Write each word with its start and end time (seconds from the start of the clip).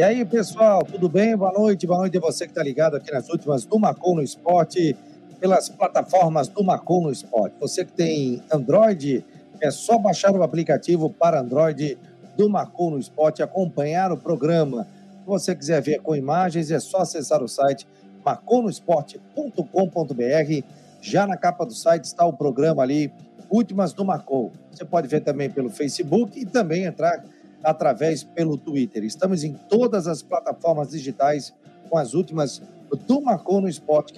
E 0.00 0.02
aí, 0.02 0.24
pessoal, 0.24 0.82
tudo 0.82 1.10
bem? 1.10 1.36
Boa 1.36 1.52
noite, 1.52 1.86
boa 1.86 1.98
noite 1.98 2.16
a 2.16 2.20
você 2.20 2.46
que 2.46 2.52
está 2.52 2.62
ligado 2.62 2.96
aqui 2.96 3.12
nas 3.12 3.28
últimas 3.28 3.66
do 3.66 3.78
Marcou 3.78 4.14
no 4.14 4.22
Esporte, 4.22 4.96
pelas 5.38 5.68
plataformas 5.68 6.48
do 6.48 6.64
Marcou 6.64 7.02
no 7.02 7.12
Esporte. 7.12 7.54
Você 7.60 7.84
que 7.84 7.92
tem 7.92 8.42
Android, 8.50 9.22
é 9.60 9.70
só 9.70 9.98
baixar 9.98 10.34
o 10.34 10.42
aplicativo 10.42 11.10
para 11.10 11.38
Android 11.38 11.98
do 12.34 12.48
Marcou 12.48 12.90
no 12.90 12.98
Esporte, 12.98 13.42
acompanhar 13.42 14.10
o 14.10 14.16
programa. 14.16 14.88
Se 15.18 15.26
você 15.26 15.54
quiser 15.54 15.82
ver 15.82 16.00
com 16.00 16.16
imagens, 16.16 16.70
é 16.70 16.80
só 16.80 17.02
acessar 17.02 17.42
o 17.42 17.48
site 17.48 17.86
marconosport.com.br. 18.24 20.64
Já 21.02 21.26
na 21.26 21.36
capa 21.36 21.66
do 21.66 21.74
site 21.74 22.04
está 22.04 22.24
o 22.24 22.32
programa 22.32 22.82
ali, 22.82 23.12
Últimas 23.50 23.92
do 23.92 24.02
Marcou. 24.02 24.50
Você 24.70 24.82
pode 24.82 25.08
ver 25.08 25.20
também 25.20 25.50
pelo 25.50 25.68
Facebook 25.68 26.40
e 26.40 26.46
também 26.46 26.84
entrar 26.84 27.22
através 27.62 28.22
pelo 28.22 28.56
Twitter. 28.56 29.04
Estamos 29.04 29.44
em 29.44 29.54
todas 29.68 30.06
as 30.06 30.22
plataformas 30.22 30.90
digitais 30.90 31.52
com 31.88 31.98
as 31.98 32.14
últimas 32.14 32.62
do 33.06 33.20
Marcou 33.20 33.60
no 33.60 33.68
Esporte, 33.68 34.12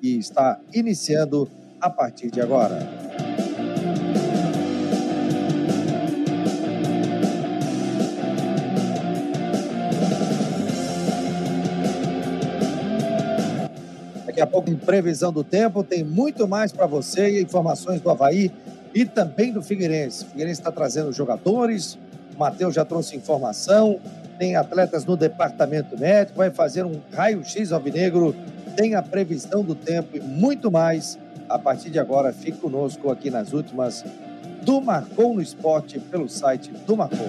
que 0.00 0.18
está 0.18 0.60
iniciando 0.72 1.48
a 1.80 1.88
partir 1.88 2.30
de 2.30 2.40
agora. 2.40 2.86
Daqui 14.26 14.40
a 14.40 14.46
pouco, 14.46 14.70
em 14.70 14.76
previsão 14.76 15.32
do 15.32 15.42
tempo, 15.42 15.82
tem 15.82 16.04
muito 16.04 16.46
mais 16.46 16.70
para 16.70 16.86
você, 16.86 17.40
informações 17.40 18.00
do 18.00 18.08
Havaí 18.08 18.52
e 18.94 19.04
também 19.04 19.52
do 19.52 19.62
Figueirense. 19.62 20.24
O 20.24 20.28
Figueirense 20.28 20.60
está 20.60 20.70
trazendo 20.70 21.12
jogadores, 21.12 21.98
o 22.38 22.40
Matheus 22.40 22.72
já 22.72 22.84
trouxe 22.84 23.16
informação, 23.16 23.98
tem 24.38 24.54
atletas 24.54 25.04
no 25.04 25.16
departamento 25.16 25.98
médico, 25.98 26.38
vai 26.38 26.50
fazer 26.50 26.84
um 26.84 27.00
raio-x 27.12 27.72
alvinegro, 27.72 28.32
tem 28.76 28.94
a 28.94 29.02
previsão 29.02 29.64
do 29.64 29.74
tempo 29.74 30.16
e 30.16 30.20
muito 30.20 30.70
mais. 30.70 31.18
A 31.48 31.58
partir 31.58 31.90
de 31.90 31.98
agora, 31.98 32.32
fique 32.32 32.58
conosco 32.58 33.10
aqui 33.10 33.28
nas 33.28 33.52
últimas 33.52 34.04
do 34.62 34.80
Marcou 34.80 35.34
no 35.34 35.42
Esporte 35.42 35.98
pelo 35.98 36.28
site 36.28 36.70
do 36.70 36.96
Marcou. 36.96 37.26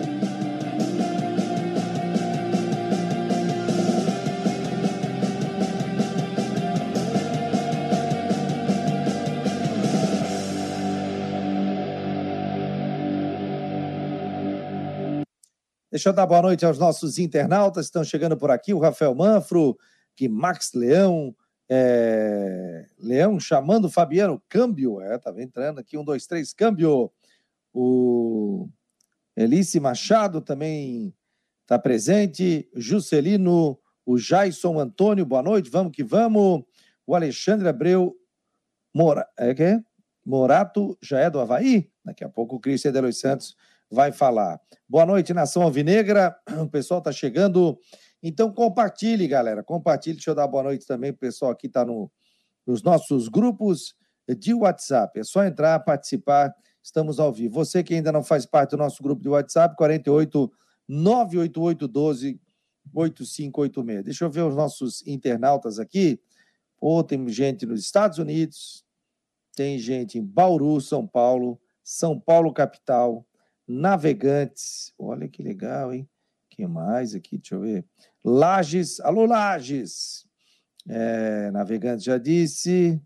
Deixa 15.91 16.09
eu 16.09 16.13
dar 16.13 16.27
boa 16.27 16.43
noite 16.43 16.63
aos 16.63 16.77
nossos 16.77 17.17
internautas 17.17 17.87
que 17.87 17.89
estão 17.89 18.03
chegando 18.03 18.37
por 18.37 18.51
aqui, 18.51 18.75
o 18.75 18.79
Rafael 18.79 19.15
Manfro, 19.15 19.75
que 20.15 20.29
Max 20.29 20.73
Leão, 20.75 21.35
é... 21.67 22.85
Leão 22.99 23.39
chamando 23.39 23.85
o 23.85 23.89
Fabiano, 23.89 24.39
câmbio, 24.47 25.01
é, 25.01 25.19
entrando 25.37 25.79
aqui, 25.79 25.97
um, 25.97 26.03
dois, 26.03 26.27
três, 26.27 26.53
câmbio. 26.53 27.11
O 27.73 28.69
Elice 29.35 29.79
Machado 29.79 30.41
também 30.41 31.11
está 31.63 31.79
presente, 31.79 32.69
Juscelino, 32.75 33.79
o 34.05 34.15
Jaison 34.19 34.79
Antônio, 34.79 35.25
boa 35.25 35.41
noite, 35.41 35.71
vamos 35.71 35.91
que 35.91 36.03
vamos. 36.03 36.65
O 37.05 37.15
Alexandre 37.15 37.67
Abreu 37.67 38.15
Mora... 38.93 39.27
é 39.35 39.55
que 39.55 39.63
é? 39.63 39.79
Morato 40.23 40.95
já 41.01 41.19
é 41.19 41.31
do 41.31 41.39
Havaí? 41.39 41.89
Daqui 42.05 42.23
a 42.23 42.29
pouco 42.29 42.57
o 42.57 42.59
Cristian 42.59 42.91
de 42.91 43.01
Los 43.01 43.19
Santos 43.19 43.55
vai 43.89 44.11
falar. 44.11 44.59
Boa 44.87 45.05
noite, 45.05 45.33
Nação 45.33 45.63
Alvinegra. 45.63 46.35
O 46.61 46.67
pessoal 46.69 46.99
está 46.99 47.11
chegando. 47.11 47.77
Então, 48.21 48.51
compartilhe, 48.51 49.27
galera. 49.27 49.63
Compartilhe. 49.63 50.15
Deixa 50.15 50.31
eu 50.31 50.35
dar 50.35 50.47
boa 50.47 50.63
noite 50.63 50.85
também. 50.85 51.11
O 51.11 51.17
pessoal 51.17 51.51
aqui 51.51 51.67
está 51.67 51.85
no, 51.85 52.11
nos 52.65 52.83
nossos 52.83 53.27
grupos 53.27 53.95
de 54.27 54.53
WhatsApp. 54.53 55.19
É 55.19 55.23
só 55.23 55.43
entrar, 55.43 55.79
participar. 55.79 56.53
Estamos 56.83 57.19
ao 57.19 57.31
vivo. 57.31 57.55
Você 57.55 57.83
que 57.83 57.93
ainda 57.93 58.11
não 58.11 58.23
faz 58.23 58.45
parte 58.45 58.71
do 58.71 58.77
nosso 58.77 59.01
grupo 59.01 59.21
de 59.21 59.29
WhatsApp, 59.29 59.75
48 59.75 60.51
988 60.87 61.87
12 61.87 62.39
8586. 62.93 64.03
Deixa 64.03 64.25
eu 64.25 64.29
ver 64.29 64.41
os 64.41 64.55
nossos 64.55 65.05
internautas 65.05 65.79
aqui. 65.79 66.19
Pô, 66.79 67.03
tem 67.03 67.27
gente 67.27 67.65
nos 67.65 67.81
Estados 67.81 68.17
Unidos, 68.17 68.85
tem 69.55 69.77
gente 69.77 70.17
em 70.17 70.25
Bauru, 70.25 70.79
São 70.79 71.05
Paulo, 71.05 71.59
São 71.83 72.19
Paulo, 72.19 72.53
capital, 72.53 73.25
Navegantes. 73.69 74.93
Olha 74.97 75.29
que 75.29 75.41
legal, 75.41 75.93
hein? 75.93 76.09
que 76.59 76.67
mais 76.67 77.15
aqui? 77.15 77.37
Deixa 77.37 77.55
eu 77.55 77.61
ver. 77.61 77.85
Lages. 78.23 78.99
Alô, 78.99 79.25
Lages. 79.25 80.25
É, 80.87 81.49
Navegantes 81.51 82.03
já 82.03 82.17
disse. 82.17 83.01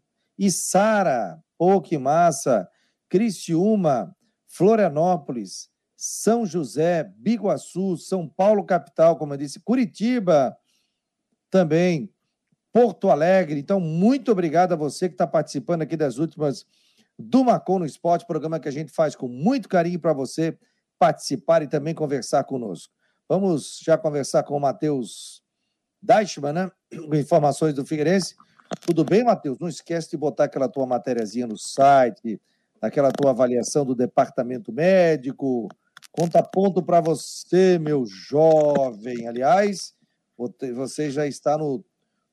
Sara. 0.49 1.39
Pô, 1.57 1.79
que 1.79 1.97
massa. 1.97 2.67
Criciúma. 3.07 4.15
Florianópolis. 4.47 5.69
São 5.95 6.45
José, 6.45 7.03
Biguaçu, 7.15 7.95
São 7.95 8.27
Paulo, 8.27 8.65
capital, 8.65 9.17
como 9.17 9.33
eu 9.33 9.37
disse, 9.37 9.59
Curitiba 9.61 10.53
também, 11.49 12.11
Porto 12.73 13.09
Alegre. 13.09 13.57
Então, 13.57 13.79
muito 13.79 14.29
obrigado 14.29 14.73
a 14.73 14.75
você 14.75 15.07
que 15.07 15.13
está 15.13 15.25
participando 15.25 15.83
aqui 15.83 15.95
das 15.95 16.17
últimas 16.17 16.65
do 17.17 17.43
Marcon 17.43 17.79
no 17.79 17.85
Esporte, 17.85 18.25
programa 18.25 18.59
que 18.59 18.67
a 18.67 18.71
gente 18.71 18.91
faz 18.91 19.15
com 19.15 19.27
muito 19.27 19.69
carinho 19.69 19.99
para 19.99 20.13
você 20.13 20.57
participar 20.97 21.61
e 21.61 21.67
também 21.67 21.93
conversar 21.93 22.43
conosco. 22.43 22.93
Vamos 23.27 23.79
já 23.83 23.97
conversar 23.97 24.43
com 24.43 24.55
o 24.55 24.59
Matheus 24.59 25.43
Deichmann, 26.01 26.53
né? 26.53 26.71
Com 26.91 27.15
informações 27.15 27.73
do 27.73 27.85
Figueirense. 27.85 28.35
Tudo 28.81 29.03
bem, 29.03 29.23
Matheus? 29.23 29.59
Não 29.59 29.67
esquece 29.67 30.09
de 30.11 30.17
botar 30.17 30.45
aquela 30.45 30.67
tua 30.67 30.85
matériazinha 30.85 31.47
no 31.47 31.57
site, 31.57 32.39
aquela 32.81 33.11
tua 33.11 33.31
avaliação 33.31 33.85
do 33.85 33.95
departamento 33.95 34.71
médico. 34.71 35.69
Conta 36.11 36.43
ponto 36.43 36.81
para 36.81 36.99
você, 36.99 37.79
meu 37.79 38.05
jovem. 38.05 39.27
Aliás, 39.27 39.93
você 40.37 41.09
já 41.09 41.25
está 41.25 41.57
no 41.57 41.83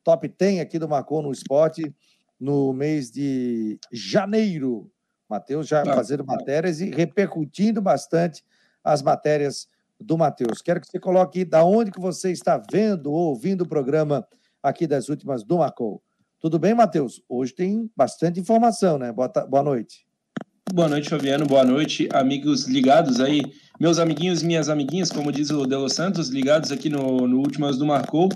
top 0.03 0.29
10 0.29 0.61
aqui 0.61 0.79
do 0.79 0.89
Marcon 0.89 1.23
no 1.23 1.33
Esporte 1.33 1.95
no 2.41 2.73
mês 2.73 3.11
de 3.11 3.78
janeiro. 3.93 4.91
Matheus 5.28 5.69
já 5.69 5.83
ah, 5.83 5.95
fazendo 5.95 6.25
matérias 6.25 6.81
e 6.81 6.91
repercutindo 6.91 7.81
bastante 7.81 8.43
as 8.83 9.03
matérias 9.03 9.69
do 10.01 10.17
Matheus. 10.17 10.62
Quero 10.62 10.81
que 10.81 10.87
você 10.87 10.99
coloque 10.99 11.45
da 11.45 11.62
onde 11.65 11.91
que 11.91 12.01
você 12.01 12.33
está 12.33 12.61
vendo 12.73 13.12
ou 13.12 13.28
ouvindo 13.28 13.62
o 13.62 13.69
programa 13.69 14.27
aqui 14.62 14.87
das 14.87 15.09
últimas 15.09 15.45
do 15.45 15.59
Marcou. 15.59 16.03
Tudo 16.41 16.59
bem, 16.59 16.75
Matheus? 16.75 17.23
Hoje 17.28 17.55
tem 17.55 17.91
bastante 17.95 18.41
informação, 18.41 18.99
né? 18.99 19.12
Boa, 19.12 19.28
boa 19.28 19.62
noite. 19.62 20.07
Boa 20.72 20.89
noite, 20.89 21.11
Fabiano. 21.11 21.47
Boa 21.47 21.65
noite, 21.65 22.09
amigos 22.12 22.67
ligados 22.67 23.21
aí. 23.21 23.43
Meus 23.81 23.99
amiguinhos 23.99 24.43
e 24.43 24.47
minhas 24.47 24.69
amiguinhas, 24.69 25.11
como 25.11 25.33
diz 25.33 25.49
o 25.49 25.65
Delo 25.65 25.89
Santos, 25.89 26.29
ligados 26.29 26.71
aqui 26.71 26.91
no, 26.91 27.27
no 27.27 27.39
Últimas 27.39 27.79
do 27.79 27.87
Marcou. 27.87 28.29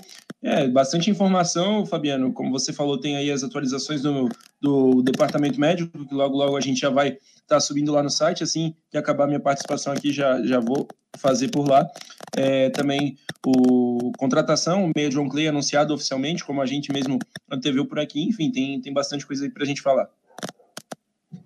É, 0.42 0.66
bastante 0.66 1.10
informação, 1.10 1.84
Fabiano. 1.84 2.32
Como 2.32 2.50
você 2.50 2.72
falou, 2.72 2.98
tem 2.98 3.14
aí 3.18 3.30
as 3.30 3.44
atualizações 3.44 4.00
do, 4.00 4.26
do 4.58 5.02
departamento 5.02 5.60
médico, 5.60 6.06
que 6.06 6.14
logo, 6.14 6.34
logo 6.34 6.56
a 6.56 6.62
gente 6.62 6.80
já 6.80 6.88
vai 6.88 7.08
estar 7.08 7.20
tá 7.46 7.60
subindo 7.60 7.92
lá 7.92 8.02
no 8.02 8.08
site. 8.08 8.42
Assim 8.42 8.74
que 8.90 8.96
acabar 8.96 9.26
minha 9.26 9.38
participação 9.38 9.92
aqui, 9.92 10.10
já, 10.10 10.42
já 10.46 10.60
vou 10.60 10.88
fazer 11.18 11.48
por 11.48 11.68
lá. 11.68 11.86
É, 12.34 12.70
também 12.70 13.18
o 13.46 14.12
contratação, 14.16 14.86
o 14.86 14.92
meio 14.96 15.10
John 15.10 15.28
Clay 15.28 15.48
anunciado 15.48 15.92
oficialmente, 15.92 16.42
como 16.42 16.62
a 16.62 16.66
gente 16.66 16.90
mesmo 16.90 17.18
anteveu 17.50 17.84
por 17.84 17.98
aqui. 17.98 18.24
Enfim, 18.24 18.50
tem, 18.50 18.80
tem 18.80 18.94
bastante 18.94 19.26
coisa 19.26 19.44
aí 19.44 19.50
para 19.50 19.62
a 19.62 19.66
gente 19.66 19.82
falar. 19.82 20.08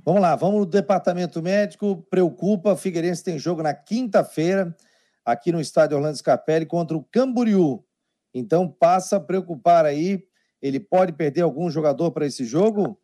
Vamos 0.09 0.23
lá, 0.23 0.35
vamos 0.37 0.61
no 0.61 0.65
departamento 0.65 1.43
médico. 1.43 2.03
Preocupa, 2.09 2.75
Figueirense 2.75 3.23
tem 3.23 3.39
jogo 3.39 3.63
na 3.63 3.75
quinta-feira, 3.75 4.75
aqui 5.23 5.53
no 5.53 5.61
estádio 5.61 5.99
Orlando 5.99 6.17
Scarpelli, 6.17 6.65
contra 6.65 6.97
o 6.97 7.05
Camboriú. 7.13 7.85
Então 8.33 8.67
passa 8.67 9.17
a 9.17 9.21
preocupar 9.21 9.85
aí. 9.85 10.25
Ele 10.63 10.81
pode 10.81 11.13
perder 11.13 11.43
algum 11.43 11.71
jogador 11.71 12.11
para 12.11 12.25
esse 12.25 12.47
jogo? 12.47 12.99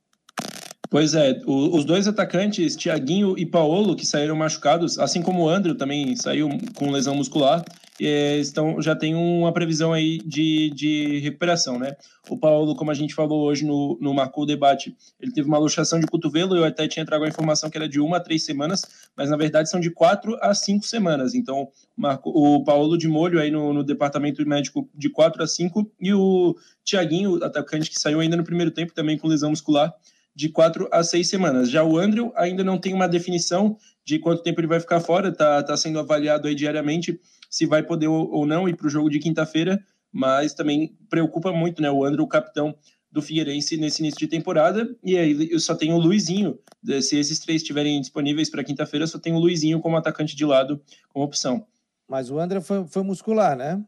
Pois 0.88 1.14
é, 1.14 1.42
o, 1.44 1.76
os 1.76 1.84
dois 1.84 2.08
atacantes, 2.08 2.74
Tiaguinho 2.74 3.38
e 3.38 3.44
Paolo, 3.44 3.94
que 3.94 4.06
saíram 4.06 4.34
machucados, 4.34 4.98
assim 4.98 5.20
como 5.20 5.42
o 5.42 5.48
Andrew 5.50 5.74
também 5.74 6.16
saiu 6.16 6.48
com 6.74 6.90
lesão 6.90 7.14
muscular, 7.14 7.62
estão, 8.00 8.80
já 8.82 8.96
tem 8.96 9.14
uma 9.14 9.52
previsão 9.52 9.92
aí 9.92 10.18
de, 10.18 10.70
de 10.70 11.18
recuperação, 11.20 11.78
né? 11.78 11.96
O 12.28 12.36
Paulo, 12.36 12.74
como 12.74 12.90
a 12.90 12.94
gente 12.94 13.14
falou 13.14 13.44
hoje 13.44 13.64
no, 13.64 13.96
no 14.00 14.12
Marcou 14.12 14.44
Debate, 14.44 14.96
ele 15.20 15.32
teve 15.32 15.46
uma 15.46 15.58
luxação 15.58 16.00
de 16.00 16.06
cotovelo, 16.06 16.56
eu 16.56 16.64
até 16.64 16.88
tinha 16.88 17.04
trago 17.04 17.24
a 17.24 17.28
informação 17.28 17.70
que 17.70 17.76
era 17.76 17.88
de 17.88 18.00
uma 18.00 18.16
a 18.16 18.20
três 18.20 18.44
semanas, 18.44 18.82
mas 19.16 19.30
na 19.30 19.36
verdade 19.36 19.70
são 19.70 19.78
de 19.78 19.90
quatro 19.90 20.36
a 20.40 20.54
cinco 20.54 20.86
semanas. 20.86 21.34
Então, 21.34 21.68
Marco, 21.96 22.30
o 22.30 22.64
Paulo 22.64 22.98
de 22.98 23.06
molho 23.06 23.38
aí 23.38 23.50
no, 23.50 23.72
no 23.72 23.84
departamento 23.84 24.44
médico 24.46 24.88
de 24.94 25.08
quatro 25.08 25.42
a 25.42 25.46
cinco, 25.46 25.90
e 26.00 26.12
o 26.12 26.56
Tiaguinho, 26.84 27.42
atacante 27.44 27.90
que 27.90 28.00
saiu 28.00 28.20
ainda 28.20 28.36
no 28.36 28.44
primeiro 28.44 28.70
tempo, 28.70 28.92
também 28.92 29.16
com 29.16 29.28
lesão 29.28 29.50
muscular, 29.50 29.94
de 30.34 30.48
quatro 30.48 30.88
a 30.90 31.04
seis 31.04 31.28
semanas. 31.28 31.70
Já 31.70 31.84
o 31.84 31.96
Andrew 31.96 32.32
ainda 32.34 32.64
não 32.64 32.76
tem 32.76 32.92
uma 32.92 33.06
definição 33.06 33.76
de 34.04 34.18
quanto 34.18 34.42
tempo 34.42 34.60
ele 34.60 34.66
vai 34.66 34.80
ficar 34.80 35.00
fora, 35.00 35.28
está 35.28 35.62
tá 35.62 35.76
sendo 35.76 35.98
avaliado 35.98 36.48
aí 36.48 36.54
diariamente 36.54 37.20
se 37.54 37.66
vai 37.66 37.84
poder 37.84 38.08
ou 38.08 38.44
não 38.44 38.68
ir 38.68 38.74
para 38.74 38.88
o 38.88 38.90
jogo 38.90 39.08
de 39.08 39.20
quinta-feira, 39.20 39.80
mas 40.10 40.54
também 40.54 40.98
preocupa 41.08 41.52
muito, 41.52 41.80
né? 41.80 41.88
O 41.88 42.04
André, 42.04 42.20
o 42.20 42.26
capitão 42.26 42.74
do 43.12 43.22
Figueirense 43.22 43.76
nesse 43.76 44.02
início 44.02 44.18
de 44.18 44.26
temporada, 44.26 44.92
e 45.04 45.16
aí 45.16 45.48
eu 45.52 45.60
só 45.60 45.72
tenho 45.72 45.94
o 45.94 46.00
Luizinho. 46.00 46.58
Se 47.00 47.16
esses 47.16 47.38
três 47.38 47.62
estiverem 47.62 48.00
disponíveis 48.00 48.50
para 48.50 48.64
quinta-feira, 48.64 49.06
só 49.06 49.20
tenho 49.20 49.36
o 49.36 49.38
Luizinho 49.38 49.78
como 49.78 49.96
atacante 49.96 50.34
de 50.34 50.44
lado, 50.44 50.82
como 51.10 51.24
opção. 51.24 51.64
Mas 52.08 52.28
o 52.28 52.40
André 52.40 52.60
foi, 52.60 52.84
foi 52.88 53.04
muscular, 53.04 53.56
né? 53.56 53.80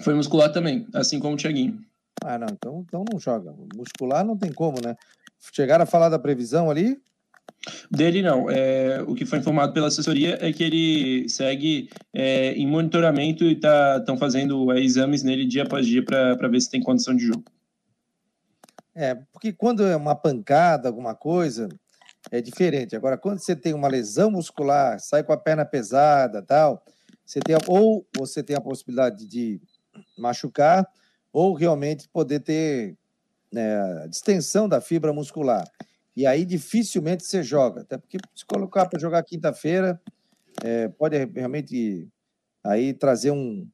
Foi 0.00 0.12
muscular 0.12 0.50
também, 0.50 0.88
assim 0.92 1.20
como 1.20 1.34
o 1.34 1.36
Thiaguinho. 1.36 1.80
Ah, 2.24 2.38
não, 2.38 2.48
então, 2.50 2.84
então 2.88 3.04
não 3.08 3.20
joga. 3.20 3.54
Muscular 3.72 4.24
não 4.24 4.36
tem 4.36 4.52
como, 4.52 4.78
né? 4.84 4.96
Chegaram 5.54 5.84
a 5.84 5.86
falar 5.86 6.08
da 6.08 6.18
previsão 6.18 6.68
ali? 6.68 7.00
Dele 7.90 8.22
não. 8.22 8.50
É, 8.50 9.02
o 9.06 9.14
que 9.14 9.26
foi 9.26 9.38
informado 9.38 9.72
pela 9.72 9.88
assessoria 9.88 10.38
é 10.40 10.52
que 10.52 10.62
ele 10.62 11.28
segue 11.28 11.90
é, 12.12 12.52
em 12.52 12.66
monitoramento 12.66 13.44
e 13.44 13.52
estão 13.52 14.04
tá, 14.04 14.16
fazendo 14.16 14.72
é, 14.72 14.80
exames 14.80 15.22
nele 15.22 15.46
dia 15.46 15.64
após 15.64 15.86
dia 15.86 16.04
para 16.04 16.48
ver 16.48 16.60
se 16.60 16.70
tem 16.70 16.82
condição 16.82 17.14
de 17.14 17.26
jogo. 17.26 17.44
É, 18.94 19.14
porque 19.32 19.52
quando 19.52 19.84
é 19.84 19.94
uma 19.96 20.14
pancada, 20.14 20.88
alguma 20.88 21.14
coisa, 21.14 21.68
é 22.30 22.40
diferente. 22.40 22.96
Agora, 22.96 23.16
quando 23.16 23.38
você 23.38 23.54
tem 23.54 23.72
uma 23.72 23.88
lesão 23.88 24.30
muscular, 24.30 24.98
sai 24.98 25.22
com 25.22 25.32
a 25.32 25.36
perna 25.36 25.64
pesada 25.64 26.42
tal, 26.42 26.82
você 27.24 27.40
tem, 27.40 27.56
ou 27.66 28.06
você 28.16 28.42
tem 28.42 28.56
a 28.56 28.60
possibilidade 28.60 29.26
de 29.26 29.60
machucar, 30.18 30.86
ou 31.32 31.54
realmente 31.54 32.08
poder 32.08 32.40
ter 32.40 32.96
né, 33.52 34.06
distensão 34.08 34.68
da 34.68 34.80
fibra 34.80 35.12
muscular. 35.12 35.64
E 36.16 36.26
aí 36.26 36.44
dificilmente 36.44 37.24
você 37.24 37.42
joga, 37.42 37.82
até 37.82 37.96
porque 37.96 38.18
se 38.34 38.44
colocar 38.44 38.86
para 38.86 38.98
jogar 38.98 39.22
quinta-feira, 39.22 40.00
é, 40.62 40.88
pode 40.88 41.16
realmente 41.34 42.08
aí 42.64 42.92
trazer 42.92 43.30
um, 43.30 43.68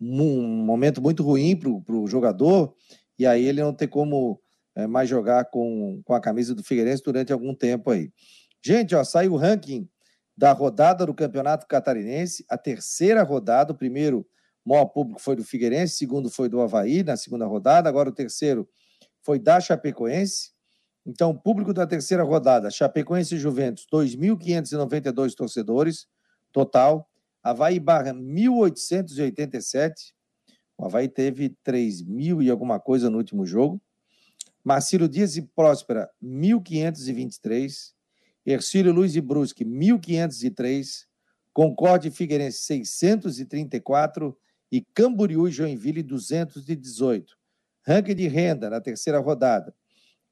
um 0.00 0.42
momento 0.64 1.00
muito 1.02 1.22
ruim 1.22 1.56
para 1.56 1.94
o 1.94 2.06
jogador, 2.06 2.74
e 3.18 3.26
aí 3.26 3.44
ele 3.44 3.62
não 3.62 3.72
ter 3.72 3.88
como 3.88 4.40
é, 4.74 4.86
mais 4.86 5.08
jogar 5.08 5.46
com, 5.46 6.00
com 6.04 6.14
a 6.14 6.20
camisa 6.20 6.54
do 6.54 6.62
Figueirense 6.62 7.02
durante 7.02 7.32
algum 7.32 7.54
tempo 7.54 7.90
aí. 7.90 8.12
Gente, 8.64 8.94
ó, 8.94 9.02
saiu 9.02 9.32
o 9.32 9.36
ranking 9.36 9.88
da 10.36 10.52
rodada 10.52 11.04
do 11.04 11.14
Campeonato 11.14 11.66
Catarinense, 11.66 12.44
a 12.48 12.56
terceira 12.56 13.22
rodada, 13.24 13.72
o 13.72 13.76
primeiro 13.76 14.24
maior 14.64 14.86
público 14.86 15.20
foi 15.20 15.34
do 15.34 15.42
Figueirense, 15.42 15.96
segundo 15.96 16.30
foi 16.30 16.48
do 16.48 16.60
Havaí 16.60 17.02
na 17.02 17.16
segunda 17.16 17.46
rodada, 17.46 17.88
agora 17.88 18.08
o 18.08 18.14
terceiro 18.14 18.68
foi 19.22 19.38
da 19.38 19.60
Chapecoense. 19.60 20.52
Então, 21.08 21.34
público 21.34 21.72
da 21.72 21.86
terceira 21.86 22.22
rodada, 22.22 22.70
Chapecoense 22.70 23.34
e 23.34 23.38
Juventus, 23.38 23.86
2.592 23.90 25.34
torcedores 25.34 26.06
total. 26.52 27.10
Havaí 27.42 27.80
Barra, 27.80 28.12
1.887. 28.12 30.12
O 30.76 30.84
Havaí 30.84 31.08
teve 31.08 31.56
3 31.64 32.02
mil 32.02 32.42
e 32.42 32.50
alguma 32.50 32.78
coisa 32.78 33.08
no 33.08 33.16
último 33.16 33.46
jogo. 33.46 33.80
Marcílio 34.62 35.08
Dias 35.08 35.34
e 35.38 35.40
Próspera, 35.40 36.10
1.523. 36.22 37.94
Ercílio 38.44 38.92
Luiz 38.92 39.16
e 39.16 39.22
Brusque, 39.22 39.64
1.503. 39.64 41.06
Concorde 41.54 42.08
e 42.08 42.10
Figueirense, 42.10 42.84
634. 42.84 44.36
E 44.70 44.82
Camboriú 44.92 45.48
e 45.48 45.50
Joinville, 45.50 46.02
218. 46.02 47.34
Ranking 47.86 48.14
de 48.14 48.28
renda 48.28 48.68
na 48.68 48.78
terceira 48.78 49.18
rodada. 49.18 49.74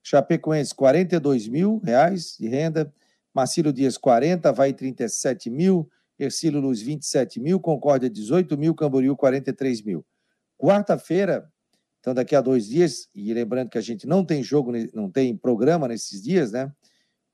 Chapecoense, 0.09 0.73
42 0.73 1.49
mil 1.49 1.81
reais 1.83 2.37
de 2.39 2.47
renda. 2.47 2.95
Marcílio 3.35 3.73
Dias, 3.73 3.99
40. 3.99 4.53
Vai 4.53 4.73
37 4.73 5.51
mil. 5.51 5.91
Ercílio 6.17 6.61
Luz, 6.61 6.81
27 6.81 7.41
mil. 7.41 7.59
Concórdia, 7.59 8.09
18 8.09 8.57
mil. 8.57 8.73
Camboriú, 8.73 9.17
43 9.17 9.83
mil. 9.83 10.07
Quarta-feira, 10.57 11.51
então, 11.99 12.15
daqui 12.15 12.37
a 12.37 12.41
dois 12.41 12.69
dias, 12.69 13.09
e 13.13 13.35
lembrando 13.35 13.69
que 13.69 13.79
a 13.79 13.81
gente 13.81 14.07
não 14.07 14.25
tem 14.25 14.45
jogo, 14.45 14.71
não 14.95 15.11
tem 15.11 15.37
programa 15.37 15.89
nesses 15.89 16.23
dias, 16.23 16.53
né? 16.53 16.73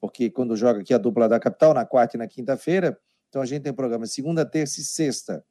Porque 0.01 0.31
quando 0.31 0.57
joga 0.57 0.81
aqui 0.81 0.95
a 0.95 0.99
dupla 0.99 1.29
da 1.29 1.39
capital, 1.39 1.75
na 1.75 1.85
quarta 1.85 2.17
e 2.17 2.19
na 2.19 2.27
quinta-feira, 2.27 2.99
então 3.29 3.43
a 3.43 3.45
gente 3.45 3.65
tem 3.65 3.73
programa 3.75 4.07
segunda, 4.07 4.47
terça 4.47 4.81
e 4.81 4.85
sexta. 4.85 5.45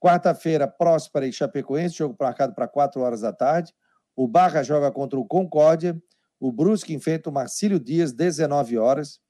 Quarta-feira, 0.00 0.66
Próspera 0.66 1.24
e 1.24 1.32
Chapecoense, 1.32 1.98
jogo 1.98 2.16
marcado 2.18 2.52
para 2.52 2.66
quatro 2.66 3.00
horas 3.00 3.20
da 3.20 3.32
tarde. 3.32 3.72
O 4.16 4.26
Barra 4.26 4.64
joga 4.64 4.90
contra 4.90 5.16
o 5.16 5.24
Concórdia. 5.24 5.96
O 6.42 6.50
Brusque 6.50 6.92
enfrenta 6.92 7.30
o 7.30 7.32
Marcílio 7.32 7.78
Dias, 7.78 8.12
19 8.12 8.76
horas. 8.76 9.20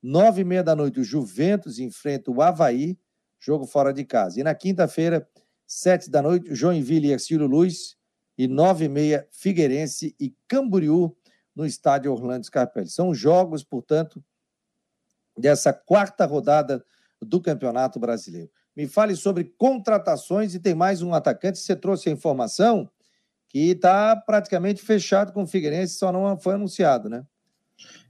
Nove 0.00 0.42
e 0.42 0.44
meia 0.44 0.62
da 0.62 0.76
noite, 0.76 1.00
o 1.00 1.04
Juventus 1.04 1.80
enfrenta 1.80 2.30
o 2.30 2.40
Havaí, 2.40 2.96
jogo 3.40 3.66
fora 3.66 3.92
de 3.92 4.04
casa. 4.04 4.38
E 4.38 4.44
na 4.44 4.54
quinta-feira, 4.54 5.28
sete 5.66 6.08
da 6.08 6.22
noite, 6.22 6.54
Joinville 6.54 7.08
e 7.08 7.10
Ercílio 7.10 7.48
Luz 7.48 7.96
e 8.38 8.46
9 8.46 8.84
e 8.84 8.88
meia 8.88 9.28
Figueirense 9.32 10.14
e 10.20 10.32
Camboriú 10.46 11.12
no 11.56 11.66
estádio 11.66 12.12
Orlando 12.12 12.46
Scarpelli. 12.46 12.88
São 12.88 13.12
jogos, 13.12 13.64
portanto, 13.64 14.22
dessa 15.36 15.72
quarta 15.72 16.24
rodada 16.24 16.84
do 17.20 17.40
Campeonato 17.40 17.98
Brasileiro. 17.98 18.48
Me 18.76 18.86
fale 18.86 19.16
sobre 19.16 19.42
contratações 19.58 20.54
e 20.54 20.60
tem 20.60 20.76
mais 20.76 21.02
um 21.02 21.12
atacante. 21.14 21.58
Você 21.58 21.74
trouxe 21.74 22.08
a 22.08 22.12
informação 22.12 22.88
que 23.50 23.72
está 23.72 24.16
praticamente 24.16 24.80
fechado 24.80 25.32
com 25.32 25.42
o 25.42 25.46
Figueirense, 25.46 25.98
só 25.98 26.10
não 26.10 26.38
foi 26.38 26.54
anunciado, 26.54 27.08
né? 27.08 27.24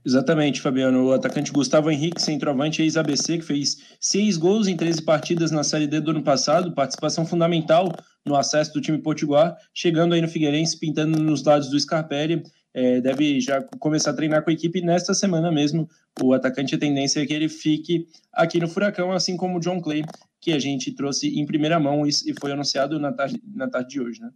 Exatamente, 0.05 0.61
Fabiano. 0.61 1.05
O 1.05 1.13
atacante 1.13 1.51
Gustavo 1.51 1.91
Henrique, 1.91 2.21
centroavante 2.21 2.81
ex-ABC, 2.81 3.39
que 3.39 3.45
fez 3.45 3.77
seis 3.99 4.37
gols 4.37 4.67
em 4.67 4.75
13 4.75 5.03
partidas 5.03 5.51
na 5.51 5.63
Série 5.63 5.87
D 5.87 5.99
do 5.99 6.11
ano 6.11 6.23
passado, 6.23 6.73
participação 6.73 7.25
fundamental 7.25 7.91
no 8.25 8.35
acesso 8.35 8.73
do 8.73 8.81
time 8.81 8.97
potiguar, 8.99 9.55
chegando 9.73 10.13
aí 10.13 10.21
no 10.21 10.27
Figueirense, 10.27 10.79
pintando 10.79 11.19
nos 11.19 11.43
lados 11.43 11.69
do 11.69 11.79
Scarpelli, 11.79 12.43
é, 12.73 13.01
deve 13.01 13.39
já 13.41 13.61
começar 13.79 14.11
a 14.11 14.13
treinar 14.13 14.43
com 14.43 14.49
a 14.49 14.53
equipe 14.53 14.81
nesta 14.81 15.13
semana 15.13 15.51
mesmo. 15.51 15.89
O 16.21 16.33
atacante, 16.33 16.75
a 16.75 16.79
tendência 16.79 17.21
é 17.21 17.25
que 17.25 17.33
ele 17.33 17.49
fique 17.49 18.07
aqui 18.31 18.59
no 18.59 18.67
Furacão, 18.67 19.11
assim 19.11 19.35
como 19.35 19.57
o 19.57 19.59
John 19.59 19.81
Clay, 19.81 20.03
que 20.39 20.51
a 20.53 20.59
gente 20.59 20.91
trouxe 20.93 21.27
em 21.39 21.45
primeira 21.45 21.79
mão 21.79 22.05
e 22.05 22.11
foi 22.39 22.51
anunciado 22.51 22.99
na 22.99 23.11
tarde, 23.11 23.41
na 23.53 23.69
tarde 23.69 23.89
de 23.89 24.01
hoje, 24.01 24.21
né? 24.21 24.29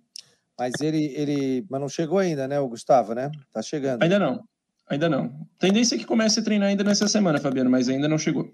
Mas 0.57 0.73
ele, 0.81 1.13
ele 1.15 1.65
mas 1.69 1.81
não 1.81 1.89
chegou 1.89 2.17
ainda, 2.17 2.47
né, 2.47 2.59
o 2.59 2.67
Gustavo, 2.67 3.13
né? 3.13 3.29
Tá 3.51 3.61
chegando. 3.61 4.01
Ainda 4.03 4.17
não, 4.17 4.43
ainda 4.87 5.09
não. 5.09 5.47
Tendência 5.59 5.95
é 5.95 5.97
que 5.97 6.05
comece 6.05 6.39
a 6.39 6.43
treinar 6.43 6.69
ainda 6.69 6.83
nessa 6.83 7.07
semana, 7.07 7.39
Fabiano, 7.39 7.69
mas 7.69 7.89
ainda 7.89 8.07
não 8.07 8.17
chegou. 8.17 8.53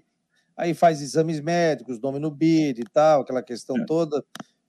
Aí 0.56 0.74
faz 0.74 1.00
exames 1.00 1.40
médicos, 1.40 2.00
nome 2.00 2.18
no 2.18 2.30
BID 2.30 2.80
e 2.80 2.90
tal, 2.92 3.22
aquela 3.22 3.42
questão 3.42 3.76
é. 3.76 3.84
toda. 3.84 4.24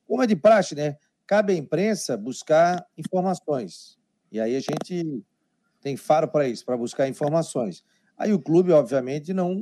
Como 0.05 0.21
é 0.21 0.27
de 0.27 0.35
praxe, 0.35 0.75
né? 0.75 0.97
Cabe 1.25 1.53
à 1.53 1.55
imprensa 1.55 2.15
buscar 2.15 2.85
informações. 2.97 3.97
E 4.31 4.39
aí 4.39 4.55
a 4.55 4.59
gente 4.59 5.23
tem 5.81 5.97
faro 5.97 6.27
para 6.27 6.47
isso, 6.47 6.65
para 6.65 6.77
buscar 6.77 7.07
informações. 7.07 7.83
Aí 8.17 8.31
o 8.33 8.39
clube, 8.39 8.71
obviamente, 8.71 9.33
não, 9.33 9.61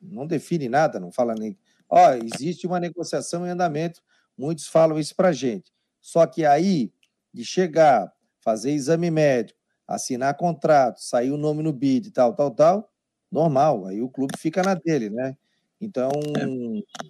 não 0.00 0.26
define 0.26 0.68
nada, 0.68 1.00
não 1.00 1.10
fala 1.10 1.34
nem. 1.34 1.56
Ó, 1.88 2.10
oh, 2.10 2.14
existe 2.14 2.66
uma 2.66 2.80
negociação 2.80 3.46
em 3.46 3.50
andamento, 3.50 4.02
muitos 4.36 4.66
falam 4.66 4.98
isso 4.98 5.14
para 5.14 5.28
a 5.28 5.32
gente. 5.32 5.72
Só 6.00 6.26
que 6.26 6.44
aí, 6.44 6.92
de 7.32 7.44
chegar, 7.44 8.12
fazer 8.40 8.72
exame 8.72 9.10
médico, 9.10 9.58
assinar 9.86 10.36
contrato, 10.36 11.00
sair 11.00 11.30
o 11.30 11.36
nome 11.36 11.62
no 11.62 11.72
bid, 11.72 12.10
tal, 12.10 12.34
tal, 12.34 12.50
tal, 12.50 12.90
normal. 13.30 13.86
Aí 13.86 14.00
o 14.00 14.08
clube 14.08 14.34
fica 14.38 14.62
na 14.62 14.74
dele, 14.74 15.10
né? 15.10 15.36
Então. 15.80 16.10
É. 16.36 17.02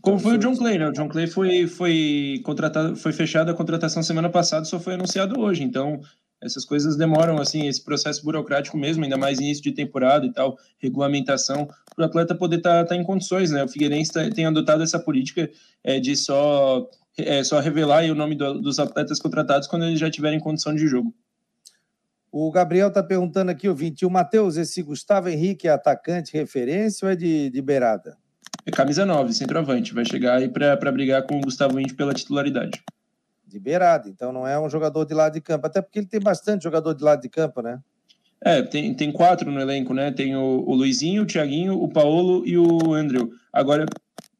Como 0.00 0.18
foi 0.18 0.36
o 0.36 0.38
John 0.38 0.56
Clay, 0.56 0.78
né? 0.78 0.88
O 0.88 0.92
John 0.92 1.08
Clay 1.08 1.26
foi, 1.26 1.66
foi 1.66 2.40
contratado, 2.44 2.96
foi 2.96 3.12
fechado 3.12 3.50
a 3.50 3.54
contratação 3.54 4.02
semana 4.02 4.30
passada, 4.30 4.64
só 4.64 4.80
foi 4.80 4.94
anunciado 4.94 5.38
hoje. 5.38 5.62
Então, 5.62 6.00
essas 6.42 6.64
coisas 6.64 6.96
demoram, 6.96 7.38
assim, 7.38 7.68
esse 7.68 7.82
processo 7.82 8.24
burocrático 8.24 8.76
mesmo, 8.76 9.04
ainda 9.04 9.16
mais 9.16 9.38
início 9.38 9.62
de 9.62 9.72
temporada 9.72 10.26
e 10.26 10.32
tal, 10.32 10.58
regulamentação, 10.78 11.68
para 11.94 12.02
o 12.02 12.04
atleta 12.04 12.34
poder 12.34 12.56
estar 12.56 12.82
tá, 12.82 12.88
tá 12.88 12.96
em 12.96 13.04
condições, 13.04 13.50
né? 13.50 13.62
O 13.64 13.68
Figueirense 13.68 14.12
tá, 14.12 14.28
tem 14.30 14.46
adotado 14.46 14.82
essa 14.82 14.98
política 14.98 15.48
é, 15.84 16.00
de 16.00 16.16
só, 16.16 16.88
é, 17.18 17.42
só 17.44 17.60
revelar 17.60 18.04
o 18.04 18.14
nome 18.14 18.34
do, 18.34 18.60
dos 18.60 18.78
atletas 18.78 19.18
contratados 19.18 19.68
quando 19.68 19.84
eles 19.84 19.98
já 19.98 20.10
tiverem 20.10 20.40
condição 20.40 20.74
de 20.74 20.86
jogo. 20.86 21.14
O 22.30 22.50
Gabriel 22.50 22.88
está 22.88 23.02
perguntando 23.02 23.50
aqui, 23.50 23.68
o 23.68 23.74
21, 23.74 24.08
Matheus, 24.08 24.56
esse 24.56 24.82
Gustavo 24.82 25.28
Henrique 25.28 25.68
é 25.68 25.70
atacante 25.70 26.32
referência 26.32 27.04
ou 27.04 27.12
é 27.12 27.16
de, 27.16 27.50
de 27.50 27.60
beirada? 27.60 28.16
É 28.64 28.70
camisa 28.70 29.04
9, 29.04 29.34
centroavante. 29.34 29.92
Vai 29.92 30.04
chegar 30.04 30.38
aí 30.38 30.48
para 30.48 30.92
brigar 30.92 31.26
com 31.26 31.36
o 31.36 31.40
Gustavo 31.42 31.78
Índio 31.78 31.94
pela 31.94 32.14
titularidade. 32.14 32.82
De 33.46 33.58
beirada, 33.60 34.08
então 34.08 34.32
não 34.32 34.46
é 34.46 34.58
um 34.58 34.70
jogador 34.70 35.04
de 35.04 35.12
lado 35.12 35.34
de 35.34 35.42
campo. 35.42 35.66
Até 35.66 35.82
porque 35.82 35.98
ele 35.98 36.06
tem 36.06 36.20
bastante 36.20 36.64
jogador 36.64 36.94
de 36.94 37.04
lado 37.04 37.20
de 37.20 37.28
campo, 37.28 37.60
né? 37.60 37.80
É, 38.44 38.62
tem, 38.62 38.94
tem 38.94 39.12
quatro 39.12 39.50
no 39.50 39.60
elenco, 39.60 39.92
né? 39.92 40.10
Tem 40.10 40.34
o, 40.34 40.64
o 40.66 40.74
Luizinho, 40.74 41.22
o 41.22 41.26
Thiaguinho, 41.26 41.74
o 41.74 41.88
Paulo 41.88 42.46
e 42.46 42.56
o 42.56 42.94
Andrew. 42.94 43.30
Agora, 43.52 43.84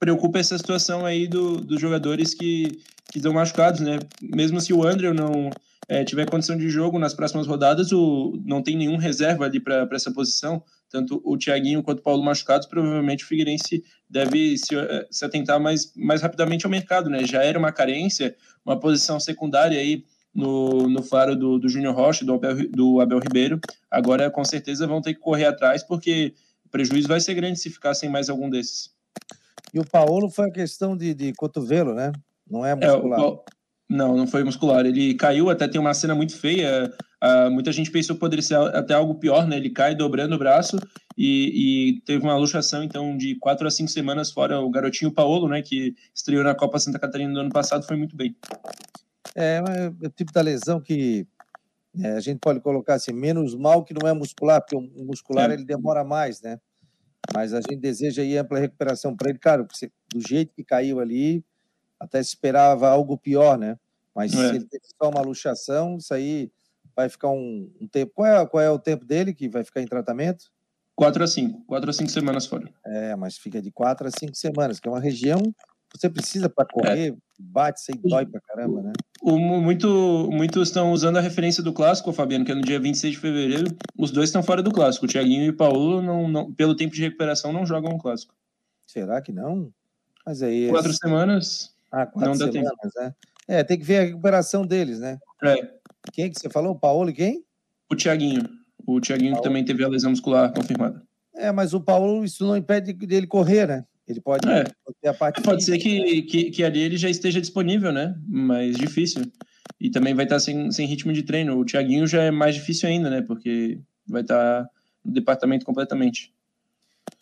preocupa 0.02 0.40
essa 0.40 0.58
situação 0.58 1.06
aí 1.06 1.28
do, 1.28 1.60
dos 1.60 1.80
jogadores 1.80 2.34
que, 2.34 2.80
que 3.12 3.18
estão 3.18 3.32
machucados, 3.32 3.80
né? 3.80 4.00
Mesmo 4.20 4.60
se 4.60 4.72
o 4.72 4.84
Andrew 4.84 5.14
não 5.14 5.48
é, 5.88 6.02
tiver 6.02 6.28
condição 6.28 6.56
de 6.58 6.68
jogo 6.68 6.98
nas 6.98 7.14
próximas 7.14 7.46
rodadas, 7.46 7.92
o, 7.92 8.36
não 8.44 8.60
tem 8.60 8.76
nenhum 8.76 8.96
reserva 8.96 9.44
ali 9.44 9.60
para 9.60 9.86
essa 9.92 10.10
posição 10.10 10.60
tanto 10.92 11.22
o 11.24 11.38
Thiaguinho 11.38 11.82
quanto 11.82 12.00
o 12.00 12.02
Paulo 12.02 12.22
machucados, 12.22 12.68
provavelmente 12.68 13.24
o 13.24 13.26
Figueirense 13.26 13.82
deve 14.08 14.58
se, 14.58 14.76
eh, 14.76 15.06
se 15.10 15.24
atentar 15.24 15.58
mais, 15.58 15.90
mais 15.96 16.20
rapidamente 16.20 16.66
ao 16.66 16.70
mercado, 16.70 17.08
né? 17.08 17.24
Já 17.24 17.42
era 17.42 17.58
uma 17.58 17.72
carência, 17.72 18.36
uma 18.64 18.78
posição 18.78 19.18
secundária 19.18 19.80
aí 19.80 20.04
no, 20.34 20.86
no 20.88 21.02
faro 21.02 21.34
do, 21.34 21.58
do 21.58 21.66
Júnior 21.66 21.94
Rocha, 21.94 22.26
do 22.26 22.34
Abel, 22.34 22.70
do 22.70 23.00
Abel 23.00 23.18
Ribeiro. 23.20 23.58
Agora, 23.90 24.30
com 24.30 24.44
certeza, 24.44 24.86
vão 24.86 25.00
ter 25.00 25.14
que 25.14 25.20
correr 25.20 25.46
atrás, 25.46 25.82
porque 25.82 26.34
o 26.66 26.68
prejuízo 26.68 27.08
vai 27.08 27.20
ser 27.20 27.32
grande 27.34 27.58
se 27.58 27.70
ficar 27.70 27.94
sem 27.94 28.10
mais 28.10 28.28
algum 28.28 28.50
desses. 28.50 28.90
E 29.72 29.80
o 29.80 29.84
Paulo 29.84 30.28
foi 30.28 30.48
a 30.48 30.52
questão 30.52 30.96
de, 30.96 31.14
de 31.14 31.32
cotovelo, 31.32 31.94
né? 31.94 32.12
Não 32.48 32.64
é 32.64 32.74
muscular. 32.74 33.20
É, 33.20 33.22
o, 33.22 33.42
não, 33.88 34.16
não 34.16 34.26
foi 34.26 34.42
muscular. 34.42 34.84
Ele 34.84 35.14
caiu, 35.14 35.50
até 35.50 35.68
tem 35.68 35.80
uma 35.80 35.94
cena 35.94 36.14
muito 36.14 36.36
feia. 36.36 36.92
Uh, 37.22 37.50
muita 37.50 37.70
gente 37.72 37.90
pensou 37.90 38.16
que 38.16 38.20
poderia 38.20 38.42
ser 38.42 38.56
até 38.56 38.94
algo 38.94 39.14
pior, 39.14 39.46
né? 39.46 39.56
Ele 39.56 39.70
cai 39.70 39.94
dobrando 39.94 40.34
o 40.34 40.38
braço 40.38 40.76
e, 41.16 41.96
e, 41.96 42.00
teve 42.02 42.24
uma 42.24 42.36
luxação, 42.36 42.82
então, 42.82 43.16
de 43.16 43.36
quatro 43.36 43.66
a 43.66 43.70
cinco 43.70 43.90
semanas 43.90 44.32
fora 44.32 44.60
o 44.60 44.70
garotinho 44.70 45.12
Paulo, 45.12 45.48
né? 45.48 45.62
Que 45.62 45.94
estreou 46.14 46.42
na 46.42 46.54
Copa 46.54 46.78
Santa 46.78 46.98
Catarina 46.98 47.32
do 47.32 47.40
ano 47.40 47.50
passado, 47.50 47.86
foi 47.86 47.96
muito 47.96 48.16
bem. 48.16 48.34
É, 49.34 49.62
é 50.02 50.06
o 50.06 50.10
tipo 50.10 50.32
da 50.32 50.40
lesão 50.40 50.80
que 50.80 51.26
é, 52.02 52.12
a 52.12 52.20
gente 52.20 52.38
pode 52.38 52.60
colocar 52.60 52.94
assim, 52.94 53.12
menos 53.12 53.54
mal 53.54 53.84
que 53.84 53.94
não 53.94 54.08
é 54.08 54.12
muscular, 54.12 54.60
porque 54.60 54.76
o 54.76 55.04
muscular 55.04 55.50
é. 55.50 55.54
ele 55.54 55.64
demora 55.64 56.02
mais, 56.02 56.40
né? 56.40 56.58
Mas 57.34 57.54
a 57.54 57.60
gente 57.60 57.76
deseja 57.76 58.22
aí 58.22 58.36
ampla 58.36 58.58
recuperação 58.58 59.16
para 59.16 59.30
ele. 59.30 59.38
Cara, 59.38 59.66
do 60.12 60.20
jeito 60.20 60.52
que 60.54 60.64
caiu 60.64 61.00
ali, 61.00 61.44
até 61.98 62.22
se 62.22 62.30
esperava 62.30 62.88
algo 62.88 63.16
pior, 63.16 63.56
né? 63.56 63.78
Mas 64.14 64.32
é. 64.34 64.36
se 64.36 64.56
ele 64.56 64.64
teve 64.64 64.84
só 65.00 65.08
uma 65.08 65.22
luxação, 65.22 65.96
isso 65.96 66.12
aí 66.12 66.50
vai 66.94 67.08
ficar 67.08 67.30
um, 67.30 67.70
um, 67.80 67.86
tempo. 67.86 68.12
Qual 68.14 68.26
é, 68.26 68.46
qual 68.46 68.60
é 68.60 68.70
o 68.70 68.78
tempo 68.78 69.04
dele 69.04 69.32
que 69.32 69.48
vai 69.48 69.64
ficar 69.64 69.80
em 69.80 69.86
tratamento? 69.86 70.46
Quatro 70.94 71.24
a 71.24 71.26
cinco. 71.26 71.64
Quatro 71.66 71.90
a 71.90 71.92
cinco 71.92 72.10
semanas 72.10 72.46
fora. 72.46 72.68
É, 72.84 73.16
mas 73.16 73.38
fica 73.38 73.62
de 73.62 73.70
quatro 73.70 74.06
a 74.06 74.10
cinco 74.10 74.34
semanas, 74.34 74.78
que 74.78 74.88
é 74.88 74.90
uma 74.90 75.00
região 75.00 75.40
que 75.40 75.98
você 75.98 76.08
precisa 76.08 76.48
para 76.48 76.66
é. 76.68 76.72
correr, 76.72 77.12
é. 77.12 77.16
Bate, 77.42 77.80
sem 77.80 77.94
dói 77.96 78.26
pra 78.26 78.40
caramba, 78.40 78.82
né? 78.82 78.92
O, 79.20 79.38
muito, 79.38 80.28
muitos 80.32 80.68
estão 80.68 80.92
usando 80.92 81.16
a 81.16 81.20
referência 81.20 81.62
do 81.62 81.72
clássico, 81.72 82.12
Fabiano, 82.12 82.44
que 82.44 82.52
é 82.52 82.54
no 82.54 82.62
dia 82.62 82.80
26 82.80 83.14
de 83.14 83.20
fevereiro. 83.20 83.76
Os 83.96 84.10
dois 84.10 84.28
estão 84.28 84.42
fora 84.42 84.62
do 84.62 84.70
clássico. 84.70 85.06
O 85.06 85.08
Thiaguinho 85.08 85.44
e 85.44 85.50
o 85.50 85.56
Paulo, 85.56 86.00
não, 86.02 86.28
não, 86.28 86.52
pelo 86.52 86.74
tempo 86.74 86.94
de 86.94 87.02
recuperação, 87.02 87.52
não 87.52 87.66
jogam 87.66 87.92
o 87.92 87.98
clássico. 87.98 88.34
Será 88.86 89.20
que 89.20 89.32
não? 89.32 89.72
Mas 90.24 90.42
aí. 90.42 90.68
Quatro 90.68 90.92
semanas. 90.92 91.74
Ah, 91.90 92.06
quatro 92.06 92.30
não 92.30 92.34
semanas, 92.34 92.64
dá 92.64 92.80
tempo. 92.80 93.00
né? 93.00 93.14
É, 93.48 93.64
tem 93.64 93.78
que 93.78 93.84
ver 93.84 93.98
a 93.98 94.02
recuperação 94.04 94.66
deles, 94.66 95.00
né? 95.00 95.18
É. 95.42 95.70
Quem 96.12 96.30
que 96.30 96.40
você 96.40 96.48
falou? 96.48 96.72
O 96.72 96.78
Paulo 96.78 97.10
e 97.10 97.12
quem? 97.12 97.44
O 97.90 97.96
Thiaguinho. 97.96 98.42
O 98.86 99.00
Thiaguinho 99.00 99.36
que 99.36 99.42
também 99.42 99.64
teve 99.64 99.84
a 99.84 99.88
lesão 99.88 100.10
muscular 100.10 100.52
confirmada. 100.52 101.02
É, 101.34 101.50
mas 101.50 101.72
o 101.74 101.80
Paulo, 101.80 102.24
isso 102.24 102.46
não 102.46 102.56
impede 102.56 102.92
dele 102.92 103.26
correr, 103.26 103.66
né? 103.66 103.84
Ele 104.06 104.20
pode 104.20 104.48
é. 104.48 104.64
ter 105.00 105.08
a 105.08 105.14
parte. 105.14 105.42
Pode 105.42 105.64
ser 105.64 105.78
que, 105.78 106.22
que, 106.22 106.50
que 106.50 106.64
ali 106.64 106.80
ele 106.80 106.96
já 106.96 107.08
esteja 107.08 107.40
disponível, 107.40 107.92
né? 107.92 108.14
Mas 108.26 108.76
difícil. 108.76 109.22
E 109.80 109.90
também 109.90 110.14
vai 110.14 110.24
estar 110.24 110.40
sem, 110.40 110.70
sem 110.70 110.86
ritmo 110.86 111.12
de 111.12 111.22
treino. 111.22 111.58
O 111.58 111.64
Thiaguinho 111.64 112.06
já 112.06 112.22
é 112.22 112.30
mais 112.30 112.54
difícil 112.54 112.88
ainda, 112.88 113.08
né? 113.08 113.22
Porque 113.22 113.80
vai 114.06 114.22
estar 114.22 114.68
no 115.04 115.12
departamento 115.12 115.64
completamente. 115.64 116.34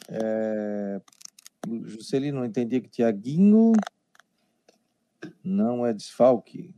É... 0.09 1.01
Juscelino 1.85 2.39
não 2.39 2.47
entendia 2.47 2.81
que 2.81 2.89
Thiaguinho 2.89 3.73
não 5.45 5.85
é 5.85 5.93
desfalque, 5.93 6.75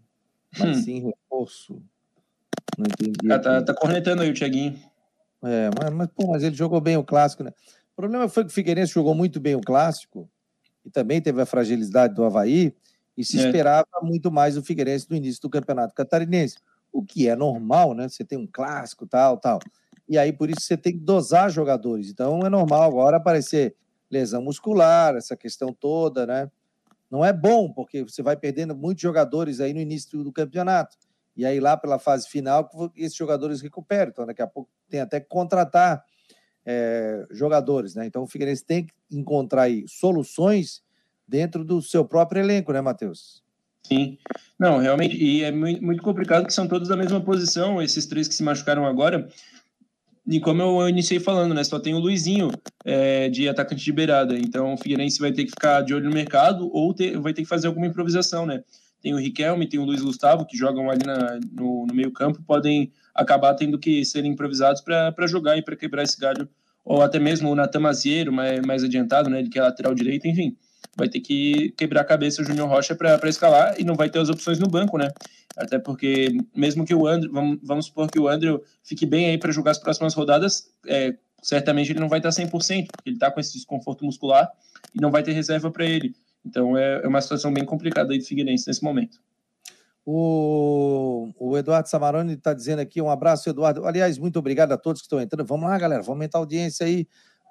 mas 0.58 0.78
hum. 0.78 0.82
sim 0.82 0.98
reforço. 1.00 1.82
Não 2.76 2.86
entendi. 2.86 3.32
Ah, 3.32 3.38
tá, 3.38 3.62
tá 3.62 3.74
cornetando 3.74 4.22
aí 4.22 4.30
o 4.30 4.34
Thiaguinho. 4.34 4.78
É, 5.44 5.70
mas, 5.78 5.90
mas, 5.92 6.08
pô, 6.08 6.26
mas 6.28 6.42
ele 6.42 6.54
jogou 6.54 6.80
bem 6.80 6.96
o 6.96 7.04
clássico, 7.04 7.42
né? 7.42 7.52
O 7.92 7.96
problema 7.96 8.28
foi 8.28 8.44
que 8.44 8.50
o 8.50 8.54
Figueirense 8.54 8.92
jogou 8.92 9.14
muito 9.14 9.40
bem 9.40 9.54
o 9.54 9.60
clássico 9.60 10.28
e 10.84 10.90
também 10.90 11.20
teve 11.20 11.40
a 11.40 11.46
fragilidade 11.46 12.14
do 12.14 12.24
Havaí 12.24 12.74
e 13.16 13.24
se 13.24 13.38
é. 13.38 13.44
esperava 13.44 13.86
muito 14.02 14.30
mais 14.30 14.56
o 14.56 14.62
Figueirense 14.62 15.06
no 15.10 15.16
início 15.16 15.42
do 15.42 15.50
Campeonato 15.50 15.94
Catarinense, 15.94 16.56
o 16.92 17.04
que 17.04 17.28
é 17.28 17.36
normal, 17.36 17.94
né? 17.94 18.08
Você 18.08 18.24
tem 18.24 18.38
um 18.38 18.46
clássico, 18.46 19.06
tal, 19.06 19.38
tal. 19.38 19.58
E 20.08 20.18
aí, 20.18 20.32
por 20.32 20.50
isso, 20.50 20.60
você 20.60 20.76
tem 20.76 20.92
que 20.92 21.04
dosar 21.04 21.50
jogadores. 21.50 22.08
Então, 22.08 22.40
é 22.40 22.48
normal 22.48 22.82
agora 22.82 23.16
aparecer 23.16 23.76
lesão 24.10 24.42
muscular, 24.42 25.14
essa 25.16 25.36
questão 25.36 25.72
toda, 25.72 26.26
né? 26.26 26.50
Não 27.10 27.24
é 27.24 27.32
bom, 27.32 27.70
porque 27.72 28.02
você 28.02 28.22
vai 28.22 28.36
perdendo 28.36 28.74
muitos 28.74 29.02
jogadores 29.02 29.60
aí 29.60 29.72
no 29.72 29.80
início 29.80 30.22
do 30.24 30.32
campeonato. 30.32 30.96
E 31.36 31.46
aí, 31.46 31.60
lá 31.60 31.76
pela 31.76 31.98
fase 31.98 32.28
final, 32.28 32.68
esses 32.96 33.16
jogadores 33.16 33.60
recuperam. 33.60 34.10
Então, 34.10 34.26
daqui 34.26 34.42
a 34.42 34.46
pouco 34.46 34.70
tem 34.88 35.00
até 35.00 35.20
que 35.20 35.28
contratar 35.28 36.04
é, 36.64 37.26
jogadores, 37.30 37.94
né? 37.94 38.06
Então, 38.06 38.22
o 38.22 38.26
Figueirense 38.26 38.64
tem 38.64 38.86
que 38.86 38.92
encontrar 39.10 39.62
aí 39.62 39.84
soluções 39.88 40.82
dentro 41.26 41.64
do 41.64 41.80
seu 41.80 42.04
próprio 42.04 42.40
elenco, 42.40 42.72
né, 42.72 42.80
Matheus? 42.80 43.42
Sim. 43.82 44.18
Não, 44.58 44.78
realmente, 44.78 45.16
e 45.16 45.42
é 45.42 45.50
muito 45.50 46.02
complicado 46.02 46.46
que 46.46 46.54
são 46.54 46.68
todos 46.68 46.88
da 46.88 46.96
mesma 46.96 47.20
posição, 47.20 47.82
esses 47.82 48.06
três 48.06 48.28
que 48.28 48.34
se 48.34 48.42
machucaram 48.42 48.86
agora. 48.86 49.28
E 50.26 50.38
como 50.38 50.62
eu 50.62 50.88
iniciei 50.88 51.18
falando, 51.18 51.52
né? 51.52 51.64
Só 51.64 51.80
tem 51.80 51.94
o 51.94 51.98
Luizinho 51.98 52.50
é, 52.84 53.28
de 53.28 53.48
atacante 53.48 53.84
de 53.84 53.92
beirada. 53.92 54.38
Então 54.38 54.74
o 54.74 54.76
Figueirense 54.76 55.18
vai 55.18 55.32
ter 55.32 55.44
que 55.44 55.50
ficar 55.50 55.80
de 55.82 55.92
olho 55.92 56.08
no 56.08 56.14
mercado 56.14 56.70
ou 56.72 56.94
ter, 56.94 57.18
vai 57.18 57.32
ter 57.32 57.42
que 57.42 57.48
fazer 57.48 57.66
alguma 57.66 57.88
improvisação, 57.88 58.46
né? 58.46 58.62
Tem 59.02 59.12
o 59.12 59.18
Riquelme, 59.18 59.68
tem 59.68 59.80
o 59.80 59.84
Luiz 59.84 60.00
Gustavo, 60.00 60.46
que 60.46 60.56
jogam 60.56 60.90
ali 60.90 61.04
na, 61.04 61.38
no, 61.52 61.86
no 61.86 61.94
meio-campo, 61.94 62.42
podem 62.46 62.92
acabar 63.14 63.54
tendo 63.54 63.78
que 63.78 64.04
ser 64.04 64.24
improvisados 64.24 64.80
para 64.80 65.26
jogar 65.26 65.56
e 65.58 65.62
para 65.62 65.76
quebrar 65.76 66.02
esse 66.02 66.18
galho. 66.18 66.48
Ou 66.84 67.02
até 67.02 67.18
mesmo 67.18 67.50
o 67.50 67.54
Natan 67.54 67.80
Mazieiro, 67.80 68.32
mais, 68.32 68.60
mais 68.64 68.84
adiantado, 68.84 69.28
né? 69.28 69.40
Ele 69.40 69.48
que 69.48 69.58
é 69.58 69.62
lateral 69.62 69.94
direito, 69.94 70.26
enfim 70.26 70.56
vai 70.96 71.08
ter 71.08 71.20
que 71.20 71.70
quebrar 71.76 72.02
a 72.02 72.04
cabeça 72.04 72.42
o 72.42 72.44
Júnior 72.44 72.68
Rocha 72.68 72.94
para 72.94 73.28
escalar 73.28 73.74
e 73.80 73.84
não 73.84 73.94
vai 73.94 74.10
ter 74.10 74.18
as 74.18 74.28
opções 74.28 74.58
no 74.58 74.68
banco, 74.68 74.98
né? 74.98 75.08
Até 75.56 75.78
porque, 75.78 76.36
mesmo 76.54 76.84
que 76.84 76.94
o 76.94 77.06
André, 77.06 77.28
vamos, 77.30 77.58
vamos 77.62 77.86
supor 77.86 78.10
que 78.10 78.18
o 78.18 78.28
André 78.28 78.58
fique 78.82 79.04
bem 79.04 79.26
aí 79.26 79.38
para 79.38 79.52
jogar 79.52 79.72
as 79.72 79.78
próximas 79.78 80.14
rodadas, 80.14 80.70
é, 80.86 81.14
certamente 81.42 81.92
ele 81.92 82.00
não 82.00 82.08
vai 82.08 82.18
estar 82.18 82.30
100%, 82.30 82.50
porque 82.50 83.08
ele 83.08 83.16
está 83.16 83.30
com 83.30 83.40
esse 83.40 83.52
desconforto 83.54 84.04
muscular 84.04 84.50
e 84.94 85.00
não 85.00 85.10
vai 85.10 85.22
ter 85.22 85.32
reserva 85.32 85.70
para 85.70 85.84
ele. 85.84 86.14
Então 86.44 86.76
é, 86.76 87.02
é, 87.02 87.08
uma 87.08 87.20
situação 87.20 87.52
bem 87.52 87.64
complicada 87.64 88.12
aí 88.12 88.18
do 88.18 88.24
Figueirense 88.24 88.66
nesse 88.66 88.82
momento. 88.82 89.18
O, 90.04 91.30
o 91.38 91.56
Eduardo 91.56 91.88
Samaroni 91.88 92.32
está 92.32 92.52
dizendo 92.52 92.80
aqui, 92.80 93.00
um 93.00 93.08
abraço, 93.08 93.48
Eduardo. 93.48 93.86
Aliás, 93.86 94.18
muito 94.18 94.38
obrigado 94.38 94.72
a 94.72 94.76
todos 94.76 95.00
que 95.00 95.06
estão 95.06 95.20
entrando. 95.20 95.46
Vamos 95.46 95.68
lá, 95.68 95.78
galera, 95.78 96.02
vamos 96.02 96.16
aumentar 96.16 96.38
a 96.38 96.40
audiência 96.40 96.86
aí. 96.86 97.06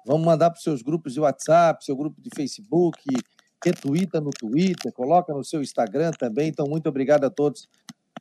Vamos 0.06 0.26
mandar 0.26 0.50
para 0.50 0.58
os 0.58 0.62
seus 0.62 0.82
grupos 0.82 1.14
de 1.14 1.20
WhatsApp, 1.20 1.84
seu 1.84 1.96
grupo 1.96 2.20
de 2.20 2.28
Facebook, 2.34 3.02
retweeta 3.64 4.20
no 4.20 4.30
Twitter, 4.30 4.92
coloca 4.92 5.32
no 5.32 5.44
seu 5.44 5.62
Instagram 5.62 6.10
também. 6.10 6.48
Então, 6.48 6.66
muito 6.66 6.88
obrigado 6.88 7.24
a 7.24 7.30
todos 7.30 7.68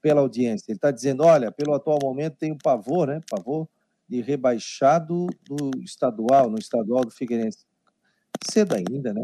pela 0.02 0.22
audiência. 0.22 0.66
Ele 0.70 0.78
está 0.78 0.92
dizendo: 0.92 1.24
olha, 1.24 1.52
pelo 1.52 1.74
atual 1.74 2.00
momento 2.02 2.38
tem 2.38 2.52
o 2.52 2.58
pavor, 2.58 3.08
né? 3.08 3.20
Pavor 3.30 3.68
de 4.08 4.22
rebaixado 4.22 5.28
do 5.48 5.72
estadual, 5.84 6.50
no 6.50 6.58
estadual 6.58 7.04
do 7.04 7.12
Figueirense. 7.12 7.66
Cedo 8.50 8.76
ainda, 8.76 9.14
né? 9.14 9.22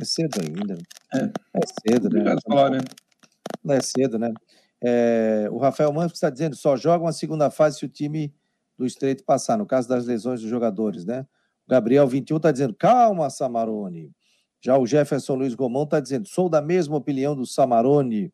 É 0.00 0.04
cedo 0.04 0.40
ainda. 0.40 0.78
É, 1.14 1.24
é 1.24 1.90
cedo, 1.90 2.08
né? 2.08 2.36
Falar, 2.48 2.70
né? 2.70 2.78
Não 3.62 3.74
é 3.74 3.80
cedo, 3.80 4.18
né? 4.18 4.32
É, 4.82 5.48
o 5.50 5.58
Rafael 5.58 5.92
Manfred 5.92 6.14
está 6.14 6.30
dizendo: 6.30 6.56
só 6.56 6.76
joga 6.76 7.04
uma 7.04 7.12
segunda 7.12 7.50
fase 7.50 7.78
se 7.78 7.84
o 7.84 7.88
time 7.88 8.34
do 8.76 8.86
Estreito 8.86 9.24
passar, 9.24 9.56
no 9.56 9.66
caso 9.66 9.88
das 9.88 10.06
lesões 10.06 10.40
dos 10.40 10.50
jogadores, 10.50 11.04
né? 11.04 11.26
O 11.66 11.70
Gabriel 11.70 12.06
21 12.06 12.36
está 12.36 12.50
dizendo: 12.50 12.74
calma, 12.74 13.30
Samarone. 13.30 14.10
Já 14.62 14.78
o 14.78 14.86
Jefferson 14.86 15.34
Luiz 15.34 15.54
Gomão 15.54 15.84
está 15.84 16.00
dizendo: 16.00 16.26
sou 16.26 16.48
da 16.48 16.62
mesma 16.62 16.96
opinião 16.96 17.36
do 17.36 17.46
Samarone. 17.46 18.32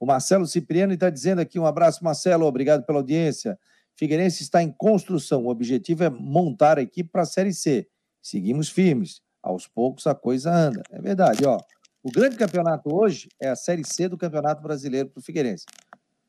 O 0.00 0.06
Marcelo 0.06 0.46
Cipriano 0.46 0.92
está 0.92 1.10
dizendo 1.10 1.40
aqui: 1.40 1.58
um 1.58 1.66
abraço, 1.66 2.02
Marcelo, 2.04 2.46
obrigado 2.46 2.84
pela 2.84 2.98
audiência. 2.98 3.58
Figueirense 3.96 4.42
está 4.42 4.62
em 4.62 4.72
construção. 4.72 5.46
O 5.46 5.50
objetivo 5.50 6.04
é 6.04 6.10
montar 6.10 6.78
a 6.78 6.82
equipe 6.82 7.10
para 7.10 7.22
a 7.22 7.26
Série 7.26 7.52
C. 7.52 7.88
Seguimos 8.22 8.68
firmes. 8.68 9.20
Aos 9.48 9.66
poucos 9.66 10.06
a 10.06 10.14
coisa 10.14 10.52
anda. 10.52 10.82
É 10.90 11.00
verdade, 11.00 11.46
ó. 11.46 11.58
O 12.02 12.12
grande 12.12 12.36
campeonato 12.36 12.94
hoje 12.94 13.30
é 13.40 13.48
a 13.48 13.56
Série 13.56 13.82
C 13.82 14.06
do 14.06 14.18
Campeonato 14.18 14.62
Brasileiro 14.62 15.08
para 15.08 15.20
o 15.20 15.22
Figueirense. 15.22 15.64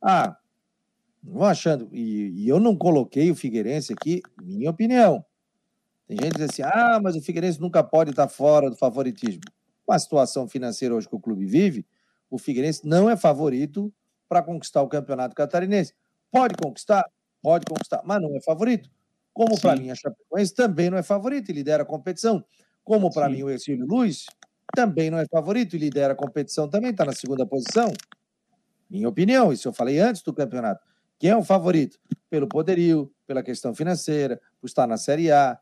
Ah, 0.02 0.38
vão 1.22 1.44
achando. 1.44 1.90
E, 1.92 2.30
e, 2.30 2.48
eu 2.48 2.62
não 2.62 2.78
coloquei 2.78 3.30
o 3.30 3.36
Figueirense 3.36 3.92
aqui, 3.92 4.22
minha 4.42 4.70
opinião. 4.70 5.26
Tem 6.08 6.16
gente 6.16 6.32
que 6.32 6.38
diz 6.38 6.50
assim: 6.50 6.62
ah, 6.62 6.98
mas 7.04 7.18
o 7.18 7.22
Figueirense 7.22 7.60
nunca 7.60 7.84
pode 7.84 8.12
estar 8.12 8.30
fora 8.30 8.70
do 8.70 8.78
favoritismo. 8.78 9.42
Com 9.86 9.92
a 9.92 10.00
situação 10.00 10.48
financeira 10.48 10.96
hoje 10.96 11.10
que 11.10 11.16
o 11.16 11.20
clube 11.20 11.46
vive, 11.46 11.86
o 12.30 12.38
Figueirense 12.38 12.88
não 12.88 13.10
é 13.10 13.18
favorito 13.18 13.94
para 14.30 14.42
conquistar 14.42 14.82
o 14.82 14.88
campeonato 14.88 15.36
catarinense. 15.36 15.94
Pode 16.32 16.56
conquistar? 16.56 17.04
Pode 17.42 17.66
conquistar, 17.66 18.02
mas 18.06 18.22
não 18.22 18.34
é 18.38 18.42
favorito. 18.42 18.90
Como 19.34 19.60
para 19.60 19.76
mim 19.76 19.92
a 19.92 19.96
Chapecoense 19.96 20.54
também 20.54 20.90
não 20.90 20.98
é 20.98 21.04
favorito 21.04 21.50
e 21.50 21.54
lidera 21.54 21.84
a 21.84 21.86
competição. 21.86 22.46
Como 22.90 23.12
para 23.12 23.30
mim 23.30 23.44
o 23.44 23.52
Exílio 23.52 23.86
Luiz 23.86 24.26
também 24.76 25.12
não 25.12 25.20
é 25.20 25.26
favorito 25.28 25.76
e 25.76 25.80
lidera 25.80 26.14
a 26.14 26.16
competição 26.16 26.68
também, 26.68 26.90
está 26.90 27.06
na 27.06 27.14
segunda 27.14 27.46
posição. 27.46 27.94
Minha 28.90 29.08
opinião, 29.08 29.54
isso 29.54 29.68
eu 29.68 29.74
falei 29.74 30.00
antes 30.00 30.24
do 30.24 30.34
campeonato. 30.34 30.84
Quem 31.20 31.30
é 31.30 31.38
o 31.38 31.44
favorito? 31.44 32.00
Pelo 32.32 32.48
poderio, 32.48 33.14
pela 33.28 33.44
questão 33.44 33.76
financeira, 33.76 34.42
por 34.60 34.66
estar 34.66 34.88
na 34.88 34.98
Série 34.98 35.32
A, 35.32 35.60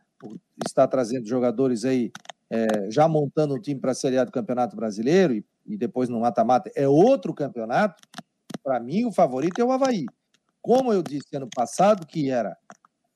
está 0.65 0.87
trazendo 0.87 1.27
jogadores 1.27 1.83
aí, 1.83 2.13
é, 2.49 2.89
já 2.89 3.09
montando 3.09 3.55
um 3.55 3.59
time 3.59 3.81
para 3.81 3.91
a 3.91 3.95
Série 3.95 4.17
A 4.17 4.23
do 4.23 4.31
Campeonato 4.31 4.77
Brasileiro 4.77 5.33
e, 5.33 5.45
e 5.65 5.75
depois 5.75 6.07
no 6.07 6.21
mata-mata, 6.21 6.71
é 6.77 6.87
outro 6.87 7.33
campeonato. 7.33 8.01
Para 8.63 8.79
mim, 8.79 9.03
o 9.03 9.11
favorito 9.11 9.59
é 9.59 9.65
o 9.65 9.71
Havaí. 9.73 10.05
Como 10.61 10.93
eu 10.93 11.03
disse 11.03 11.35
ano 11.35 11.49
passado, 11.53 12.07
que 12.07 12.29
era 12.29 12.55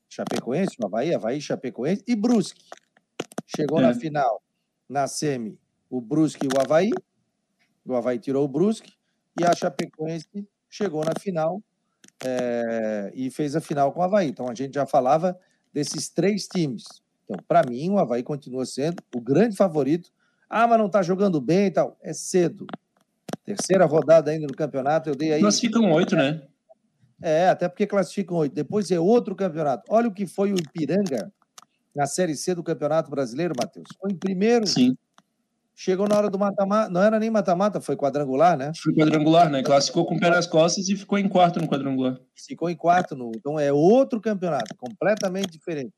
Chapecoense, 0.06 0.76
o 0.78 0.84
Havaí, 0.84 1.14
Havaí, 1.14 1.40
Chapecoense 1.40 2.04
e 2.06 2.14
Brusque. 2.14 2.60
Chegou 3.54 3.80
é. 3.80 3.82
na 3.82 3.94
final, 3.94 4.42
na 4.88 5.06
semi, 5.06 5.58
o 5.90 6.00
Brusque 6.00 6.46
e 6.46 6.48
o 6.48 6.60
Havaí. 6.60 6.90
O 7.84 7.94
Havaí 7.94 8.18
tirou 8.18 8.44
o 8.44 8.48
Brusque 8.48 8.92
e 9.38 9.44
a 9.44 9.54
Chapecoense 9.54 10.26
chegou 10.70 11.04
na 11.04 11.12
final 11.20 11.62
é, 12.24 13.12
e 13.14 13.30
fez 13.30 13.54
a 13.54 13.60
final 13.60 13.92
com 13.92 14.00
o 14.00 14.02
Havaí. 14.02 14.28
Então 14.28 14.48
a 14.48 14.54
gente 14.54 14.74
já 14.74 14.86
falava 14.86 15.38
desses 15.72 16.08
três 16.08 16.46
times. 16.46 16.84
Então, 17.24 17.36
para 17.46 17.62
mim, 17.68 17.90
o 17.90 17.98
Havaí 17.98 18.22
continua 18.22 18.64
sendo 18.64 19.02
o 19.14 19.20
grande 19.20 19.56
favorito. 19.56 20.10
Ah, 20.48 20.66
mas 20.66 20.78
não 20.78 20.86
está 20.86 21.02
jogando 21.02 21.40
bem 21.40 21.66
e 21.66 21.70
tal. 21.70 21.98
É 22.02 22.12
cedo. 22.12 22.66
Terceira 23.44 23.84
rodada 23.84 24.30
ainda 24.30 24.46
no 24.46 24.54
campeonato, 24.54 25.10
eu 25.10 25.14
dei 25.14 25.32
aí. 25.32 25.40
Classificam 25.40 25.90
oito, 25.92 26.14
né? 26.14 26.42
É, 27.20 27.48
até 27.48 27.68
porque 27.68 27.86
classificam 27.86 28.36
oito. 28.38 28.54
Depois 28.54 28.90
é 28.90 29.00
outro 29.00 29.34
campeonato. 29.34 29.84
Olha 29.88 30.08
o 30.08 30.14
que 30.14 30.26
foi 30.26 30.52
o 30.52 30.56
Ipiranga 30.56 31.32
na 31.94 32.06
Série 32.06 32.34
C 32.34 32.54
do 32.54 32.62
Campeonato 32.62 33.10
Brasileiro, 33.10 33.54
Matheus. 33.58 33.88
Foi 34.00 34.10
em 34.10 34.16
primeiro. 34.16 34.66
Sim. 34.66 34.96
Chegou 35.74 36.06
na 36.06 36.16
hora 36.16 36.28
do 36.28 36.38
mata-mata, 36.38 36.90
não 36.90 37.02
era 37.02 37.18
nem 37.18 37.30
mata-mata, 37.30 37.80
foi 37.80 37.96
quadrangular, 37.96 38.56
né? 38.56 38.72
Foi 38.76 38.94
quadrangular, 38.94 39.50
né? 39.50 39.62
Classificou 39.62 40.04
com 40.04 40.16
o 40.16 40.20
pé 40.20 40.30
nas 40.30 40.46
costas 40.46 40.88
e 40.88 40.96
ficou 40.96 41.18
em 41.18 41.28
quarto 41.28 41.60
no 41.60 41.66
quadrangular. 41.66 42.20
Ficou 42.36 42.68
em 42.68 42.76
quarto, 42.76 43.16
no... 43.16 43.32
então 43.34 43.58
é 43.58 43.72
outro 43.72 44.20
campeonato, 44.20 44.76
completamente 44.76 45.50
diferente. 45.50 45.92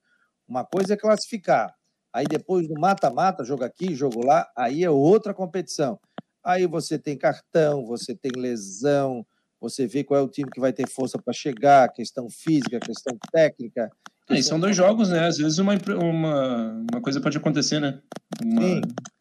Uma 0.47 0.65
coisa 0.65 0.95
é 0.95 0.97
classificar, 0.97 1.75
aí 2.13 2.25
depois 2.25 2.69
do 2.69 2.75
mata-mata, 2.75 3.45
jogo 3.45 3.65
aqui, 3.65 3.95
jogo 3.95 4.25
lá, 4.25 4.49
aí 4.57 4.85
é 4.85 4.91
outra 4.91 5.35
competição. 5.35 5.99
Aí 6.43 6.67
você 6.67 6.99
tem 6.99 7.19
cartão, 7.19 7.85
você 7.85 8.15
tem 8.15 8.31
lesão, 8.37 9.27
você 9.61 9.87
vê 9.87 10.05
qual 10.05 10.21
é 10.21 10.23
o 10.23 10.29
time 10.29 10.51
que 10.51 10.61
vai 10.61 10.73
ter 10.73 10.89
força 10.89 11.19
para 11.19 11.33
chegar, 11.33 11.93
questão 11.93 12.29
física, 12.31 12.79
questão 12.79 13.17
técnica. 13.33 13.91
É, 14.28 14.43
são 14.43 14.59
dois 14.59 14.76
jogos, 14.76 15.11
né? 15.11 15.26
Às 15.26 15.37
vezes 15.38 15.59
uma, 15.59 15.75
uma, 16.00 16.85
uma 16.90 17.00
coisa 17.02 17.21
pode 17.21 17.37
acontecer, 17.37 17.81
né? 17.81 18.00
Uma... 18.43 18.62
Sim. 18.62 18.81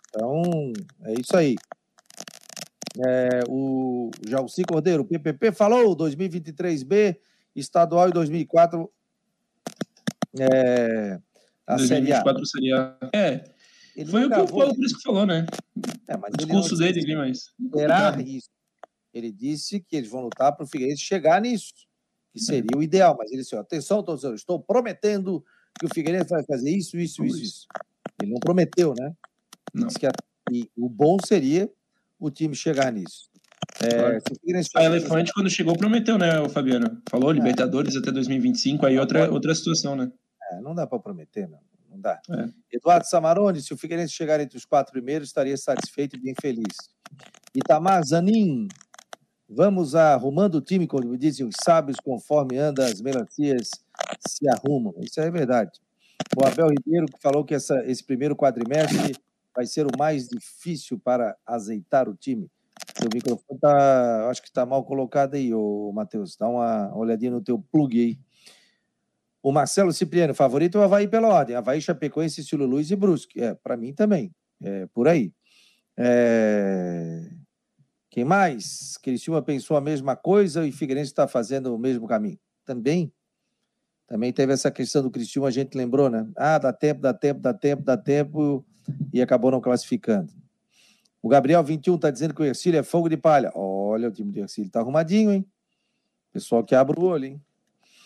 Então, 0.09 0.73
é 1.05 1.13
isso 1.19 1.35
aí. 1.35 1.55
É, 3.05 3.41
o 3.49 4.11
Jalci 4.27 4.63
Cordeiro, 4.63 5.01
o 5.01 5.05
PPP 5.05 5.51
falou 5.51 5.97
2023B, 5.97 7.17
estadual 7.55 8.09
e 8.09 8.13
2004 8.13 8.91
é, 10.39 11.19
a 11.65 11.75
2024 11.75 12.45
Série 12.45 12.73
A. 12.73 12.75
Série 12.75 13.09
A. 13.11 13.17
É, 13.17 13.43
ele 13.95 14.09
foi 14.09 14.25
o 14.25 14.29
que 14.29 14.39
o 14.39 14.47
Paulo 14.47 14.75
Prisco 14.75 15.01
falou, 15.01 15.25
né? 15.25 15.45
É, 16.07 16.15
o 16.15 16.37
discurso 16.37 16.75
dele 16.75 17.15
mas... 17.15 17.51
Será 17.75 18.15
isso? 18.21 18.49
Ele 19.13 19.31
disse 19.31 19.79
que 19.79 19.95
eles 19.95 20.09
vão 20.09 20.21
lutar 20.21 20.55
para 20.55 20.63
o 20.63 20.67
Figueirense 20.67 21.01
chegar 21.01 21.39
nisso, 21.41 21.73
que 22.33 22.39
seria 22.39 22.75
o 22.75 22.81
ideal, 22.81 23.15
mas 23.17 23.31
ele 23.31 23.43
disse, 23.43 23.55
atenção, 23.55 24.01
torcedor, 24.01 24.35
estou 24.35 24.59
prometendo 24.59 25.45
que 25.79 25.85
o 25.85 25.89
Figueirense 25.93 26.29
vai 26.29 26.43
fazer 26.43 26.71
isso, 26.71 26.97
isso, 26.97 27.23
isso, 27.23 27.41
isso. 27.41 27.67
Ele 28.21 28.31
não 28.31 28.39
prometeu, 28.39 28.93
né? 28.97 29.13
Não. 29.73 29.87
Que 29.87 30.07
a, 30.07 30.11
e 30.51 30.69
o 30.75 30.89
bom 30.89 31.17
seria 31.23 31.71
o 32.19 32.31
time 32.31 32.55
chegar 32.55 32.91
nisso. 32.91 33.29
É. 33.81 34.19
A 34.75 34.83
Elefante, 34.83 35.31
quando 35.33 35.49
chegou, 35.49 35.77
prometeu, 35.77 36.17
né, 36.17 36.39
o 36.39 36.49
Fabiano? 36.49 37.01
Falou 37.09 37.31
é. 37.31 37.33
Libertadores 37.33 37.95
até 37.95 38.11
2025, 38.11 38.85
aí 38.85 38.97
outra, 38.97 39.31
outra 39.31 39.53
situação, 39.53 39.95
né? 39.95 40.11
É, 40.51 40.61
não 40.61 40.73
dá 40.75 40.87
para 40.87 40.99
prometer, 40.99 41.47
não. 41.47 41.59
Não 41.89 41.99
dá. 41.99 42.19
É. 42.29 42.75
Eduardo 42.75 43.05
Samarone, 43.05 43.61
se 43.61 43.71
o 43.73 43.77
Figueirense 43.77 44.13
chegar 44.13 44.39
entre 44.39 44.57
os 44.57 44.65
quatro 44.65 44.91
primeiros, 44.91 45.27
estaria 45.29 45.55
satisfeito 45.55 46.15
e 46.15 46.19
bem 46.19 46.33
feliz. 46.41 46.75
Itamar 47.55 48.03
Zanin, 48.03 48.67
vamos 49.55 49.95
arrumando 49.95 50.55
o 50.55 50.61
time, 50.61 50.87
como 50.87 51.17
dizem 51.17 51.45
os 51.45 51.55
sábios, 51.63 51.97
conforme 51.99 52.57
anda 52.57 52.85
as 52.85 53.01
melancias 53.01 53.69
se 54.27 54.47
arrumam. 54.49 54.93
Isso 54.99 55.19
é 55.21 55.29
verdade. 55.29 55.79
O 56.35 56.45
Abel 56.45 56.67
Ribeiro 56.67 57.05
falou 57.21 57.45
que 57.45 57.53
essa, 57.53 57.83
esse 57.85 58.03
primeiro 58.03 58.35
quadrimestre 58.35 59.15
vai 59.55 59.65
ser 59.65 59.85
o 59.85 59.97
mais 59.97 60.27
difícil 60.27 60.99
para 60.99 61.35
azeitar 61.45 62.09
o 62.09 62.15
time. 62.15 62.49
Seu 62.97 63.09
microfone 63.13 63.59
tá, 63.59 64.29
acho 64.29 64.41
que 64.41 64.47
está 64.47 64.65
mal 64.65 64.83
colocado 64.83 65.35
aí, 65.35 65.51
Matheus. 65.93 66.35
Dá 66.35 66.47
uma 66.47 66.95
olhadinha 66.95 67.31
no 67.31 67.41
teu 67.41 67.59
plug 67.71 67.99
aí. 67.99 68.19
O 69.41 69.51
Marcelo 69.51 69.91
Cipriano, 69.91 70.33
favorito 70.33 70.77
é 70.77 70.81
o 70.81 70.83
Havaí 70.83 71.07
pela 71.07 71.27
ordem. 71.27 71.55
Havaí, 71.55 71.81
Chapecoense, 71.81 72.43
Cílio 72.43 72.65
Luiz 72.65 72.89
e 72.89 72.95
Brusque. 72.95 73.41
É, 73.41 73.53
para 73.53 73.75
mim 73.75 73.93
também. 73.93 74.33
É, 74.61 74.87
por 74.87 75.07
aí. 75.07 75.33
É... 75.97 77.29
Quem 78.13 78.23
mais? 78.23 78.95
Criciúma 78.99 79.41
pensou 79.41 79.75
a 79.75 79.81
mesma 79.81 80.15
coisa 80.15 80.67
e 80.67 80.71
Figueirense 80.71 81.09
está 81.09 81.27
fazendo 81.27 81.73
o 81.73 81.79
mesmo 81.79 82.05
caminho. 82.05 82.37
Também. 82.63 83.11
Também 84.05 84.31
teve 84.31 84.53
essa 84.53 84.69
questão 84.69 85.01
do 85.01 85.09
Criciúma, 85.09 85.47
a 85.47 85.51
gente 85.51 85.75
lembrou, 85.75 86.11
né? 86.11 86.29
Ah, 86.37 86.59
dá 86.59 86.71
tempo, 86.71 87.01
dá 87.01 87.11
tempo, 87.11 87.39
dá 87.41 87.55
tempo, 87.55 87.81
dá 87.81 87.97
tempo 87.97 88.63
e 89.11 89.19
acabou 89.19 89.49
não 89.49 89.59
classificando. 89.59 90.31
O 91.23 91.27
Gabriel 91.27 91.63
21 91.63 91.95
está 91.95 92.11
dizendo 92.11 92.35
que 92.35 92.43
o 92.43 92.45
Ercílio 92.45 92.79
é 92.79 92.83
fogo 92.83 93.09
de 93.09 93.17
palha. 93.17 93.51
Olha, 93.55 94.09
o 94.09 94.11
time 94.11 94.31
do 94.31 94.41
Ercílio 94.41 94.67
está 94.67 94.81
arrumadinho, 94.81 95.31
hein? 95.31 95.43
Pessoal 96.31 96.63
que 96.63 96.75
abre 96.75 96.99
o 96.99 97.05
olho, 97.05 97.25
hein? 97.25 97.41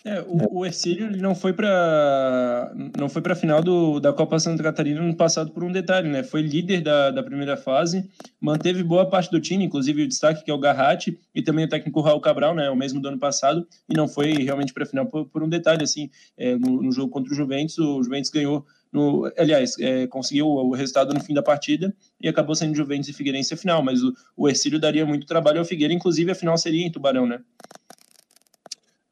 É, 0.06 0.22
o, 0.22 0.60
o 0.60 0.66
Ercílio 0.66 1.10
não 1.18 1.36
foi 1.36 1.54
para 1.54 2.72
não 2.98 3.10
foi 3.10 3.22
para 3.22 3.34
a 3.34 3.36
final 3.36 3.62
do, 3.62 4.00
da 4.00 4.14
Copa 4.14 4.40
Santa 4.40 4.64
Catarina 4.64 5.02
no 5.02 5.16
passado 5.16 5.52
por 5.52 5.64
um 5.64 5.72
detalhe, 5.72 6.10
né? 6.10 6.24
Foi 6.24 6.42
líder 6.42 6.82
da, 6.82 7.12
da 7.12 7.24
primeira 7.24 7.58
fase, 7.58 8.10
manteve 8.40 8.84
boa 8.84 9.10
parte 9.10 9.30
do 9.32 9.40
time, 9.40 9.66
inclusive 9.66 10.04
o 10.04 10.08
destaque 10.08 10.44
que 10.44 10.52
é 10.52 10.54
o 10.54 10.60
Garratti 10.60 11.20
e 11.34 11.42
também 11.42 11.66
o 11.66 11.70
técnico 11.70 12.02
Raul 12.02 12.22
Cabral, 12.22 12.56
né? 12.56 12.70
O 12.70 12.76
mesmo 12.76 13.02
do 13.02 13.08
ano 13.08 13.20
passado 13.20 13.68
e 13.90 13.96
não 13.96 14.08
foi 14.08 14.34
realmente 14.34 14.74
para 14.74 14.84
a 14.84 14.88
final 14.88 15.06
por, 15.06 15.26
por, 15.26 15.44
um 15.44 15.50
detalhe 15.50 15.84
assim. 15.84 16.10
É, 16.38 16.56
no, 16.56 16.82
no, 16.82 16.92
jogo 16.92 17.12
contra 17.12 17.32
o 17.32 17.36
Juventus, 17.36 17.78
o 17.78 18.02
Juventus 18.02 18.30
ganhou 18.30 18.66
no, 18.92 19.30
aliás, 19.38 19.78
é, 19.80 20.08
conseguiu 20.08 20.48
o 20.48 20.74
resultado 20.74 21.14
no 21.14 21.20
fim 21.20 21.34
da 21.34 21.44
partida 21.44 21.94
e 22.22 22.28
acabou 22.28 22.56
sendo 22.56 22.76
Juventus 22.76 23.10
e 23.10 23.14
Figueirense 23.14 23.54
a 23.54 23.58
final, 23.58 23.84
mas 23.84 24.02
o, 24.02 24.14
o 24.36 24.48
Ercílio 24.48 24.80
daria 24.80 25.06
muito 25.06 25.28
trabalho 25.28 25.60
ao 25.60 25.66
Figueira, 25.66 25.94
inclusive 25.94 26.32
a 26.32 26.36
final 26.36 26.58
seria 26.58 26.86
em 26.86 26.92
Tubarão, 26.92 27.26
né? 27.26 27.42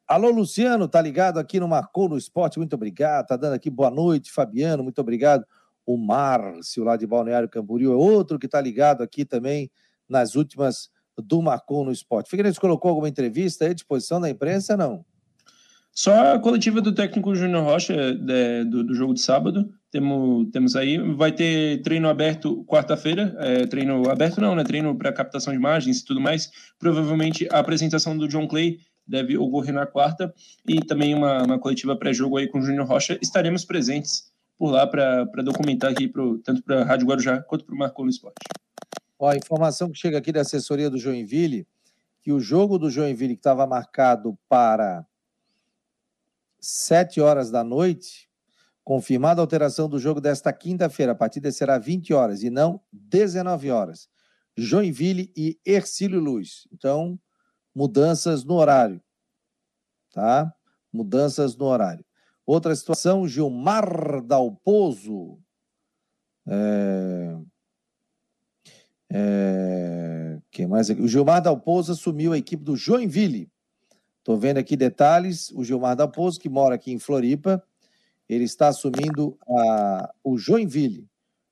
Alô, 0.08 0.30
Luciano, 0.30 0.86
tá 0.86 1.02
ligado 1.02 1.38
aqui 1.38 1.58
no 1.58 1.66
Marcou 1.66 2.08
no 2.08 2.16
Esporte, 2.16 2.58
muito 2.58 2.74
obrigado. 2.74 3.26
Tá 3.26 3.36
dando 3.36 3.54
aqui 3.54 3.68
boa 3.68 3.90
noite, 3.90 4.30
Fabiano, 4.30 4.84
muito 4.84 5.00
obrigado. 5.00 5.44
O 5.84 5.96
Márcio, 5.96 6.84
lá 6.84 6.96
de 6.96 7.04
Balneário 7.04 7.48
Camboriú, 7.48 7.92
é 7.92 7.96
outro 7.96 8.38
que 8.38 8.46
tá 8.46 8.60
ligado 8.60 9.02
aqui 9.02 9.24
também 9.24 9.68
nas 10.08 10.36
últimas 10.36 10.90
do 11.18 11.42
Marcou 11.42 11.84
no 11.84 11.90
Esporte. 11.90 12.30
Figueirense 12.30 12.60
colocou 12.60 12.88
alguma 12.90 13.08
entrevista 13.08 13.66
à 13.66 13.72
disposição 13.72 14.20
da 14.20 14.30
imprensa, 14.30 14.76
não? 14.76 15.04
Só 15.90 16.34
a 16.34 16.38
coletiva 16.38 16.80
do 16.80 16.94
técnico 16.94 17.34
Júnior 17.34 17.64
Rocha 17.64 18.14
de, 18.14 18.64
do, 18.64 18.84
do, 18.84 18.94
jogo 18.94 19.12
de 19.12 19.20
sábado. 19.20 19.68
Temos, 19.90 20.48
temos 20.52 20.76
aí. 20.76 20.98
Vai 21.16 21.32
ter 21.32 21.82
treino 21.82 22.08
aberto 22.08 22.64
quarta-feira. 22.64 23.34
É, 23.40 23.66
treino 23.66 24.08
aberto 24.08 24.40
não, 24.40 24.54
né? 24.54 24.62
Treino 24.62 24.96
para 24.96 25.12
captação 25.12 25.52
de 25.52 25.58
imagens 25.58 25.98
e 25.98 26.04
tudo 26.04 26.20
mais. 26.20 26.48
Provavelmente 26.78 27.48
a 27.50 27.58
apresentação 27.58 28.16
do 28.16 28.28
John 28.28 28.46
Clay 28.46 28.78
deve 29.06 29.38
ocorrer 29.38 29.72
na 29.72 29.86
quarta 29.86 30.34
e 30.66 30.80
também 30.80 31.14
uma, 31.14 31.42
uma 31.42 31.58
coletiva 31.58 31.96
pré-jogo 31.96 32.36
aí 32.36 32.48
com 32.48 32.58
o 32.58 32.62
Júnior 32.62 32.86
Rocha. 32.86 33.18
Estaremos 33.22 33.64
presentes 33.64 34.32
por 34.58 34.70
lá 34.70 34.86
para 34.86 35.42
documentar 35.42 35.92
aqui 35.92 36.08
pro, 36.08 36.38
tanto 36.38 36.62
para 36.62 36.82
a 36.82 36.84
Rádio 36.84 37.06
Guarujá 37.06 37.42
quanto 37.42 37.64
para 37.64 37.74
o 37.74 37.78
Marcou 37.78 38.04
no 38.04 38.10
Esporte. 38.10 38.38
Ó, 39.18 39.28
a 39.28 39.36
informação 39.36 39.90
que 39.90 39.98
chega 39.98 40.18
aqui 40.18 40.32
da 40.32 40.40
assessoria 40.40 40.90
do 40.90 40.98
Joinville, 40.98 41.66
que 42.20 42.32
o 42.32 42.40
jogo 42.40 42.78
do 42.78 42.90
Joinville 42.90 43.34
que 43.34 43.40
estava 43.40 43.66
marcado 43.66 44.36
para 44.48 45.06
7 46.60 47.20
horas 47.20 47.50
da 47.50 47.62
noite, 47.62 48.28
confirmada 48.82 49.40
a 49.40 49.44
alteração 49.44 49.88
do 49.88 49.98
jogo 49.98 50.20
desta 50.20 50.52
quinta-feira, 50.52 51.12
a 51.12 51.14
partida 51.14 51.50
será 51.52 51.78
20 51.78 52.12
horas 52.12 52.42
e 52.42 52.50
não 52.50 52.80
19 52.92 53.70
horas. 53.70 54.08
Joinville 54.56 55.30
e 55.36 55.58
Ercílio 55.64 56.18
Luz. 56.18 56.66
Então, 56.72 57.18
mudanças 57.76 58.42
no 58.42 58.54
horário, 58.54 59.02
tá? 60.10 60.50
Mudanças 60.90 61.54
no 61.54 61.66
horário. 61.66 62.02
Outra 62.46 62.74
situação, 62.74 63.28
Gilmar 63.28 64.22
Dalpozo. 64.22 65.38
É... 66.48 67.36
É... 69.12 70.40
Quem 70.50 70.66
mais? 70.66 70.88
O 70.88 71.06
Gilmar 71.06 71.42
Dalpozo 71.42 71.92
assumiu 71.92 72.32
a 72.32 72.38
equipe 72.38 72.64
do 72.64 72.76
Joinville. 72.76 73.52
Estou 74.20 74.38
vendo 74.38 74.56
aqui 74.56 74.74
detalhes. 74.74 75.50
O 75.50 75.62
Gilmar 75.62 75.94
Dalpozo, 75.94 76.40
que 76.40 76.48
mora 76.48 76.76
aqui 76.76 76.92
em 76.92 76.98
Floripa, 76.98 77.62
ele 78.26 78.44
está 78.44 78.68
assumindo 78.68 79.38
a... 79.46 80.14
o 80.24 80.38
Joinville. 80.38 81.06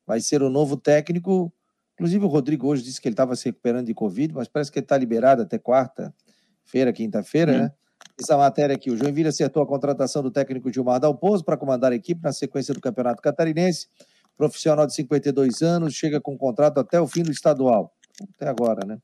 Vai 0.07 0.23
ser 0.23 0.43
o 0.43 0.49
novo 0.49 0.75
técnico 0.79 1.53
Inclusive, 1.95 2.25
o 2.25 2.29
Rodrigo 2.29 2.67
hoje 2.67 2.83
disse 2.83 3.01
que 3.01 3.09
ele 3.09 3.15
estava 3.15 3.37
se 3.37 3.47
recuperando 3.47 3.87
de 3.87 3.95
Covid, 3.95 4.35
mas 4.35 4.49
parece 4.49 4.71
que 4.71 4.79
ele 4.79 4.85
está 4.85 4.97
liberado 4.99 5.43
até 5.43 5.59
quarta-feira, 5.59 6.93
quinta-feira, 6.93 7.59
né? 7.59 7.73
essa 8.21 8.37
matéria 8.37 8.75
aqui. 8.75 8.91
O 8.91 8.97
Joinville 8.97 9.29
acertou 9.29 9.63
a 9.63 9.67
contratação 9.67 10.23
do 10.23 10.31
técnico 10.31 10.73
Gilmar 10.73 11.01
Dalpozo 11.01 11.45
para 11.45 11.57
comandar 11.57 11.93
a 11.93 11.95
equipe 11.95 12.23
na 12.23 12.33
sequência 12.33 12.75
do 12.75 12.81
Campeonato 12.81 13.23
Catarinense. 13.23 13.89
Profissional 14.37 14.87
de 14.87 14.95
52 14.95 15.63
anos, 15.63 15.95
chega 15.95 16.21
com 16.21 16.37
contrato 16.37 16.79
até 16.79 17.01
o 17.01 17.07
fim 17.07 17.23
do 17.23 17.31
estadual. 17.31 17.95
Até 18.35 18.49
agora, 18.49 18.85
né? 18.87 18.99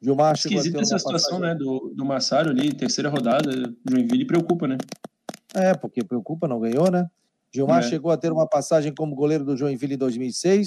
Gilmar 0.00 0.34
Esquisita 0.34 0.80
essa 0.80 0.98
situação, 0.98 1.38
passagem... 1.40 1.40
né? 1.40 1.54
Do, 1.54 1.92
do 1.94 2.04
Massaro 2.04 2.50
ali, 2.50 2.72
terceira 2.74 3.08
rodada. 3.08 3.50
Joinville 3.88 4.26
preocupa, 4.26 4.66
né? 4.66 4.76
É, 5.54 5.74
porque 5.74 6.02
preocupa, 6.02 6.48
não 6.48 6.60
ganhou, 6.60 6.90
né? 6.90 7.08
Gilmar 7.52 7.80
é. 7.80 7.88
chegou 7.88 8.10
a 8.10 8.16
ter 8.16 8.32
uma 8.32 8.46
passagem 8.46 8.92
como 8.92 9.14
goleiro 9.14 9.44
do 9.44 9.56
Joinville 9.56 9.94
em 9.94 9.98
2006, 9.98 10.66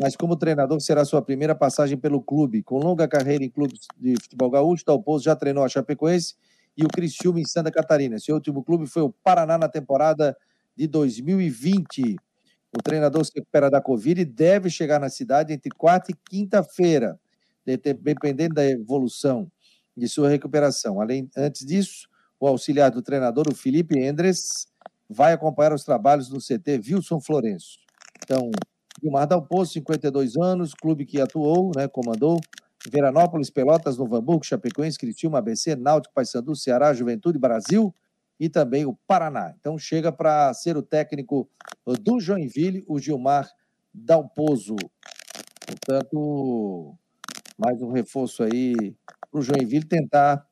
mas 0.00 0.14
como 0.14 0.36
treinador 0.36 0.80
será 0.80 1.04
sua 1.04 1.20
primeira 1.20 1.54
passagem 1.54 1.98
pelo 1.98 2.22
clube. 2.22 2.62
Com 2.62 2.78
longa 2.78 3.08
carreira 3.08 3.44
em 3.44 3.50
clubes 3.50 3.80
de 3.96 4.14
futebol 4.22 4.50
gaúcho, 4.50 4.84
Dalpozo 4.84 5.24
já 5.24 5.34
treinou 5.34 5.64
a 5.64 5.68
Chapecoense 5.68 6.34
e 6.76 6.84
o 6.84 6.88
Criciúma 6.88 7.40
em 7.40 7.44
Santa 7.44 7.70
Catarina. 7.70 8.18
Seu 8.18 8.36
último 8.36 8.62
clube 8.62 8.86
foi 8.86 9.02
o 9.02 9.10
Paraná 9.10 9.58
na 9.58 9.68
temporada 9.68 10.36
de 10.76 10.86
2020. 10.86 12.16
O 12.76 12.82
treinador 12.82 13.24
se 13.24 13.32
recupera 13.34 13.68
da 13.68 13.80
Covid 13.80 14.20
e 14.20 14.24
deve 14.24 14.70
chegar 14.70 15.00
na 15.00 15.08
cidade 15.08 15.52
entre 15.52 15.70
quarta 15.70 16.12
e 16.12 16.14
quinta-feira, 16.14 17.18
dependendo 17.64 18.54
da 18.54 18.64
evolução 18.64 19.50
de 19.96 20.06
sua 20.06 20.28
recuperação. 20.28 21.00
Além, 21.00 21.28
antes 21.36 21.66
disso, 21.66 22.08
o 22.38 22.46
auxiliar 22.46 22.92
do 22.92 23.02
treinador, 23.02 23.46
o 23.50 23.54
Felipe 23.54 23.98
Endres, 23.98 24.68
vai 25.10 25.32
acompanhar 25.32 25.72
os 25.72 25.82
trabalhos 25.82 26.28
do 26.28 26.38
CT 26.38 26.80
Wilson 26.86 27.20
Florenço. 27.20 27.78
Então, 28.22 28.50
Gilmar 29.00 29.26
Dalpozo, 29.26 29.72
52 29.72 30.36
anos, 30.36 30.74
clube 30.74 31.04
que 31.04 31.20
atuou, 31.20 31.70
né, 31.76 31.86
comandou 31.88 32.40
Veranópolis, 32.90 33.50
Pelotas, 33.50 33.98
Novo 33.98 34.16
Hamburgo, 34.16 34.44
Chapecoense, 34.44 34.98
Criciúma, 34.98 35.38
ABC, 35.38 35.74
Náutico, 35.76 36.14
Paysandu, 36.14 36.54
Ceará, 36.54 36.92
Juventude, 36.94 37.38
Brasil 37.38 37.94
e 38.38 38.48
também 38.48 38.84
o 38.86 38.96
Paraná. 39.06 39.54
Então 39.58 39.76
chega 39.78 40.12
para 40.12 40.52
ser 40.54 40.76
o 40.76 40.82
técnico 40.82 41.48
do 42.02 42.20
Joinville, 42.20 42.84
o 42.86 42.98
Gilmar 42.98 43.48
Dalpozo. 43.92 44.76
Portanto, 45.66 46.94
mais 47.58 47.82
um 47.82 47.90
reforço 47.90 48.42
aí 48.42 48.94
para 49.30 49.40
o 49.40 49.42
Joinville 49.42 49.84
tentar 49.84 50.46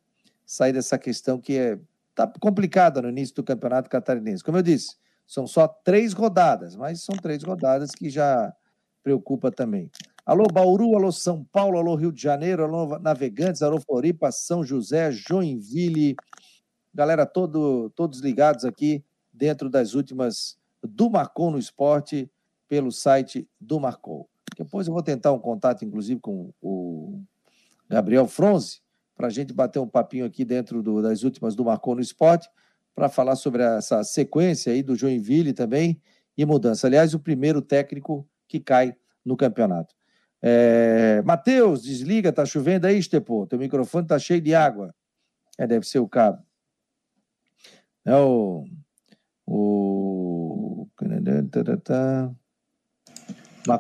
sair 0.44 0.72
dessa 0.72 0.98
questão 0.98 1.40
que 1.40 1.56
é 1.56 1.78
tá 2.14 2.26
complicada 2.40 3.02
no 3.02 3.10
início 3.10 3.34
do 3.34 3.44
Campeonato 3.44 3.90
Catarinense. 3.90 4.42
Como 4.42 4.56
eu 4.56 4.62
disse, 4.62 4.96
são 5.26 5.46
só 5.46 5.66
três 5.66 6.12
rodadas, 6.12 6.76
mas 6.76 7.02
são 7.02 7.16
três 7.16 7.42
rodadas 7.42 7.90
que 7.90 8.08
já 8.08 8.54
preocupa 9.02 9.50
também. 9.50 9.90
Alô 10.24 10.44
Bauru, 10.52 10.96
alô 10.96 11.12
São 11.12 11.44
Paulo, 11.44 11.78
alô 11.78 11.94
Rio 11.94 12.12
de 12.12 12.20
Janeiro, 12.20 12.64
alô 12.64 12.98
Navegantes, 12.98 13.62
alô 13.62 13.80
Floripa, 13.80 14.32
São 14.32 14.64
José, 14.64 15.10
Joinville. 15.12 16.16
Galera, 16.94 17.24
todo, 17.26 17.90
todos 17.90 18.20
ligados 18.20 18.64
aqui 18.64 19.04
dentro 19.32 19.68
das 19.68 19.94
últimas 19.94 20.58
do 20.82 21.10
Marcou 21.10 21.50
no 21.50 21.58
Esporte 21.58 22.30
pelo 22.68 22.90
site 22.90 23.48
do 23.60 23.78
Marcou. 23.78 24.28
Depois 24.56 24.86
eu 24.86 24.92
vou 24.92 25.02
tentar 25.02 25.32
um 25.32 25.38
contato, 25.38 25.84
inclusive, 25.84 26.20
com 26.20 26.52
o 26.60 27.20
Gabriel 27.88 28.26
Fronze, 28.26 28.80
para 29.14 29.26
a 29.28 29.30
gente 29.30 29.52
bater 29.52 29.78
um 29.78 29.88
papinho 29.88 30.24
aqui 30.24 30.44
dentro 30.44 30.82
do, 30.82 31.02
das 31.02 31.22
últimas 31.22 31.54
do 31.54 31.64
Marcou 31.64 31.94
no 31.94 32.00
Esporte, 32.00 32.48
para 32.96 33.10
falar 33.10 33.36
sobre 33.36 33.62
essa 33.62 34.02
sequência 34.02 34.72
aí 34.72 34.82
do 34.82 34.96
Joinville 34.96 35.52
também 35.52 36.00
e 36.36 36.46
mudança. 36.46 36.86
Aliás, 36.86 37.12
o 37.12 37.20
primeiro 37.20 37.60
técnico 37.60 38.26
que 38.48 38.58
cai 38.58 38.96
no 39.22 39.36
campeonato. 39.36 39.94
É, 40.42 41.22
Matheus, 41.22 41.82
desliga, 41.82 42.32
tá 42.32 42.46
chovendo 42.46 42.86
aí, 42.86 42.98
Estepô? 42.98 43.46
Teu 43.46 43.58
microfone 43.58 44.06
tá 44.06 44.18
cheio 44.18 44.40
de 44.40 44.54
água. 44.54 44.94
É, 45.58 45.66
deve 45.66 45.86
ser 45.86 45.98
o 45.98 46.08
cabo. 46.08 46.42
É 48.04 48.16
o. 48.16 48.64
O. 49.46 50.88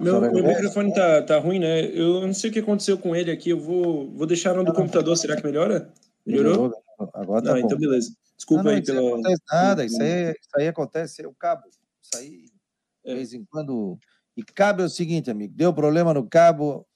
Meu, 0.00 0.20
meu 0.20 0.44
microfone 0.44 0.92
tá, 0.92 1.22
tá 1.22 1.38
ruim, 1.38 1.60
né? 1.60 1.86
Eu 1.86 2.20
não 2.20 2.34
sei 2.34 2.50
o 2.50 2.52
que 2.52 2.58
aconteceu 2.58 2.98
com 2.98 3.14
ele 3.14 3.30
aqui. 3.30 3.50
Eu 3.50 3.60
vou, 3.60 4.10
vou 4.10 4.26
deixar 4.26 4.54
no 4.54 4.64
do 4.64 4.72
computador. 4.72 5.16
Será 5.16 5.36
que 5.36 5.44
melhora? 5.44 5.90
Melhorou? 6.26 6.72
Agora 7.14 7.42
tá 7.42 7.54
ah, 7.54 7.60
Então, 7.60 7.78
beleza. 7.78 8.10
Desculpa 8.36 8.64
não, 8.64 8.70
não, 8.70 8.76
aí 8.76 8.84
pelo. 8.84 9.00
Não 9.00 9.08
acontece 9.08 9.42
nada. 9.50 9.84
Isso 9.84 10.02
aí, 10.02 10.30
isso 10.30 10.50
aí 10.56 10.68
acontece. 10.68 11.22
É 11.22 11.28
o 11.28 11.34
cabo. 11.34 11.62
Isso 11.68 12.16
aí, 12.16 12.44
de 13.04 13.12
é. 13.12 13.14
vez 13.14 13.32
em 13.32 13.44
quando 13.44 13.98
e 14.36 14.42
cabo 14.42 14.82
é 14.82 14.84
o 14.84 14.90
seguinte, 14.90 15.30
amigo: 15.30 15.54
deu 15.56 15.72
problema 15.72 16.12
no 16.12 16.28
cabo, 16.28 16.86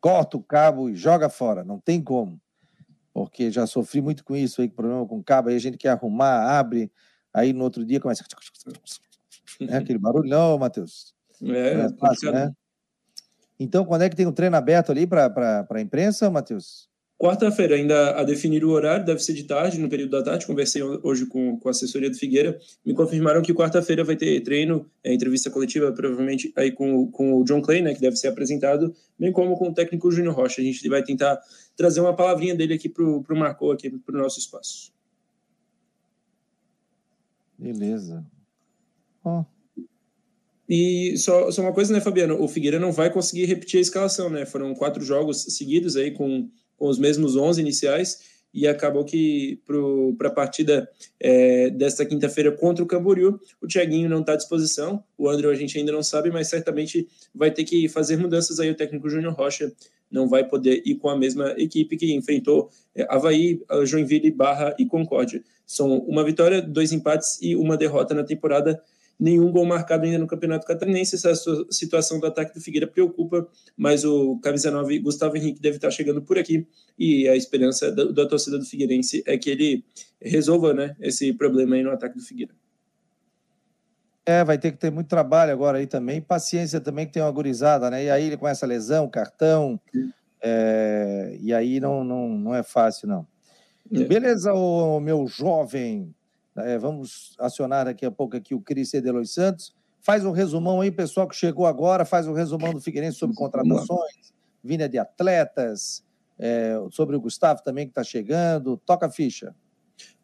corta 0.00 0.36
o 0.36 0.42
cabo 0.42 0.90
e 0.90 0.96
joga 0.96 1.28
fora. 1.28 1.62
Não 1.64 1.78
tem 1.78 2.02
como. 2.02 2.40
Porque 3.14 3.50
já 3.50 3.66
sofri 3.66 4.00
muito 4.00 4.24
com 4.24 4.34
isso 4.34 4.60
aí, 4.60 4.68
problema 4.68 5.06
com 5.06 5.22
cabo. 5.22 5.48
Aí 5.48 5.54
a 5.54 5.60
gente 5.60 5.78
quer 5.78 5.90
arrumar, 5.90 6.58
abre, 6.58 6.90
aí 7.32 7.52
no 7.52 7.62
outro 7.62 7.84
dia 7.84 8.00
começa. 8.00 8.24
É 9.68 9.76
aquele 9.76 9.98
barulho, 9.98 10.28
não, 10.28 10.58
Matheus. 10.58 11.14
É, 11.42 11.76
não 11.76 11.84
é 11.84 11.96
fácil, 11.98 12.32
né? 12.32 12.50
Então, 13.60 13.84
quando 13.84 14.02
é 14.02 14.08
que 14.08 14.16
tem 14.16 14.26
um 14.26 14.32
treino 14.32 14.56
aberto 14.56 14.90
ali 14.90 15.06
para 15.06 15.66
a 15.70 15.80
imprensa, 15.80 16.30
Matheus? 16.30 16.88
Quarta-feira, 17.22 17.76
ainda 17.76 18.16
a 18.18 18.24
definir 18.24 18.64
o 18.64 18.70
horário, 18.70 19.06
deve 19.06 19.20
ser 19.20 19.32
de 19.32 19.44
tarde, 19.44 19.78
no 19.78 19.88
período 19.88 20.10
da 20.10 20.24
tarde. 20.24 20.44
Conversei 20.44 20.82
hoje 20.82 21.24
com, 21.24 21.56
com 21.56 21.68
a 21.68 21.70
assessoria 21.70 22.10
do 22.10 22.16
Figueira. 22.16 22.58
Me 22.84 22.94
confirmaram 22.94 23.40
que 23.40 23.54
quarta-feira 23.54 24.02
vai 24.02 24.16
ter 24.16 24.40
treino, 24.40 24.90
é, 25.04 25.14
entrevista 25.14 25.48
coletiva, 25.48 25.92
provavelmente 25.92 26.52
aí 26.56 26.72
com, 26.72 27.08
com 27.12 27.34
o 27.34 27.44
John 27.44 27.62
Clay, 27.62 27.80
né, 27.80 27.94
que 27.94 28.00
deve 28.00 28.16
ser 28.16 28.26
apresentado, 28.26 28.92
bem 29.16 29.30
como 29.30 29.56
com 29.56 29.68
o 29.68 29.72
técnico 29.72 30.10
Júnior 30.10 30.34
Rocha. 30.34 30.60
A 30.60 30.64
gente 30.64 30.88
vai 30.88 31.00
tentar 31.04 31.40
trazer 31.76 32.00
uma 32.00 32.12
palavrinha 32.12 32.56
dele 32.56 32.74
aqui 32.74 32.88
para 32.88 33.04
o 33.04 33.24
Marcou, 33.36 33.70
aqui 33.70 33.88
para 33.88 34.16
o 34.16 34.18
nosso 34.18 34.40
espaço. 34.40 34.92
Beleza. 37.56 38.26
Oh. 39.24 39.44
E 40.68 41.16
só, 41.16 41.52
só 41.52 41.62
uma 41.62 41.72
coisa, 41.72 41.92
né, 41.92 42.00
Fabiano? 42.00 42.42
O 42.42 42.48
Figueira 42.48 42.80
não 42.80 42.90
vai 42.90 43.12
conseguir 43.12 43.44
repetir 43.44 43.78
a 43.78 43.82
escalação, 43.82 44.28
né? 44.28 44.44
Foram 44.44 44.74
quatro 44.74 45.04
jogos 45.04 45.44
seguidos 45.56 45.94
aí 45.96 46.10
com 46.10 46.50
com 46.82 46.88
os 46.88 46.98
mesmos 46.98 47.36
11 47.36 47.60
iniciais 47.60 48.32
e 48.52 48.66
acabou 48.66 49.04
que 49.04 49.60
para 50.18 50.28
a 50.28 50.32
partida 50.32 50.90
é, 51.20 51.70
desta 51.70 52.04
quinta-feira 52.04 52.50
contra 52.50 52.82
o 52.82 52.88
Camboriú, 52.88 53.38
o 53.62 53.68
Thiaguinho 53.68 54.08
não 54.08 54.18
está 54.18 54.32
à 54.32 54.36
disposição, 54.36 55.00
o 55.16 55.28
André 55.28 55.48
a 55.48 55.54
gente 55.54 55.78
ainda 55.78 55.92
não 55.92 56.02
sabe, 56.02 56.32
mas 56.32 56.48
certamente 56.48 57.06
vai 57.32 57.52
ter 57.52 57.62
que 57.62 57.88
fazer 57.88 58.16
mudanças 58.16 58.58
aí, 58.58 58.68
o 58.68 58.74
técnico 58.74 59.08
Júnior 59.08 59.32
Rocha 59.32 59.72
não 60.10 60.28
vai 60.28 60.42
poder 60.42 60.82
ir 60.84 60.96
com 60.96 61.08
a 61.08 61.16
mesma 61.16 61.54
equipe 61.56 61.96
que 61.96 62.12
enfrentou 62.12 62.68
é, 62.96 63.06
Havaí, 63.08 63.62
Joinville, 63.84 64.32
Barra 64.32 64.74
e 64.76 64.84
Concórdia. 64.84 65.40
São 65.64 65.98
uma 65.98 66.24
vitória, 66.24 66.60
dois 66.60 66.92
empates 66.92 67.38
e 67.40 67.54
uma 67.54 67.76
derrota 67.76 68.12
na 68.12 68.24
temporada 68.24 68.82
nenhum 69.18 69.50
gol 69.50 69.64
marcado 69.64 70.04
ainda 70.04 70.18
no 70.18 70.26
Campeonato 70.26 70.66
Catarinense. 70.66 71.14
Essa 71.14 71.34
situação 71.70 72.18
do 72.18 72.26
ataque 72.26 72.54
do 72.54 72.60
Figueira 72.60 72.86
preocupa, 72.86 73.46
mas 73.76 74.04
o 74.04 74.38
camisa 74.40 74.70
9, 74.70 74.98
Gustavo 74.98 75.36
Henrique, 75.36 75.60
deve 75.60 75.76
estar 75.76 75.90
chegando 75.90 76.22
por 76.22 76.38
aqui 76.38 76.66
e 76.98 77.28
a 77.28 77.36
esperança 77.36 77.90
da, 77.90 78.04
da 78.04 78.26
torcida 78.26 78.58
do 78.58 78.64
Figueirense 78.64 79.22
é 79.26 79.36
que 79.38 79.50
ele 79.50 79.84
resolva 80.20 80.74
né, 80.74 80.96
esse 81.00 81.32
problema 81.32 81.76
aí 81.76 81.82
no 81.82 81.90
ataque 81.90 82.16
do 82.16 82.24
Figueira. 82.24 82.52
É, 84.24 84.44
vai 84.44 84.56
ter 84.56 84.70
que 84.70 84.78
ter 84.78 84.90
muito 84.90 85.08
trabalho 85.08 85.52
agora 85.52 85.78
aí 85.78 85.86
também, 85.86 86.20
paciência 86.20 86.80
também 86.80 87.06
que 87.06 87.12
tem 87.12 87.22
uma 87.22 87.30
gurizada, 87.30 87.90
né? 87.90 88.04
E 88.04 88.10
aí 88.10 88.26
ele 88.26 88.36
com 88.36 88.46
essa 88.46 88.64
lesão, 88.64 89.08
cartão, 89.08 89.80
é, 90.40 91.36
e 91.40 91.52
aí 91.52 91.80
não, 91.80 92.04
não, 92.04 92.28
não 92.28 92.54
é 92.54 92.62
fácil, 92.62 93.08
não. 93.08 93.26
É. 93.92 94.04
Beleza, 94.04 94.54
o 94.54 95.00
meu 95.00 95.26
jovem 95.26 96.14
é, 96.56 96.78
vamos 96.78 97.34
acionar 97.38 97.86
daqui 97.86 98.04
a 98.04 98.10
pouco 98.10 98.36
aqui 98.36 98.54
o 98.54 98.60
Cris 98.60 98.90
Cedelos 98.90 99.32
Santos. 99.32 99.74
Faz 100.00 100.24
um 100.24 100.32
resumão 100.32 100.80
aí, 100.80 100.90
pessoal 100.90 101.28
que 101.28 101.36
chegou 101.36 101.66
agora, 101.66 102.04
faz 102.04 102.26
um 102.26 102.32
resumão 102.32 102.72
do 102.72 102.80
Figueirense 102.80 103.18
sobre 103.18 103.36
contratações, 103.36 104.32
vinda 104.62 104.88
de 104.88 104.98
atletas, 104.98 106.04
é, 106.38 106.74
sobre 106.90 107.14
o 107.14 107.20
Gustavo 107.20 107.62
também 107.62 107.86
que 107.86 107.92
está 107.92 108.02
chegando. 108.02 108.76
Toca 108.84 109.06
a 109.06 109.10
ficha. 109.10 109.54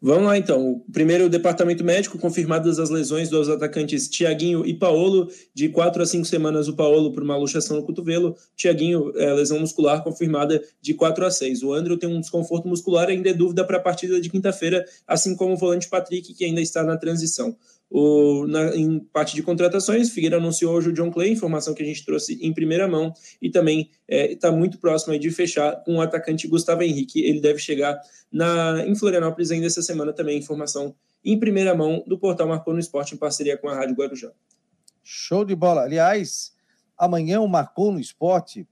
Vamos 0.01 0.25
lá 0.25 0.37
então. 0.37 0.81
Primeiro, 0.93 1.25
o 1.25 1.29
departamento 1.29 1.83
médico, 1.83 2.17
confirmadas 2.17 2.79
as 2.79 2.89
lesões 2.89 3.27
dos 3.27 3.49
atacantes 3.49 4.07
Tiaguinho 4.07 4.65
e 4.65 4.73
Paolo. 4.73 5.27
De 5.53 5.67
quatro 5.67 6.01
a 6.01 6.05
cinco 6.05 6.25
semanas, 6.25 6.69
o 6.69 6.75
Paolo 6.75 7.11
por 7.11 7.21
uma 7.21 7.35
luxação 7.35 7.75
no 7.75 7.83
cotovelo. 7.83 8.35
Tiaguinho, 8.55 9.11
é, 9.17 9.33
lesão 9.33 9.59
muscular 9.59 10.01
confirmada 10.01 10.63
de 10.81 10.93
quatro 10.93 11.25
a 11.25 11.31
seis. 11.31 11.61
O 11.63 11.73
Andrew 11.73 11.97
tem 11.97 12.09
um 12.09 12.21
desconforto 12.21 12.67
muscular, 12.67 13.09
ainda 13.09 13.29
é 13.29 13.33
dúvida 13.33 13.65
para 13.65 13.77
a 13.77 13.81
partida 13.81 14.21
de 14.21 14.29
quinta-feira, 14.29 14.85
assim 15.05 15.35
como 15.35 15.53
o 15.53 15.57
volante 15.57 15.89
Patrick, 15.89 16.33
que 16.33 16.45
ainda 16.45 16.61
está 16.61 16.81
na 16.81 16.95
transição. 16.95 17.57
O, 17.89 18.45
na, 18.47 18.75
em 18.75 18.99
parte 18.99 19.35
de 19.35 19.41
contratações, 19.41 20.11
Figueira 20.11 20.37
anunciou 20.37 20.75
hoje 20.75 20.89
o 20.89 20.93
John 20.93 21.09
Clay, 21.09 21.31
informação 21.31 21.73
que 21.73 21.81
a 21.81 21.85
gente 21.85 22.05
trouxe 22.05 22.37
em 22.39 22.53
primeira 22.53 22.87
mão, 22.87 23.11
e 23.41 23.49
também 23.49 23.89
está 24.07 24.49
é, 24.49 24.51
muito 24.51 24.77
próximo 24.77 25.17
de 25.17 25.31
fechar 25.31 25.83
com 25.83 25.95
o 25.95 26.01
atacante 26.01 26.47
Gustavo 26.47 26.83
Henrique. 26.83 27.21
Ele 27.21 27.41
deve 27.41 27.57
chegar 27.57 27.99
na, 28.31 28.85
em 28.85 28.95
Florianópolis 28.95 29.49
ainda 29.49 29.65
essa 29.65 29.81
semana 29.81 30.13
também, 30.13 30.37
informação 30.37 30.95
em 31.25 31.39
primeira 31.39 31.75
mão 31.75 32.03
do 32.05 32.17
portal 32.17 32.47
Marcou 32.47 32.73
no 32.73 32.79
Esporte, 32.79 33.15
em 33.15 33.17
parceria 33.17 33.57
com 33.57 33.67
a 33.67 33.75
Rádio 33.75 33.95
Guarujá. 33.95 34.31
Show 35.03 35.43
de 35.43 35.55
bola. 35.55 35.81
Aliás, 35.81 36.53
amanhã 36.97 37.41
o 37.41 37.47
Marcou 37.47 37.91
no 37.91 37.99
Esporte 37.99 38.67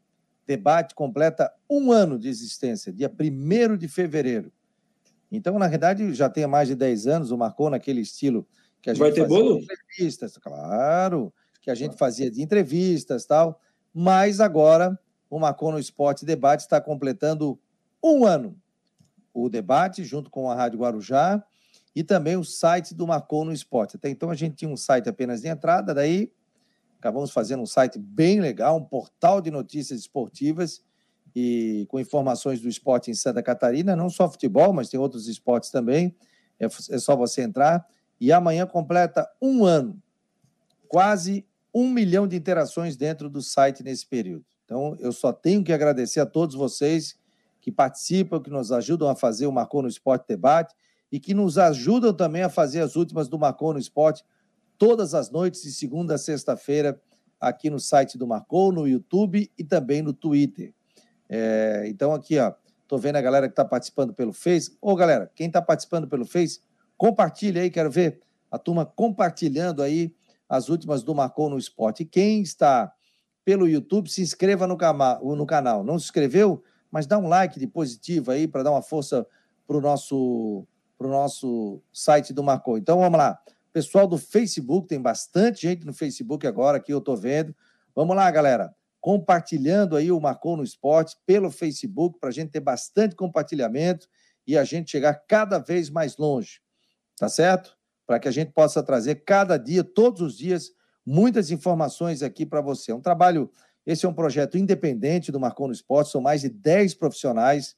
debate 0.46 0.96
completa 0.96 1.52
um 1.70 1.92
ano 1.92 2.18
de 2.18 2.30
existência, 2.30 2.94
dia 2.94 3.12
1 3.12 3.76
de 3.78 3.88
fevereiro. 3.88 4.52
Então, 5.30 5.60
na 5.60 5.68
verdade, 5.68 6.14
já 6.14 6.30
tem 6.30 6.48
mais 6.48 6.70
de 6.70 6.76
10 6.76 7.08
anos, 7.08 7.32
o 7.32 7.38
Marcou 7.38 7.70
naquele 7.70 8.00
estilo 8.00 8.48
que 8.82 8.90
a 8.90 8.94
gente 8.94 9.02
Vai 9.02 9.12
ter 9.12 9.28
bolo? 9.28 9.60
entrevistas, 9.60 10.38
claro, 10.38 11.34
que 11.62 11.70
a 11.72 11.76
gente 11.76 11.98
fazia 11.98 12.32
de 12.32 12.42
entrevistas 12.42 13.26
tal, 13.26 13.60
mas 13.94 14.40
agora 14.40 14.98
o 15.30 15.40
Marcou 15.40 15.72
no 15.72 15.80
Esporte 15.80 16.26
Debate 16.26 16.62
está 16.62 16.80
completando 16.80 17.60
um 18.04 18.26
ano. 18.26 18.56
O 19.34 19.50
debate, 19.50 20.04
junto 20.04 20.30
com 20.30 20.50
a 20.50 20.56
Rádio 20.56 20.80
Guarujá, 20.80 21.44
e 21.96 22.04
também 22.04 22.38
o 22.38 22.44
site 22.44 22.94
do 22.94 23.08
Marcou 23.08 23.44
no 23.44 23.52
Esporte. 23.52 23.98
Até 23.98 24.10
então 24.10 24.30
a 24.30 24.36
gente 24.36 24.56
tinha 24.56 24.72
um 24.72 24.78
site 24.78 25.10
apenas 25.10 25.42
de 25.42 25.48
entrada, 25.48 25.94
daí 25.94 26.32
acabamos 27.00 27.32
fazendo 27.32 27.62
um 27.62 27.66
site 27.66 28.00
bem 28.00 28.40
legal, 28.40 28.78
um 28.78 28.84
portal 28.84 29.42
de 29.42 29.52
notícias 29.52 30.00
esportivas 30.00 30.84
e 31.36 31.86
com 31.90 32.00
informações 32.00 32.62
do 32.62 32.70
esporte 32.70 33.12
em 33.12 33.14
Santa 33.14 33.44
Catarina, 33.44 33.96
não 33.96 34.10
só 34.10 34.30
futebol, 34.30 34.74
mas 34.74 34.90
tem 34.90 35.00
outros 35.00 35.28
esportes 35.28 35.70
também. 35.70 36.16
É, 36.60 36.66
é 36.66 37.00
só 37.00 37.16
você 37.16 37.42
entrar. 37.42 37.86
E 38.20 38.32
amanhã 38.32 38.66
completa 38.66 39.30
um 39.42 39.64
ano, 39.66 40.02
quase 40.88 41.46
um 41.74 41.90
milhão 41.90 42.28
de 42.28 42.36
interações 42.36 42.96
dentro 42.96 43.30
do 43.30 43.42
site 43.42 43.84
nesse 43.84 44.06
período. 44.06 44.46
Então, 44.66 44.96
eu 45.00 45.12
só 45.12 45.32
tenho 45.32 45.64
que 45.64 45.72
agradecer 45.72 46.20
a 46.20 46.26
todos 46.26 46.56
vocês 46.56 47.18
que 47.62 47.72
participam, 47.72 48.42
que 48.42 48.50
nos 48.50 48.72
ajudam 48.72 49.10
a 49.10 49.16
fazer 49.16 49.46
o 49.46 49.52
Marcou 49.52 49.82
no 49.82 49.88
Esporte 49.88 50.26
Debate 50.28 50.74
e 51.12 51.20
que 51.20 51.34
nos 51.34 51.58
ajudam 51.58 52.14
também 52.14 52.42
a 52.42 52.50
fazer 52.50 52.82
as 52.82 52.96
últimas 52.96 53.28
do 53.28 53.38
Marcou 53.38 53.74
no 53.74 53.80
Esporte 53.80 54.26
todas 54.78 55.14
as 55.14 55.30
noites, 55.30 55.64
de 55.64 55.72
segunda 55.72 56.16
a 56.16 56.18
sexta-feira, 56.18 57.02
aqui 57.40 57.70
no 57.70 57.80
site 57.80 58.18
do 58.18 58.28
Marcou, 58.28 58.72
no 58.72 58.88
YouTube 58.88 59.52
e 59.58 59.64
também 59.64 60.02
no 60.02 60.14
Twitter. 60.14 60.74
É, 61.30 61.84
então, 61.88 62.14
aqui, 62.14 62.38
ó, 62.40 62.54
tô 62.88 62.98
vendo 62.98 63.18
a 63.18 63.22
galera 63.22 63.48
que 63.48 63.54
está 63.54 63.66
participando 63.66 64.14
pelo 64.14 64.34
Face. 64.34 64.76
Ô, 64.82 64.96
galera, 64.96 65.32
quem 65.36 65.48
está 65.48 65.62
participando 65.62 66.08
pelo 66.08 66.26
Face, 66.26 66.62
compartilha 66.98 67.62
aí, 67.62 67.70
quero 67.70 67.92
ver 67.92 68.22
a 68.50 68.58
turma 68.58 68.86
compartilhando 68.86 69.82
aí 69.82 70.14
as 70.48 70.70
últimas 70.70 71.04
do 71.04 71.14
Marcou 71.14 71.50
no 71.50 71.58
Esporte. 71.58 72.04
E 72.04 72.06
quem 72.06 72.42
está 72.42 72.92
pelo 73.44 73.68
YouTube, 73.68 74.10
se 74.10 74.22
inscreva 74.22 74.68
no, 74.68 74.78
no 75.36 75.46
canal. 75.46 75.84
Não 75.84 75.98
se 75.98 76.06
inscreveu? 76.06 76.64
Mas 76.92 77.06
dá 77.06 77.18
um 77.18 77.28
like 77.28 77.60
de 77.60 77.68
positivo 77.68 78.32
aí 78.32 78.48
para 78.48 78.64
dar 78.64 78.72
uma 78.72 78.82
força 78.82 79.26
para 79.66 79.78
o 79.78 79.82
nosso, 79.82 80.68
pro 80.98 81.10
nosso 81.10 81.82
site 81.94 82.34
do 82.34 82.44
Marcou. 82.44 82.78
Então 82.78 83.00
vamos 83.00 83.18
lá. 83.18 83.40
Pessoal 83.72 84.08
do 84.08 84.18
Facebook, 84.18 84.88
tem 84.88 85.02
bastante 85.02 85.62
gente 85.62 85.86
no 85.86 85.94
Facebook 85.94 86.46
agora, 86.48 86.78
aqui 86.78 86.92
eu 86.92 86.98
estou 86.98 87.16
vendo. 87.16 87.56
Vamos 87.96 88.16
lá, 88.16 88.30
galera 88.32 88.74
compartilhando 89.08 89.96
aí 89.96 90.12
o 90.12 90.20
Marcou 90.20 90.58
no 90.58 90.64
Esporte 90.64 91.16
pelo 91.26 91.50
Facebook, 91.50 92.20
para 92.20 92.28
a 92.28 92.32
gente 92.32 92.52
ter 92.52 92.60
bastante 92.60 93.16
compartilhamento 93.16 94.06
e 94.46 94.58
a 94.58 94.66
gente 94.66 94.92
chegar 94.92 95.14
cada 95.14 95.60
vez 95.60 95.90
mais 95.90 96.18
longe, 96.18 96.60
tá 97.18 97.28
certo? 97.28 97.76
Para 98.06 98.20
que 98.20 98.28
a 98.28 98.32
gente 98.32 98.52
possa 98.52 98.82
trazer 98.82 99.24
cada 99.26 99.58
dia, 99.58 99.84
todos 99.84 100.22
os 100.22 100.38
dias, 100.38 100.72
muitas 101.06 101.52
informações 101.52 102.22
aqui 102.22 102.46
para 102.46 102.62
você. 102.62 102.92
É 102.92 102.96
um 102.96 103.02
trabalho, 103.02 103.52
esse 103.86 104.06
é 104.06 104.10
um 104.10 104.14
projeto 104.14 104.58
independente 104.58 105.32
do 105.32 105.40
Marcou 105.40 105.68
no 105.68 105.74
Esporte, 105.74 106.12
são 106.12 106.22
mais 106.22 106.42
de 106.42 106.50
10 106.50 106.94
profissionais 106.96 107.76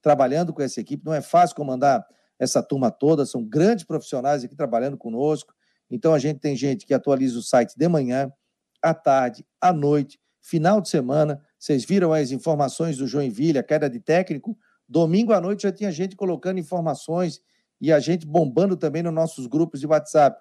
trabalhando 0.00 0.52
com 0.52 0.62
essa 0.62 0.80
equipe. 0.80 1.04
Não 1.04 1.14
é 1.14 1.22
fácil 1.22 1.56
comandar 1.56 2.06
essa 2.38 2.62
turma 2.62 2.90
toda, 2.90 3.24
são 3.24 3.44
grandes 3.44 3.84
profissionais 3.84 4.44
aqui 4.44 4.56
trabalhando 4.56 4.96
conosco. 4.98 5.54
Então 5.90 6.12
a 6.12 6.18
gente 6.18 6.40
tem 6.40 6.56
gente 6.56 6.84
que 6.84 6.92
atualiza 6.92 7.38
o 7.38 7.42
site 7.42 7.74
de 7.76 7.88
manhã, 7.88 8.32
à 8.82 8.92
tarde, 8.92 9.46
à 9.60 9.72
noite, 9.72 10.18
final 10.40 10.80
de 10.80 10.88
semana. 10.88 11.40
Vocês 11.58 11.84
viram 11.84 12.12
as 12.12 12.32
informações 12.32 12.96
do 12.96 13.06
Joinville, 13.06 13.58
a 13.58 13.62
queda 13.62 13.88
de 13.88 14.00
técnico. 14.00 14.58
Domingo 14.88 15.32
à 15.32 15.40
noite 15.40 15.62
já 15.62 15.72
tinha 15.72 15.92
gente 15.92 16.16
colocando 16.16 16.58
informações 16.58 17.40
e 17.82 17.92
a 17.92 17.98
gente 17.98 18.24
bombando 18.24 18.76
também 18.76 19.02
nos 19.02 19.12
nossos 19.12 19.48
grupos 19.48 19.80
de 19.80 19.88
WhatsApp. 19.88 20.40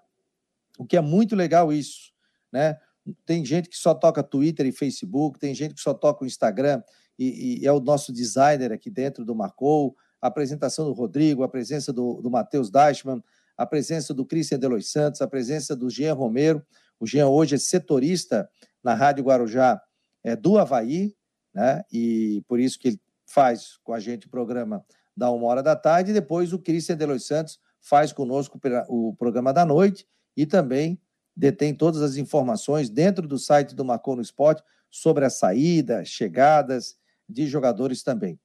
O 0.77 0.85
que 0.85 0.95
é 0.95 1.01
muito 1.01 1.35
legal 1.35 1.73
isso, 1.73 2.13
né? 2.53 2.77
Tem 3.25 3.43
gente 3.43 3.67
que 3.67 3.75
só 3.75 3.95
toca 3.95 4.21
Twitter 4.21 4.67
e 4.67 4.71
Facebook, 4.71 5.39
tem 5.39 5.55
gente 5.55 5.73
que 5.73 5.81
só 5.81 5.91
toca 5.91 6.23
o 6.23 6.27
Instagram 6.27 6.83
e, 7.17 7.61
e 7.63 7.67
é 7.67 7.71
o 7.71 7.79
nosso 7.79 8.13
designer 8.13 8.71
aqui 8.71 8.91
dentro 8.91 9.25
do 9.25 9.33
Marcou, 9.33 9.95
a 10.21 10.27
apresentação 10.27 10.85
do 10.85 10.93
Rodrigo, 10.93 11.41
a 11.41 11.49
presença 11.49 11.91
do, 11.91 12.21
do 12.21 12.29
Matheus 12.29 12.69
Deichmann, 12.69 13.23
a 13.57 13.65
presença 13.65 14.13
do 14.13 14.23
Christian 14.23 14.59
Delois 14.59 14.91
Santos, 14.91 15.19
a 15.19 15.27
presença 15.27 15.75
do 15.75 15.89
Jean 15.89 16.13
Romero. 16.13 16.63
O 16.99 17.07
Jean 17.07 17.27
hoje 17.27 17.55
é 17.55 17.57
setorista 17.57 18.47
na 18.83 18.93
Rádio 18.93 19.23
Guarujá 19.23 19.81
é, 20.23 20.35
do 20.35 20.59
Havaí, 20.59 21.15
né? 21.51 21.83
E 21.91 22.43
por 22.47 22.59
isso 22.59 22.77
que 22.77 22.89
ele 22.89 23.01
faz 23.25 23.77
com 23.83 23.93
a 23.93 23.99
gente 23.99 24.27
o 24.27 24.29
programa 24.29 24.85
da 25.15 25.29
uma 25.29 25.47
hora 25.47 25.61
da 25.61 25.75
tarde, 25.75 26.11
e 26.11 26.13
depois 26.13 26.53
o 26.53 26.59
Cristian 26.59 26.95
Delois 26.95 27.25
Santos 27.25 27.59
faz 27.81 28.13
conosco 28.13 28.59
o 28.87 29.15
programa 29.15 29.51
da 29.51 29.65
noite 29.65 30.07
e 30.35 30.45
também 30.45 30.99
detém 31.35 31.73
todas 31.73 32.01
as 32.01 32.17
informações 32.17 32.89
dentro 32.89 33.27
do 33.27 33.37
site 33.37 33.75
do 33.75 33.83
Marcou 33.83 34.15
no 34.15 34.21
Esporte 34.21 34.63
sobre 34.89 35.25
a 35.25 35.29
saída, 35.29 36.05
chegadas 36.05 36.95
de 37.27 37.47
jogadores 37.47 38.03
também. 38.03 38.39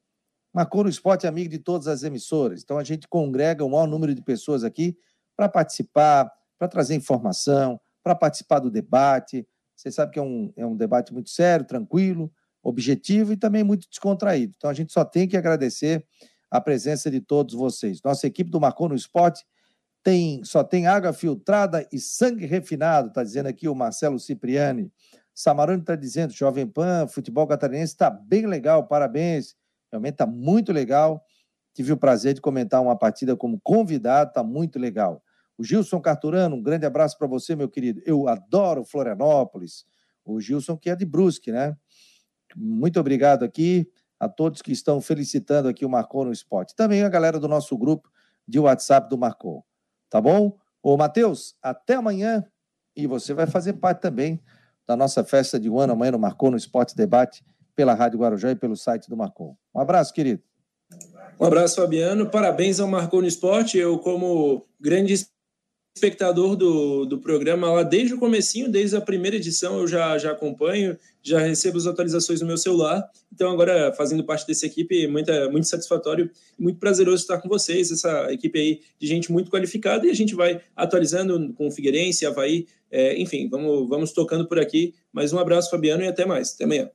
Marcou 0.55 0.85
no 0.85 0.89
Esporte 0.89 1.27
é 1.27 1.29
amigo 1.29 1.51
de 1.51 1.59
todas 1.59 1.87
as 1.87 2.03
emissoras, 2.03 2.63
então 2.63 2.79
a 2.79 2.85
gente 2.85 3.07
congrega 3.09 3.65
o 3.65 3.71
maior 3.71 3.87
número 3.87 4.15
de 4.15 4.23
pessoas 4.23 4.65
aqui 4.65 4.97
para 5.37 5.49
participar, 5.49 6.33
para 6.59 6.69
trazer 6.69 6.95
informação, 6.95 7.79
para 8.03 8.15
participar 8.15 8.61
do 8.61 8.71
debate, 8.71 9.47
você 9.77 9.91
sabe 9.91 10.13
que 10.13 10.19
é 10.19 10.23
um, 10.23 10.53
é 10.57 10.65
um 10.65 10.75
debate 10.75 11.13
muito 11.13 11.29
sério, 11.29 11.67
tranquilo, 11.67 12.33
objetivo 12.63 13.33
e 13.33 13.37
também 13.37 13.63
muito 13.63 13.89
descontraído. 13.89 14.55
Então 14.57 14.71
a 14.71 14.73
gente 14.73 14.93
só 14.93 15.05
tem 15.05 15.29
que 15.29 15.37
agradecer 15.37 16.05
a 16.51 16.61
presença 16.61 17.11
de 17.11 17.21
todos 17.21 17.55
vocês. 17.55 18.01
Nossa 18.03 18.27
equipe 18.27 18.51
do 18.51 18.61
Marcou 18.61 18.89
no 18.89 18.95
Esporte 18.95 19.45
tem, 20.03 20.45
só 20.45 20.63
tem 20.63 20.87
água 20.87 21.13
filtrada 21.13 21.87
e 21.93 21.99
sangue 21.99 22.47
refinado, 22.47 23.09
está 23.09 23.25
dizendo 23.25 23.49
aqui 23.49 23.69
o 23.69 23.75
Marcelo 23.75 24.19
Cipriani. 24.19 24.91
Samarone 25.35 25.81
está 25.81 25.97
dizendo, 25.97 26.33
Jovem 26.33 26.67
Pan, 26.67 27.07
futebol 27.09 27.47
catarinense 27.47 27.93
está 27.93 28.09
bem 28.09 28.47
legal, 28.47 28.87
parabéns. 28.87 29.55
Realmente 29.91 30.15
está 30.15 30.27
muito 30.27 30.73
legal. 30.73 31.23
Tive 31.75 31.93
o 31.93 31.97
prazer 31.97 32.35
de 32.35 32.41
comentar 32.41 32.81
uma 32.81 32.97
partida 32.97 33.37
como 33.37 33.61
convidado, 33.61 34.31
está 34.31 34.43
muito 34.43 34.79
legal. 34.79 35.23
O 35.59 35.65
Gilson 35.65 36.01
Carturano, 36.01 36.57
um 36.57 36.63
grande 36.63 36.87
abraço 36.87 37.19
para 37.19 37.27
você, 37.27 37.57
meu 37.57 37.69
querido. 37.69 38.01
Eu 38.07 38.29
adoro 38.29 38.85
Florianópolis. 38.85 39.85
O 40.25 40.41
Gilson, 40.41 40.77
que 40.77 40.89
é 40.89 40.97
de 40.97 41.05
Brusque, 41.05 41.53
né? 41.53 41.77
Muito 42.55 42.99
obrigado 42.99 43.45
aqui 43.45 43.91
a 44.19 44.29
todos 44.29 44.63
que 44.63 44.73
estão 44.73 45.01
felicitando 45.01 45.69
aqui 45.69 45.85
o 45.85 45.89
Marcou 45.89 46.25
no 46.25 46.33
Esporte. 46.33 46.75
Também 46.75 47.03
a 47.03 47.09
galera 47.09 47.39
do 47.39 47.49
nosso 47.49 47.77
grupo 47.77 48.11
de 48.47 48.59
WhatsApp 48.59 49.09
do 49.09 49.19
Marcou. 49.19 49.65
Tá 50.09 50.21
bom? 50.21 50.57
Ô, 50.83 50.97
Matheus, 50.97 51.55
até 51.63 51.95
amanhã. 51.95 52.45
E 52.95 53.07
você 53.07 53.35
vai 53.35 53.47
fazer 53.47 53.75
parte 53.75 54.01
também 54.01 54.41
da 54.87 54.97
nossa 54.97 55.25
festa 55.25 55.59
de 55.59 55.69
um 55.69 55.79
ano 55.79 55.93
amanhã 55.93 56.13
no 56.13 56.19
Marcou 56.19 56.51
no 56.51 56.57
Esporte 56.57 56.97
Debate 56.97 57.45
pela 57.75 57.93
Rádio 57.93 58.19
Guarujá 58.19 58.51
e 58.51 58.57
pelo 58.57 58.77
site 58.77 59.09
do 59.11 59.17
Marcou. 59.17 59.59
Um 59.75 59.81
abraço, 59.81 60.15
querido. 60.15 60.43
Um 61.39 61.45
abraço, 61.45 61.77
Fabiano. 61.77 62.31
Parabéns 62.31 62.81
ao 62.81 62.89
Marcou 62.89 63.21
no 63.21 63.27
Esporte. 63.27 63.77
Eu, 63.77 63.99
como 63.99 64.65
grande 64.81 65.27
espectador 65.97 66.55
do, 66.57 67.07
do 67.07 67.19
programa 67.19 67.73
lá 67.73 67.83
desde 67.83 68.13
o 68.13 68.19
comecinho, 68.19 68.71
desde 68.71 68.97
a 68.97 69.01
primeira 69.01 69.37
edição 69.37 69.79
eu 69.79 69.89
já, 69.89 70.17
já 70.19 70.31
acompanho, 70.31 70.97
já 71.23 71.41
recebo 71.41 71.79
as 71.79 71.87
atualizações 71.87 72.41
no 72.43 72.47
meu 72.47 72.59
celular. 72.59 73.03
Então 73.33 73.51
agora 73.51 73.93
fazendo 73.95 74.23
parte 74.23 74.47
dessa 74.47 74.67
equipe, 74.67 75.07
muito, 75.09 75.33
muito 75.51 75.67
satisfatório 75.67 76.31
e 76.59 76.63
muito 76.63 76.79
prazeroso 76.79 77.23
estar 77.23 77.41
com 77.41 77.49
vocês, 77.49 77.91
essa 77.91 78.31
equipe 78.31 78.59
aí 78.59 78.81
de 78.99 79.07
gente 79.07 79.33
muito 79.33 79.51
qualificada 79.51 80.07
e 80.07 80.11
a 80.11 80.15
gente 80.15 80.35
vai 80.35 80.61
atualizando 80.77 81.53
com 81.55 81.67
o 81.67 81.71
Figueirense, 81.71 82.27
Havaí, 82.27 82.67
é, 82.91 83.19
enfim, 83.19 83.49
vamos, 83.49 83.89
vamos 83.89 84.13
tocando 84.13 84.47
por 84.47 84.61
aqui. 84.61 84.95
Mais 85.11 85.33
um 85.33 85.39
abraço, 85.39 85.71
Fabiano, 85.71 86.05
e 86.05 86.09
até 86.09 86.27
mais. 86.27 86.53
Até 86.55 86.65
amanhã. 86.65 86.91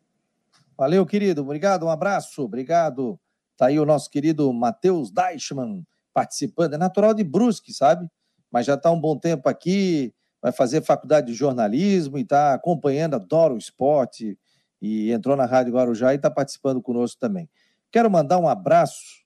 Valeu, 0.78 1.06
querido. 1.06 1.42
Obrigado, 1.42 1.86
um 1.86 1.90
abraço. 1.90 2.44
Obrigado. 2.44 3.20
Tá 3.58 3.68
aí 3.68 3.80
o 3.80 3.86
nosso 3.86 4.10
querido 4.10 4.52
Matheus 4.54 5.12
Deichmann 5.12 5.84
participando. 6.14 6.76
É 6.76 6.78
natural 6.78 7.14
de 7.14 7.24
Brusque, 7.24 7.74
sabe? 7.74 8.08
Mas 8.52 8.66
já 8.66 8.74
está 8.74 8.92
um 8.92 9.00
bom 9.00 9.18
tempo 9.18 9.48
aqui, 9.48 10.14
vai 10.42 10.52
fazer 10.52 10.84
faculdade 10.84 11.28
de 11.28 11.34
jornalismo 11.34 12.18
e 12.18 12.22
está 12.22 12.54
acompanhando, 12.54 13.16
adora 13.16 13.54
o 13.54 13.58
esporte, 13.58 14.38
e 14.82 15.12
entrou 15.12 15.38
na 15.38 15.46
Rádio 15.46 15.74
Guarujá 15.74 16.14
e 16.14 16.16
está 16.16 16.30
participando 16.30 16.82
conosco 16.82 17.20
também. 17.20 17.50
Quero 17.92 18.10
mandar 18.10 18.40
um 18.40 18.48
abraço 18.48 19.22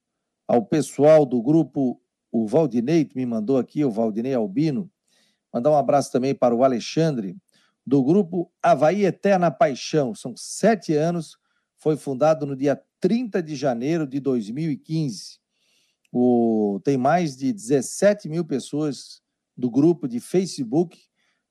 ao 0.48 0.64
pessoal 0.66 1.26
do 1.26 1.42
grupo, 1.42 2.00
o 2.32 2.46
Valdinei, 2.46 3.06
que 3.06 3.16
me 3.16 3.26
mandou 3.26 3.58
aqui, 3.58 3.84
o 3.86 3.90
Valdinei 3.90 4.34
Albino, 4.34 4.92
mandar 5.54 5.72
um 5.72 5.78
abraço 5.78 6.12
também 6.12 6.36
para 6.36 6.54
o 6.54 6.64
Alexandre, 6.64 7.38
do 7.86 8.04
grupo 8.04 8.52
Havaí 8.62 9.06
Eterna 9.06 9.50
Paixão, 9.50 10.14
são 10.14 10.34
sete 10.36 10.94
anos, 10.94 11.38
foi 11.78 11.96
fundado 11.96 12.46
no 12.46 12.56
dia 12.56 12.82
30 13.00 13.42
de 13.42 13.56
janeiro 13.56 14.08
de 14.08 14.20
2015. 14.20 15.40
O, 16.18 16.80
tem 16.82 16.96
mais 16.96 17.36
de 17.36 17.52
17 17.52 18.30
mil 18.30 18.46
pessoas 18.46 19.22
do 19.58 19.70
grupo 19.70 20.08
de 20.08 20.22
Facebook 20.22 20.98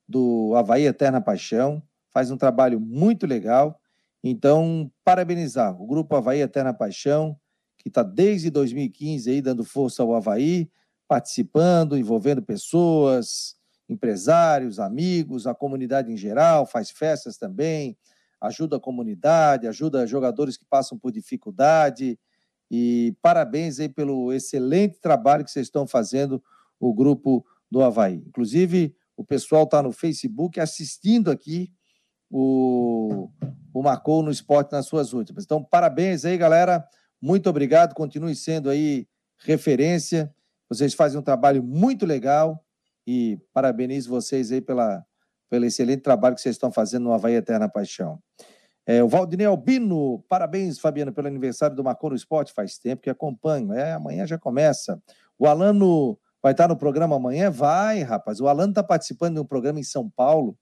do 0.09 0.55
Havaí 0.57 0.87
Eterna 0.87 1.21
Paixão. 1.21 1.83
Faz 2.11 2.31
um 2.31 2.37
trabalho 2.39 2.81
muito 2.81 3.27
legal. 3.27 3.79
Então, 4.23 4.91
parabenizar 5.05 5.79
o 5.79 5.87
grupo 5.87 6.17
Havaí 6.17 6.41
Eterna 6.41 6.73
Paixão, 6.73 7.39
que 7.77 7.89
está 7.89 8.03
desde 8.03 8.49
2015 8.49 9.31
aí 9.31 9.43
dando 9.43 9.65
força 9.65 10.03
ao 10.03 10.15
Havaí, 10.15 10.71
participando, 11.07 11.99
envolvendo 11.99 12.41
pessoas, 12.41 13.57
empresários, 13.87 14.81
amigos, 14.81 15.47
a 15.47 15.55
comunidade 15.55 16.11
em 16.11 16.17
geral, 16.17 16.65
faz 16.65 16.89
festas 16.89 17.37
também, 17.37 17.99
ajuda 18.41 18.77
a 18.77 18.81
comunidade, 18.81 19.69
ajuda 19.69 20.07
jogadores 20.07 20.57
que 20.57 20.65
passam 20.65 20.99
por 20.99 21.13
dificuldade. 21.13 22.19
E 22.77 23.17
parabéns 23.23 23.79
aí 23.79 23.89
pelo 23.89 24.33
excelente 24.33 24.99
trabalho 25.01 25.45
que 25.45 25.51
vocês 25.53 25.69
estão 25.69 25.87
fazendo, 25.87 26.43
o 26.81 26.93
grupo 26.93 27.47
do 27.71 27.81
Havaí. 27.81 28.17
Inclusive, 28.27 28.97
o 29.17 29.25
pessoal 29.25 29.63
está 29.63 29.81
no 29.81 29.93
Facebook 29.93 30.59
assistindo 30.59 31.31
aqui 31.31 31.73
o, 32.29 33.31
o 33.73 33.81
Marcou 33.81 34.25
no 34.25 34.31
Esporte 34.33 34.73
nas 34.73 34.87
suas 34.87 35.13
últimas. 35.13 35.45
Então, 35.45 35.63
parabéns 35.63 36.25
aí, 36.25 36.37
galera. 36.37 36.85
Muito 37.23 37.49
obrigado. 37.49 37.95
Continue 37.95 38.35
sendo 38.35 38.69
aí 38.69 39.07
referência. 39.39 40.35
Vocês 40.69 40.95
fazem 40.95 41.21
um 41.21 41.23
trabalho 41.23 41.63
muito 41.63 42.05
legal 42.05 42.61
e 43.07 43.39
parabenizo 43.53 44.11
vocês 44.11 44.51
aí 44.51 44.61
pela, 44.61 45.07
pelo 45.49 45.65
excelente 45.65 46.03
trabalho 46.03 46.35
que 46.35 46.41
vocês 46.41 46.57
estão 46.57 46.73
fazendo 46.73 47.05
no 47.05 47.13
Havaí 47.13 47.35
Eterna 47.35 47.69
Paixão. 47.69 48.19
É, 48.87 49.03
o 49.03 49.09
Valdinei 49.09 49.47
Albino, 49.47 50.23
parabéns, 50.29 50.79
Fabiano, 50.79 51.13
pelo 51.13 51.27
aniversário 51.27 51.75
do 51.75 51.83
Marcou 51.83 52.11
no 52.11 52.17
Esporte. 52.17 52.53
Faz 52.53 52.79
tempo 52.79 53.03
que 53.03 53.11
acompanho. 53.11 53.73
É, 53.73 53.93
amanhã 53.93 54.27
já 54.27 54.39
começa. 54.39 55.03
O 55.39 55.47
Alano 55.47 56.19
vai 56.43 56.53
estar 56.53 56.69
no 56.69 56.77
programa 56.77 57.17
amanhã? 57.17 57.51
Vai, 57.51 58.03
rapaz. 58.03 58.41
O 58.41 58.49
Alano 58.49 58.73
está 58.73 58.83
participando 58.83 59.35
de 59.35 59.41
um 59.41 59.47
programa 59.47 59.81
em 59.81 59.85
São 59.85 60.11
Paulo 60.11 60.57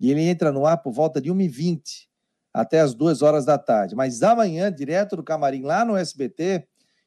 e 0.00 0.10
ele 0.10 0.22
entra 0.22 0.50
no 0.50 0.66
ar 0.66 0.78
por 0.78 0.92
volta 0.92 1.20
de 1.20 1.32
1h20 1.32 2.08
até 2.52 2.80
as 2.80 2.94
2 2.94 3.22
horas 3.22 3.44
da 3.44 3.58
tarde. 3.58 3.94
Mas 3.94 4.22
amanhã, 4.22 4.72
direto 4.72 5.16
do 5.16 5.22
camarim 5.22 5.62
lá 5.62 5.84
no 5.84 5.96
SBT, 5.96 6.66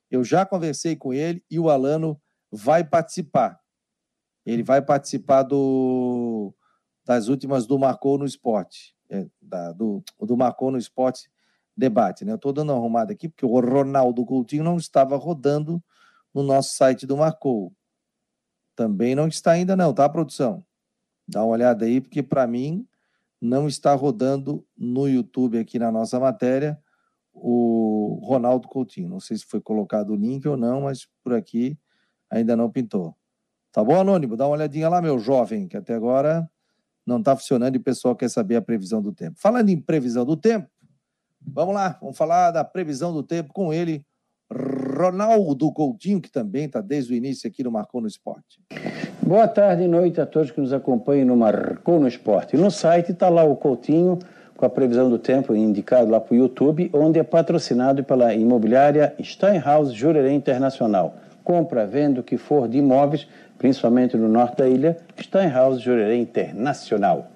eu 0.09 0.23
já 0.23 0.45
conversei 0.45 0.95
com 0.95 1.13
ele 1.13 1.43
e 1.49 1.59
o 1.59 1.69
Alano 1.69 2.19
vai 2.51 2.83
participar. 2.83 3.59
Ele 4.45 4.63
vai 4.63 4.81
participar 4.81 5.43
do, 5.43 6.53
das 7.05 7.27
últimas 7.27 7.67
do 7.67 7.77
Marcou 7.77 8.17
no 8.17 8.25
Esporte, 8.25 8.95
da, 9.41 9.71
do, 9.71 10.03
do 10.19 10.37
Marcou 10.37 10.71
no 10.71 10.77
Esporte 10.77 11.29
debate. 11.75 12.25
Né? 12.25 12.31
Eu 12.31 12.37
estou 12.37 12.51
dando 12.51 12.71
uma 12.71 12.79
arrumada 12.79 13.13
aqui, 13.13 13.29
porque 13.29 13.45
o 13.45 13.59
Ronaldo 13.59 14.25
Coutinho 14.25 14.63
não 14.63 14.77
estava 14.77 15.15
rodando 15.15 15.81
no 16.33 16.43
nosso 16.43 16.75
site 16.75 17.05
do 17.05 17.17
Marcou. 17.17 17.73
Também 18.75 19.15
não 19.15 19.27
está 19.27 19.51
ainda 19.51 19.75
não, 19.75 19.93
tá, 19.93 20.07
produção? 20.09 20.65
Dá 21.27 21.43
uma 21.43 21.53
olhada 21.53 21.85
aí, 21.85 22.01
porque 22.01 22.23
para 22.23 22.47
mim 22.47 22.87
não 23.39 23.67
está 23.67 23.93
rodando 23.93 24.65
no 24.75 25.07
YouTube 25.07 25.59
aqui 25.59 25.77
na 25.77 25.91
nossa 25.91 26.19
matéria 26.19 26.79
o 27.33 28.19
Ronaldo 28.23 28.67
Coutinho. 28.67 29.09
Não 29.09 29.19
sei 29.19 29.37
se 29.37 29.45
foi 29.45 29.61
colocado 29.61 30.11
o 30.11 30.15
link 30.15 30.47
ou 30.47 30.57
não, 30.57 30.81
mas 30.81 31.07
por 31.23 31.33
aqui 31.33 31.77
ainda 32.29 32.55
não 32.55 32.69
pintou. 32.69 33.15
Tá 33.71 33.83
bom, 33.83 33.99
Anônimo? 33.99 34.35
Dá 34.35 34.45
uma 34.45 34.55
olhadinha 34.55 34.89
lá, 34.89 35.01
meu 35.01 35.19
jovem, 35.19 35.67
que 35.67 35.77
até 35.77 35.93
agora 35.93 36.49
não 37.07 37.19
está 37.19 37.35
funcionando 37.35 37.75
e 37.75 37.77
o 37.77 37.83
pessoal 37.83 38.15
quer 38.15 38.29
saber 38.29 38.57
a 38.57 38.61
previsão 38.61 39.01
do 39.01 39.13
tempo. 39.13 39.37
Falando 39.39 39.69
em 39.69 39.79
previsão 39.79 40.25
do 40.25 40.35
tempo, 40.35 40.67
vamos 41.41 41.73
lá, 41.73 41.97
vamos 42.01 42.17
falar 42.17 42.51
da 42.51 42.63
previsão 42.63 43.13
do 43.13 43.23
tempo 43.23 43.53
com 43.53 43.73
ele, 43.73 44.05
Ronaldo 44.51 45.71
Coutinho, 45.71 46.21
que 46.21 46.31
também 46.31 46.65
está 46.65 46.81
desde 46.81 47.13
o 47.13 47.15
início 47.15 47.47
aqui 47.47 47.63
no 47.63 47.71
Marcou 47.71 48.01
no 48.01 48.07
Esporte. 48.07 48.61
Boa 49.21 49.47
tarde 49.47 49.83
e 49.83 49.87
noite 49.87 50.21
a 50.21 50.25
todos 50.25 50.51
que 50.51 50.59
nos 50.59 50.73
acompanham 50.73 51.27
no 51.27 51.37
Marcou 51.37 51.99
no 51.99 52.07
Esporte. 52.07 52.57
No 52.57 52.69
site 52.69 53.11
está 53.11 53.29
lá 53.29 53.43
o 53.43 53.55
Coutinho 53.55 54.19
com 54.55 54.65
a 54.65 54.69
previsão 54.69 55.09
do 55.09 55.19
tempo 55.19 55.55
indicado 55.55 56.09
lá 56.09 56.19
para 56.19 56.33
o 56.33 56.37
YouTube, 56.37 56.89
onde 56.91 57.19
é 57.19 57.23
patrocinado 57.23 58.03
pela 58.03 58.33
imobiliária 58.33 59.15
Steinhaus 59.21 59.93
Jurerê 59.93 60.33
Internacional. 60.33 61.15
Compra, 61.43 61.85
venda 61.85 62.19
o 62.19 62.23
que 62.23 62.37
for 62.37 62.67
de 62.67 62.79
imóveis, 62.79 63.27
principalmente 63.57 64.15
no 64.15 64.27
norte 64.27 64.57
da 64.57 64.67
ilha, 64.67 64.97
Steinhaus 65.19 65.81
Jurerê 65.81 66.17
Internacional. 66.17 67.31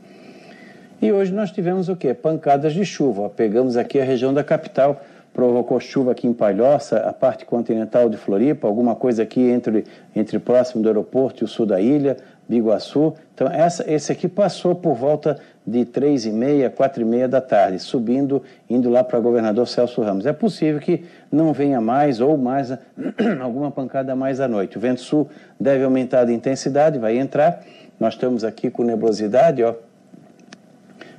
E 1.02 1.12
hoje 1.12 1.34
nós 1.34 1.52
tivemos 1.52 1.90
o 1.90 1.96
quê? 1.96 2.14
Pancadas 2.14 2.74
de 2.74 2.86
chuva. 2.86 3.28
Pegamos 3.30 3.76
aqui 3.76 4.00
a 4.00 4.04
região 4.04 4.32
da 4.32 4.44
capital, 4.44 5.02
provocou 5.34 5.80
chuva 5.80 6.12
aqui 6.12 6.28
em 6.28 6.34
Palhoça, 6.34 6.98
a 6.98 7.12
parte 7.12 7.44
continental 7.44 8.08
de 8.08 8.18
Floripa, 8.18 8.68
alguma 8.68 8.96
coisa 8.96 9.24
aqui 9.24 9.42
entre, 9.42 9.86
entre 10.16 10.38
próximo 10.38 10.84
do 10.84 10.90
aeroporto 10.90 11.44
e 11.44 11.46
o 11.46 11.48
sul 11.48 11.66
da 11.66 11.82
ilha, 11.82 12.18
Biguaçu. 12.48 13.16
Então, 13.34 13.48
essa, 13.48 13.90
esse 13.92 14.12
aqui 14.12 14.28
passou 14.28 14.76
por 14.76 14.94
volta 14.94 15.40
de 15.66 15.86
três 15.86 16.26
e 16.26 16.32
meia, 16.32 16.70
quatro 16.70 17.02
e 17.02 17.06
meia 17.06 17.28
da 17.28 17.40
tarde, 17.40 17.80
subindo, 17.80 18.42
indo 18.70 18.90
lá 18.90 19.04
para 19.04 19.20
governador 19.20 19.68
Celso 19.68 20.02
Ramos. 20.02 20.26
É 20.26 20.34
possível 20.34 20.80
que 20.80 21.04
não 21.32 21.54
venha 21.54 21.80
mais 21.80 22.20
ou 22.20 22.36
mais 22.38 22.72
alguma 23.42 23.70
pancada 23.70 24.16
mais 24.16 24.40
à 24.40 24.48
noite. 24.48 24.78
O 24.78 24.82
vento 24.82 25.02
sul 25.02 25.30
deve 25.60 25.84
aumentar 25.84 26.26
de 26.26 26.34
intensidade, 26.34 26.98
vai 26.98 27.18
entrar. 27.18 27.64
Nós 28.00 28.16
estamos 28.16 28.44
aqui 28.44 28.70
com 28.70 28.84
nebulosidade, 28.84 29.64
ó. 29.64 29.76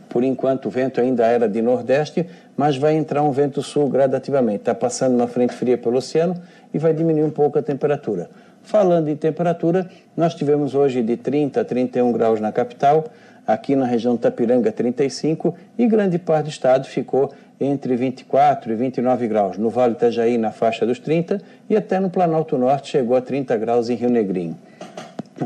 Por 0.09 0.25
enquanto 0.25 0.67
o 0.67 0.71
vento 0.71 1.01
ainda 1.01 1.25
era 1.25 1.49
de 1.49 1.63
nordeste, 1.63 2.27
mas 2.55 2.77
vai 2.77 2.95
entrar 2.95 3.23
um 3.23 3.31
vento 3.31 3.63
sul 3.63 3.89
gradativamente. 3.89 4.59
Está 4.59 4.75
passando 4.75 5.15
uma 5.15 5.27
frente 5.27 5.55
fria 5.55 5.79
pelo 5.79 5.97
oceano 5.97 6.35
e 6.75 6.79
vai 6.79 6.93
diminuir 6.93 7.25
um 7.25 7.31
pouco 7.31 7.59
a 7.59 7.63
temperatura. 7.63 8.29
Falando 8.63 9.09
em 9.09 9.17
temperatura, 9.17 9.89
nós 10.17 10.35
tivemos 10.35 10.75
hoje 10.75 11.03
de 11.03 11.17
30 11.17 11.61
a 11.61 11.65
31 11.65 12.13
graus 12.13 12.41
na 12.41 12.53
capital, 12.53 13.05
aqui 13.53 13.77
na 13.77 13.85
região 13.85 14.17
Tapiranga 14.17 14.73
35 14.73 15.55
e 15.79 15.87
grande 15.87 16.19
parte 16.19 16.45
do 16.45 16.51
estado 16.51 16.87
ficou 16.87 17.33
entre 17.61 17.95
24 17.95 18.73
e 18.73 18.75
29 18.75 19.29
graus. 19.29 19.59
No 19.59 19.71
Vale 19.71 19.93
Itajaí 19.93 20.39
na 20.39 20.51
faixa 20.51 20.87
dos 20.87 20.99
30 20.99 21.41
e 21.69 21.77
até 21.77 22.01
no 22.01 22.11
Planalto 22.11 22.57
Norte 22.59 22.91
chegou 22.91 23.17
a 23.17 23.21
30 23.21 23.57
graus 23.57 23.89
em 23.89 23.95
Rio 23.95 24.11
Negrinho. 24.11 24.57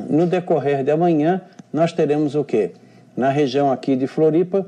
No 0.09 0.27
decorrer 0.27 0.83
de 0.83 0.91
amanhã, 0.91 1.41
nós 1.73 1.93
teremos 1.93 2.35
o 2.35 2.45
quê? 2.45 2.73
Na 3.17 3.31
região 3.31 3.73
aqui 3.73 3.97
de 3.97 4.07
Floripa, 4.07 4.67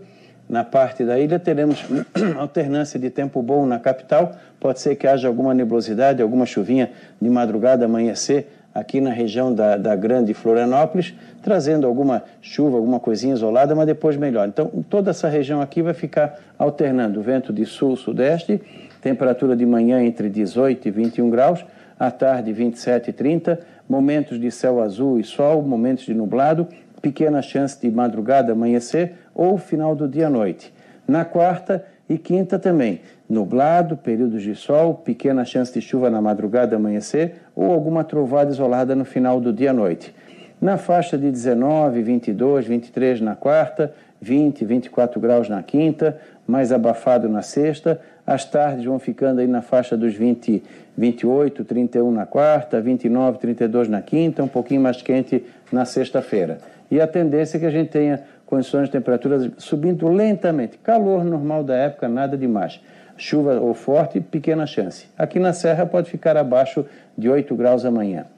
na 0.48 0.64
parte 0.64 1.04
da 1.04 1.18
ilha, 1.18 1.38
teremos 1.38 1.84
alternância 2.38 2.98
de 2.98 3.10
tempo 3.10 3.42
bom 3.42 3.66
na 3.66 3.78
capital. 3.78 4.32
Pode 4.58 4.80
ser 4.80 4.96
que 4.96 5.06
haja 5.06 5.28
alguma 5.28 5.52
nebulosidade, 5.52 6.22
alguma 6.22 6.46
chuvinha 6.46 6.90
de 7.20 7.28
madrugada, 7.28 7.84
amanhecer 7.84 8.57
aqui 8.78 9.00
na 9.00 9.10
região 9.10 9.54
da, 9.54 9.76
da 9.76 9.96
Grande 9.96 10.32
Florianópolis, 10.34 11.14
trazendo 11.42 11.86
alguma 11.86 12.22
chuva, 12.40 12.76
alguma 12.76 13.00
coisinha 13.00 13.34
isolada, 13.34 13.74
mas 13.74 13.86
depois 13.86 14.16
melhor. 14.16 14.48
Então, 14.48 14.70
toda 14.88 15.10
essa 15.10 15.28
região 15.28 15.60
aqui 15.60 15.82
vai 15.82 15.94
ficar 15.94 16.38
alternando 16.58 17.20
vento 17.22 17.52
de 17.52 17.64
sul-sudeste, 17.64 18.60
temperatura 19.00 19.56
de 19.56 19.64
manhã 19.64 20.02
entre 20.02 20.28
18 20.28 20.88
e 20.88 20.90
21 20.90 21.30
graus, 21.30 21.64
à 21.98 22.10
tarde 22.10 22.52
27 22.52 23.10
e 23.10 23.12
30, 23.12 23.60
momentos 23.88 24.38
de 24.38 24.50
céu 24.50 24.80
azul 24.80 25.18
e 25.18 25.24
sol, 25.24 25.62
momentos 25.62 26.04
de 26.04 26.14
nublado, 26.14 26.66
pequena 27.00 27.42
chance 27.42 27.80
de 27.80 27.90
madrugada 27.90 28.52
amanhecer 28.52 29.14
ou 29.34 29.56
final 29.56 29.94
do 29.94 30.08
dia 30.08 30.26
à 30.26 30.30
noite. 30.30 30.72
Na 31.06 31.24
quarta 31.24 31.84
e 32.08 32.18
quinta 32.18 32.58
também, 32.58 33.00
nublado, 33.28 33.96
períodos 33.96 34.42
de 34.42 34.54
sol, 34.54 34.94
pequena 34.94 35.44
chance 35.44 35.72
de 35.72 35.80
chuva 35.80 36.08
na 36.08 36.20
madrugada 36.20 36.76
amanhecer 36.76 37.34
ou 37.54 37.70
alguma 37.72 38.02
trovada 38.02 38.50
isolada 38.50 38.94
no 38.94 39.04
final 39.04 39.40
do 39.40 39.52
dia 39.52 39.70
à 39.70 39.74
noite. 39.74 40.14
Na 40.60 40.76
faixa 40.76 41.16
de 41.16 41.30
19, 41.30 42.02
22, 42.02 42.66
23 42.66 43.20
na 43.20 43.36
quarta, 43.36 43.92
20, 44.20 44.64
24 44.64 45.20
graus 45.20 45.48
na 45.48 45.62
quinta, 45.62 46.18
mais 46.46 46.72
abafado 46.72 47.28
na 47.28 47.42
sexta. 47.42 48.00
As 48.26 48.44
tardes 48.44 48.84
vão 48.84 48.98
ficando 48.98 49.40
aí 49.40 49.46
na 49.46 49.62
faixa 49.62 49.96
dos 49.96 50.14
20, 50.14 50.62
28, 50.96 51.64
31 51.64 52.10
na 52.10 52.26
quarta, 52.26 52.80
29, 52.80 53.38
32 53.38 53.88
na 53.88 54.02
quinta, 54.02 54.42
um 54.42 54.48
pouquinho 54.48 54.80
mais 54.80 55.00
quente 55.00 55.44
na 55.70 55.84
sexta-feira. 55.84 56.58
E 56.90 57.00
a 57.00 57.06
tendência 57.06 57.56
é 57.56 57.60
que 57.60 57.66
a 57.66 57.70
gente 57.70 57.90
tenha 57.90 58.20
condições 58.44 58.86
de 58.86 58.92
temperaturas 58.92 59.50
subindo 59.58 60.08
lentamente. 60.08 60.78
Calor 60.78 61.22
normal 61.22 61.62
da 61.62 61.76
época, 61.76 62.08
nada 62.08 62.36
demais. 62.36 62.80
Chuva 63.18 63.60
ou 63.60 63.74
forte, 63.74 64.20
pequena 64.20 64.64
chance. 64.64 65.08
Aqui 65.18 65.40
na 65.40 65.52
Serra 65.52 65.84
pode 65.84 66.08
ficar 66.08 66.36
abaixo 66.36 66.86
de 67.16 67.28
8 67.28 67.56
graus 67.56 67.84
amanhã. 67.84 68.28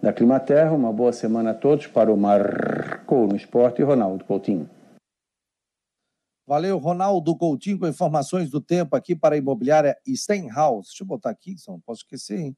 Da 0.00 0.12
Climaterra, 0.12 0.70
uma 0.72 0.92
boa 0.92 1.12
semana 1.12 1.50
a 1.50 1.54
todos 1.54 1.88
para 1.88 2.12
o 2.12 2.16
Marcou 2.16 3.26
no 3.26 3.34
Esporte 3.34 3.82
e 3.82 3.84
Ronaldo 3.84 4.24
Coutinho. 4.24 4.70
Valeu, 6.46 6.78
Ronaldo 6.78 7.36
Coutinho, 7.36 7.80
com 7.80 7.88
informações 7.88 8.48
do 8.48 8.60
tempo 8.60 8.94
aqui 8.94 9.16
para 9.16 9.34
a 9.34 9.38
imobiliária 9.38 9.96
Stenhouse. 10.06 10.90
Deixa 10.90 11.02
eu 11.02 11.06
botar 11.06 11.30
aqui, 11.30 11.56
não 11.66 11.80
posso 11.80 12.02
esquecer, 12.02 12.38
hein? 12.38 12.56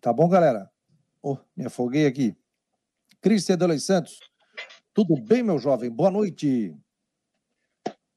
Tá 0.00 0.12
bom, 0.12 0.28
galera? 0.28 0.68
Oh, 1.22 1.36
me 1.56 1.66
afoguei 1.66 2.06
aqui. 2.06 2.36
Cristian 3.20 3.58
Dois 3.58 3.84
Santos. 3.84 4.18
Tudo 4.94 5.16
bem, 5.16 5.42
meu 5.42 5.58
jovem? 5.58 5.90
Boa 5.90 6.10
noite. 6.10 6.74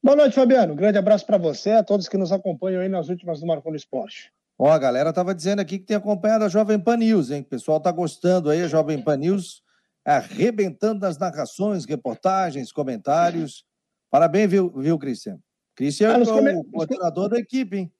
Boa 0.02 0.16
noite, 0.16 0.34
Fabiano. 0.34 0.74
Um 0.74 0.76
grande 0.76 0.98
abraço 0.98 1.24
para 1.24 1.38
você, 1.38 1.70
a 1.72 1.82
todos 1.82 2.08
que 2.08 2.18
nos 2.18 2.30
acompanham 2.30 2.82
aí 2.82 2.88
nas 2.88 3.08
últimas 3.08 3.40
do 3.40 3.46
Marconi 3.46 3.76
Esporte. 3.76 4.32
Ó, 4.58 4.70
a 4.70 4.78
galera 4.78 5.12
tava 5.12 5.34
dizendo 5.34 5.60
aqui 5.60 5.78
que 5.78 5.86
tem 5.86 5.96
acompanhado 5.96 6.44
a 6.44 6.48
Jovem 6.48 6.78
Pan 6.78 6.98
News, 6.98 7.30
hein? 7.30 7.40
O 7.40 7.44
pessoal 7.44 7.80
tá 7.80 7.90
gostando 7.90 8.50
aí, 8.50 8.62
a 8.62 8.68
Jovem 8.68 9.02
Pan 9.02 9.16
News 9.16 9.63
arrebentando 10.04 11.00
nas 11.00 11.18
narrações, 11.18 11.84
reportagens, 11.84 12.70
comentários. 12.70 13.64
Parabéns, 14.10 14.50
viu, 14.50 14.70
viu 14.70 14.98
Cristian? 14.98 15.38
Cristian 15.74 16.14
ah, 16.14 16.50
é 16.50 16.56
o 16.56 16.64
coordenador 16.64 17.28
da 17.28 17.38
equipe, 17.38 17.76
hein? 17.76 17.92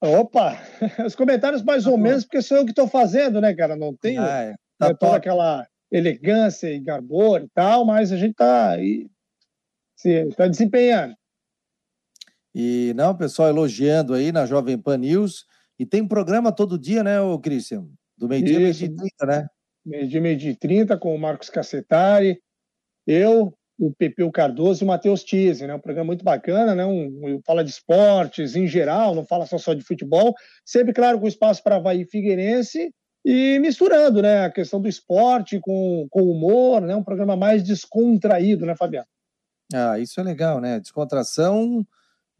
Opa! 0.00 0.56
Os 1.06 1.14
comentários 1.14 1.62
mais 1.62 1.86
ou 1.86 1.92
tá 1.92 1.98
menos, 1.98 2.24
porque 2.24 2.40
sou 2.40 2.56
eu 2.56 2.64
que 2.64 2.70
estou 2.70 2.88
fazendo, 2.88 3.40
né, 3.40 3.54
cara? 3.54 3.76
Não 3.76 3.94
tenho 3.94 4.22
ah, 4.22 4.40
é. 4.40 4.54
tá 4.78 4.88
né, 4.88 4.94
toda 4.98 5.16
aquela 5.16 5.66
elegância 5.92 6.72
e 6.72 6.80
garbor 6.80 7.42
e 7.42 7.48
tal, 7.48 7.84
mas 7.84 8.10
a 8.10 8.16
gente 8.16 8.32
está 8.32 8.76
tá 10.36 10.48
desempenhando. 10.48 11.14
E 12.54 12.92
não, 12.96 13.16
pessoal 13.16 13.48
elogiando 13.48 14.14
aí 14.14 14.32
na 14.32 14.46
Jovem 14.46 14.78
Pan 14.78 14.96
News. 14.96 15.46
E 15.78 15.86
tem 15.86 16.06
programa 16.06 16.52
todo 16.52 16.78
dia, 16.78 17.02
né, 17.04 17.20
o 17.20 17.38
Cristian? 17.38 17.86
Do 18.16 18.28
meio-dia, 18.28 18.58
meio-dia 18.58 18.86
e 18.86 18.94
30, 18.94 19.26
né? 19.26 19.46
Meio-dia, 19.90 20.20
meio-dia 20.20 20.50
e 20.52 20.56
30, 20.56 20.96
com 20.96 21.14
o 21.14 21.18
Marcos 21.18 21.50
Cacetari, 21.50 22.40
eu, 23.06 23.52
o 23.78 23.92
Pepeu 23.92 24.30
Cardoso 24.30 24.82
e 24.82 24.84
o 24.84 24.86
Matheus 24.86 25.24
Tise, 25.24 25.66
né? 25.66 25.74
Um 25.74 25.80
programa 25.80 26.06
muito 26.06 26.24
bacana, 26.24 26.74
né? 26.74 26.86
Um, 26.86 27.06
um, 27.24 27.40
fala 27.44 27.64
de 27.64 27.70
esportes 27.70 28.54
em 28.54 28.66
geral, 28.66 29.14
não 29.14 29.24
fala 29.24 29.46
só, 29.46 29.58
só 29.58 29.74
de 29.74 29.82
futebol. 29.82 30.34
Sempre, 30.64 30.92
claro, 30.92 31.18
com 31.18 31.26
espaço 31.26 31.62
para 31.62 31.76
Havaí 31.76 32.04
Figueirense 32.04 32.94
e 33.24 33.58
misturando, 33.58 34.22
né? 34.22 34.44
A 34.44 34.50
questão 34.50 34.80
do 34.80 34.88
esporte 34.88 35.58
com, 35.60 36.06
com 36.08 36.22
humor, 36.22 36.80
né? 36.80 36.94
Um 36.94 37.02
programa 37.02 37.34
mais 37.34 37.62
descontraído, 37.64 38.64
né, 38.64 38.76
Fabiano? 38.76 39.08
Ah, 39.74 39.98
isso 39.98 40.20
é 40.20 40.22
legal, 40.22 40.60
né? 40.60 40.78
Descontração 40.78 41.84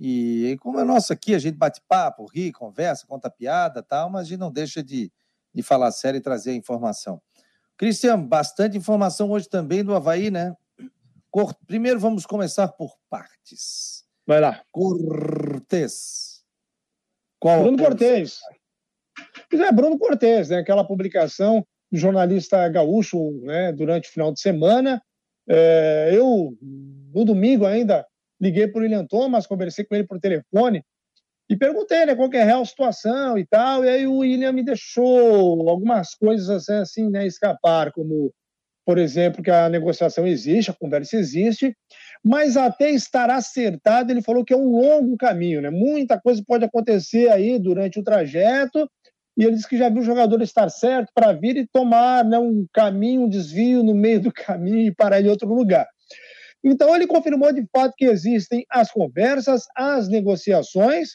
e, 0.03 0.57
como 0.61 0.81
é 0.81 0.85
nosso 0.85 1.13
aqui, 1.13 1.35
a 1.35 1.39
gente 1.39 1.59
bate 1.59 1.83
papo, 1.87 2.25
ri, 2.25 2.51
conversa, 2.51 3.07
conta 3.07 3.29
piada 3.29 3.83
tal, 3.83 4.09
mas 4.09 4.23
a 4.23 4.25
gente 4.31 4.39
não 4.39 4.51
deixa 4.51 4.83
de, 4.83 5.13
de 5.55 5.63
falar 5.63 5.93
sério 5.93 6.17
e 6.17 6.23
trazer 6.23 6.53
a 6.53 6.55
informação. 6.55 7.21
Cristian, 7.81 8.21
bastante 8.21 8.77
informação 8.77 9.31
hoje 9.31 9.49
também 9.49 9.83
do 9.83 9.95
Havaí, 9.95 10.31
né? 10.31 10.55
Primeiro 11.67 11.99
vamos 11.99 12.27
começar 12.27 12.69
por 12.69 12.95
partes. 13.09 14.05
Vai 14.27 14.39
lá. 14.39 14.63
Cortez. 14.71 16.45
Qual 17.41 17.63
Bruno 17.63 17.79
Cortez. 17.79 18.41
É, 19.51 19.73
Bruno 19.73 19.99
Cortez, 19.99 20.51
né? 20.51 20.59
Aquela 20.59 20.85
publicação 20.85 21.67
do 21.91 21.99
jornalista 21.99 22.69
gaúcho 22.69 23.41
né, 23.45 23.73
durante 23.73 24.11
o 24.11 24.13
final 24.13 24.31
de 24.31 24.41
semana. 24.41 25.03
É, 25.49 26.11
eu, 26.13 26.55
no 26.61 27.25
domingo 27.25 27.65
ainda, 27.65 28.07
liguei 28.39 28.69
para 28.69 28.81
o 28.81 28.83
William 28.83 29.07
Thomas, 29.07 29.47
conversei 29.47 29.87
com 29.87 29.95
ele 29.95 30.07
por 30.07 30.21
telefone 30.21 30.85
e 31.51 31.57
perguntei 31.57 32.07
né, 32.07 32.15
qual 32.15 32.31
é 32.33 32.43
a 32.43 32.45
real 32.45 32.65
situação 32.65 33.37
e 33.37 33.45
tal. 33.45 33.85
E 33.85 33.89
aí 33.89 34.07
o 34.07 34.19
William 34.19 34.53
me 34.53 34.65
deixou 34.65 35.69
algumas 35.69 36.15
coisas 36.15 36.69
assim, 36.69 37.11
né, 37.11 37.27
escapar, 37.27 37.91
como 37.93 38.33
por 38.87 38.99
exemplo, 38.99 39.43
que 39.43 39.51
a 39.51 39.69
negociação 39.69 40.27
existe, 40.27 40.71
a 40.71 40.75
conversa 40.75 41.17
existe, 41.17 41.77
mas 42.25 42.57
até 42.57 42.91
estar 42.91 43.31
acertado, 43.31 44.11
ele 44.11 44.23
falou 44.23 44.45
que 44.45 44.53
é 44.53 44.57
um 44.57 44.81
longo 44.81 45.17
caminho, 45.17 45.61
né? 45.61 45.71
Muita 45.71 46.21
coisa 46.21 46.43
pode 46.45 46.65
acontecer 46.65 47.29
aí 47.29 47.57
durante 47.59 48.01
o 48.01 48.03
trajeto, 48.03 48.91
e 49.39 49.45
ele 49.45 49.55
disse 49.55 49.69
que 49.69 49.77
já 49.77 49.89
viu 49.89 50.01
o 50.01 50.05
jogador 50.05 50.43
estar 50.43 50.69
certo 50.71 51.11
para 51.15 51.33
vir 51.33 51.57
e 51.57 51.69
tomar 51.69 52.25
né, 52.25 52.39
um 52.39 52.67
caminho, 52.73 53.23
um 53.23 53.29
desvio 53.29 53.85
no 53.85 53.95
meio 53.95 54.21
do 54.21 54.33
caminho 54.33 54.89
e 54.89 54.95
parar 54.95 55.21
em 55.21 55.29
outro 55.29 55.49
lugar. 55.49 55.87
Então, 56.65 56.95
ele 56.95 57.07
confirmou 57.07 57.53
de 57.53 57.65
fato 57.73 57.95
que 57.97 58.07
existem 58.07 58.65
as 58.69 58.91
conversas, 58.91 59.65
as 59.77 60.09
negociações, 60.09 61.11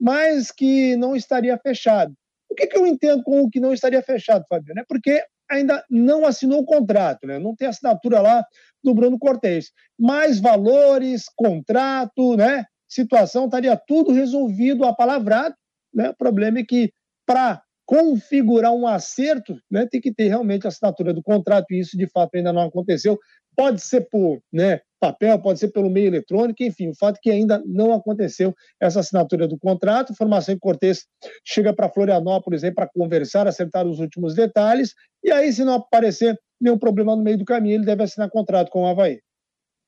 mas 0.00 0.50
que 0.50 0.96
não 0.96 1.16
estaria 1.16 1.58
fechado. 1.58 2.14
O 2.50 2.54
que, 2.54 2.66
que 2.66 2.76
eu 2.76 2.86
entendo 2.86 3.22
com 3.22 3.42
o 3.42 3.50
que 3.50 3.60
não 3.60 3.72
estaria 3.72 4.02
fechado, 4.02 4.44
Fabiano? 4.48 4.80
É 4.80 4.84
porque 4.88 5.22
ainda 5.50 5.84
não 5.90 6.26
assinou 6.26 6.60
o 6.60 6.66
contrato, 6.66 7.26
né? 7.26 7.38
não 7.38 7.54
tem 7.54 7.68
assinatura 7.68 8.20
lá 8.20 8.44
do 8.82 8.94
Bruno 8.94 9.18
Cortez. 9.18 9.70
Mais 9.98 10.38
valores, 10.40 11.24
contrato, 11.34 12.36
né? 12.36 12.64
situação, 12.88 13.44
estaria 13.44 13.76
tudo 13.76 14.12
resolvido, 14.12 14.84
apalavrado. 14.84 15.54
Né? 15.92 16.10
O 16.10 16.16
problema 16.16 16.60
é 16.60 16.64
que, 16.64 16.90
para 17.26 17.62
configurar 17.84 18.72
um 18.72 18.86
acerto, 18.86 19.58
né, 19.70 19.86
tem 19.86 20.00
que 20.00 20.12
ter 20.12 20.28
realmente 20.28 20.66
a 20.66 20.68
assinatura 20.68 21.14
do 21.14 21.22
contrato, 21.22 21.66
e 21.70 21.80
isso 21.80 21.96
de 21.96 22.06
fato 22.06 22.34
ainda 22.34 22.52
não 22.52 22.62
aconteceu. 22.62 23.18
Pode 23.56 23.80
ser 23.80 24.08
por 24.10 24.42
né, 24.52 24.80
papel, 25.00 25.38
pode 25.40 25.58
ser 25.58 25.68
pelo 25.68 25.90
meio 25.90 26.08
eletrônico, 26.08 26.62
enfim, 26.62 26.88
o 26.88 26.94
fato 26.94 27.16
é 27.16 27.20
que 27.22 27.30
ainda 27.30 27.62
não 27.66 27.92
aconteceu 27.92 28.54
essa 28.80 29.00
assinatura 29.00 29.46
do 29.46 29.58
contrato. 29.58 30.14
Formação 30.14 30.54
em 30.54 30.58
Cortez 30.58 31.06
chega 31.44 31.72
para 31.72 31.88
Florianópolis 31.88 32.62
para 32.74 32.88
conversar, 32.88 33.46
acertar 33.46 33.86
os 33.86 34.00
últimos 34.00 34.34
detalhes, 34.34 34.94
e 35.22 35.30
aí, 35.30 35.52
se 35.52 35.64
não 35.64 35.74
aparecer 35.74 36.38
nenhum 36.60 36.78
problema 36.78 37.14
no 37.16 37.22
meio 37.22 37.38
do 37.38 37.44
caminho, 37.44 37.76
ele 37.76 37.84
deve 37.84 38.02
assinar 38.02 38.30
contrato 38.30 38.70
com 38.70 38.82
o 38.82 38.86
Havaí. 38.86 39.20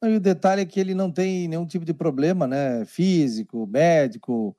E 0.03 0.17
o 0.17 0.21
detalhe 0.21 0.63
é 0.63 0.67
que 0.67 0.81
ele 0.81 0.95
não 0.95 1.11
tem 1.11 1.47
nenhum 1.47 1.67
tipo 1.67 1.85
de 1.85 1.93
problema, 1.93 2.47
né? 2.47 2.85
Físico, 2.87 3.67
médico, 3.67 4.57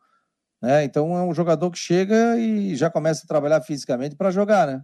né? 0.62 0.84
Então 0.84 1.18
é 1.18 1.24
um 1.24 1.34
jogador 1.34 1.72
que 1.72 1.80
chega 1.80 2.38
e 2.38 2.76
já 2.76 2.90
começa 2.90 3.24
a 3.24 3.28
trabalhar 3.28 3.62
fisicamente 3.62 4.16
para 4.16 4.32
jogar, 4.32 4.68
né? 4.68 4.84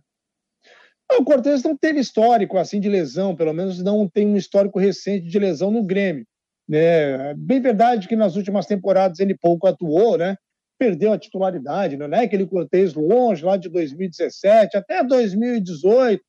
O 1.11 1.23
Cortez 1.23 1.63
não 1.63 1.75
teve 1.75 1.99
histórico 1.99 2.57
assim 2.57 2.79
de 2.79 2.89
lesão, 2.89 3.35
pelo 3.35 3.53
menos 3.53 3.81
não 3.81 4.07
tem 4.07 4.27
um 4.27 4.35
histórico 4.35 4.77
recente 4.77 5.27
de 5.27 5.39
lesão 5.39 5.71
no 5.71 5.83
Grêmio. 5.83 6.25
É 6.69 7.33
bem 7.35 7.61
verdade 7.61 8.07
que 8.07 8.15
nas 8.15 8.35
últimas 8.35 8.65
temporadas 8.65 9.19
ele 9.19 9.37
pouco 9.37 9.67
atuou, 9.67 10.17
né? 10.17 10.35
Perdeu 10.77 11.13
a 11.13 11.17
titularidade, 11.17 11.97
não 11.97 12.05
é 12.07 12.25
aquele 12.25 12.45
Cortez 12.45 12.93
longe 12.93 13.43
lá 13.43 13.57
de 13.57 13.69
2017 13.69 14.77
até 14.77 15.03
2018, 15.03 16.21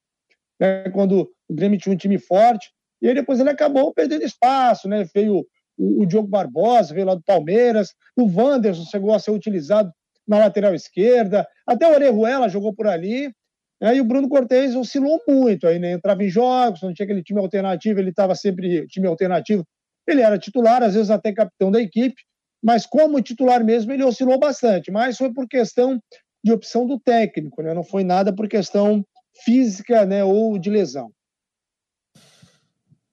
né? 0.60 0.88
quando 0.90 1.28
o 1.48 1.54
Grêmio 1.54 1.78
tinha 1.78 1.92
um 1.92 1.98
time 1.98 2.18
forte. 2.18 2.70
E 3.02 3.08
aí 3.08 3.14
depois 3.14 3.40
ele 3.40 3.50
acabou 3.50 3.92
perdendo 3.92 4.24
espaço, 4.24 4.88
né? 4.88 5.04
Veio 5.12 5.44
o, 5.76 6.02
o 6.02 6.06
Diogo 6.06 6.28
Barbosa, 6.28 6.94
veio 6.94 7.06
lá 7.06 7.14
do 7.14 7.22
Palmeiras, 7.22 7.94
o 8.16 8.24
Wanderson 8.24 8.84
chegou 8.84 9.12
a 9.12 9.18
ser 9.18 9.32
utilizado 9.32 9.92
na 10.26 10.38
lateral 10.38 10.74
esquerda, 10.74 11.48
até 11.66 11.88
o 11.88 11.94
Orejuela 11.94 12.48
jogou 12.48 12.74
por 12.74 12.86
ali. 12.86 13.32
Né? 13.80 13.96
E 13.96 14.00
o 14.00 14.04
Bruno 14.04 14.28
Cortez 14.28 14.74
oscilou 14.74 15.20
muito, 15.26 15.66
aí, 15.66 15.78
né? 15.78 15.92
entrava 15.92 16.22
em 16.22 16.28
jogos, 16.28 16.82
não 16.82 16.92
tinha 16.92 17.04
aquele 17.04 17.22
time 17.22 17.40
alternativo, 17.40 18.00
ele 18.00 18.10
estava 18.10 18.34
sempre 18.34 18.86
time 18.86 19.06
alternativo. 19.06 19.64
Ele 20.06 20.22
era 20.22 20.38
titular, 20.38 20.82
às 20.82 20.94
vezes 20.94 21.10
até 21.10 21.32
capitão 21.32 21.70
da 21.70 21.80
equipe, 21.80 22.22
mas 22.62 22.86
como 22.86 23.20
titular 23.22 23.64
mesmo, 23.64 23.92
ele 23.92 24.02
oscilou 24.02 24.38
bastante. 24.38 24.90
Mas 24.90 25.16
foi 25.16 25.32
por 25.32 25.46
questão 25.46 26.00
de 26.42 26.52
opção 26.52 26.86
do 26.86 26.98
técnico, 26.98 27.62
né? 27.62 27.74
não 27.74 27.84
foi 27.84 28.04
nada 28.04 28.34
por 28.34 28.48
questão 28.48 29.04
física 29.44 30.04
né, 30.06 30.24
ou 30.24 30.58
de 30.58 30.70
lesão. 30.70 31.12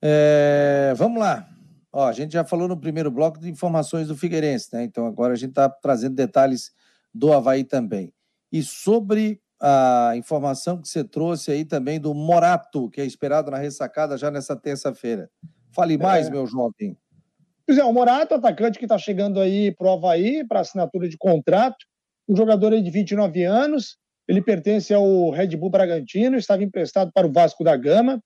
É, 0.01 0.93
vamos 0.95 1.20
lá. 1.20 1.47
Ó, 1.91 2.07
a 2.07 2.11
gente 2.11 2.34
já 2.34 2.43
falou 2.43 2.68
no 2.68 2.80
primeiro 2.80 3.09
bloco 3.09 3.39
de 3.39 3.49
informações 3.49 4.07
do 4.07 4.18
Figueirense, 4.18 4.70
né? 4.74 4.84
Então 4.84 5.07
agora 5.07 5.34
a 5.34 5.36
gente 5.36 5.51
está 5.51 5.70
trazendo 5.70 6.13
detalhes 6.13 6.72
do 7.13 7.32
Havaí 7.32 7.63
também. 7.63 8.13
E 8.51 8.61
sobre 8.61 9.41
a 9.68 10.16
informação 10.16 10.80
que 10.80 10.88
você 10.88 11.03
trouxe 11.03 11.51
aí 11.51 11.66
também 11.66 11.99
do 11.99 12.13
Morato, 12.13 12.88
que 12.91 13.01
é 13.01 13.05
esperado 13.05 13.49
na 13.49 13.57
ressacada 13.57 14.16
já 14.16 14.30
nessa 14.30 14.55
terça-feira. 14.55 15.28
Fale 15.74 15.97
mais, 15.97 16.28
é. 16.28 16.30
meu 16.30 16.45
jovem. 16.45 16.95
Pois 17.66 17.80
é, 17.80 17.84
o 17.84 17.91
Morato, 17.91 18.36
atacante 18.36 18.78
que 18.78 18.86
está 18.86 18.95
chegando 18.99 19.39
aí 19.39 19.74
para 19.74 19.88
o 19.88 19.93
Havaí, 19.93 20.47
para 20.47 20.59
assinatura 20.59 21.09
de 21.09 21.18
contrato, 21.18 21.84
um 22.30 22.36
jogador 22.36 22.74
aí 22.74 22.82
de 22.84 22.91
29 22.91 23.43
anos, 23.43 23.97
ele 24.28 24.39
pertence 24.39 24.93
ao 24.93 25.32
Red 25.32 25.57
Bull 25.57 25.72
Bragantino, 25.72 26.38
estava 26.38 26.63
emprestado 26.63 27.11
para 27.11 27.26
o 27.26 27.32
Vasco 27.32 27.63
da 27.63 27.76
Gama, 27.76 28.22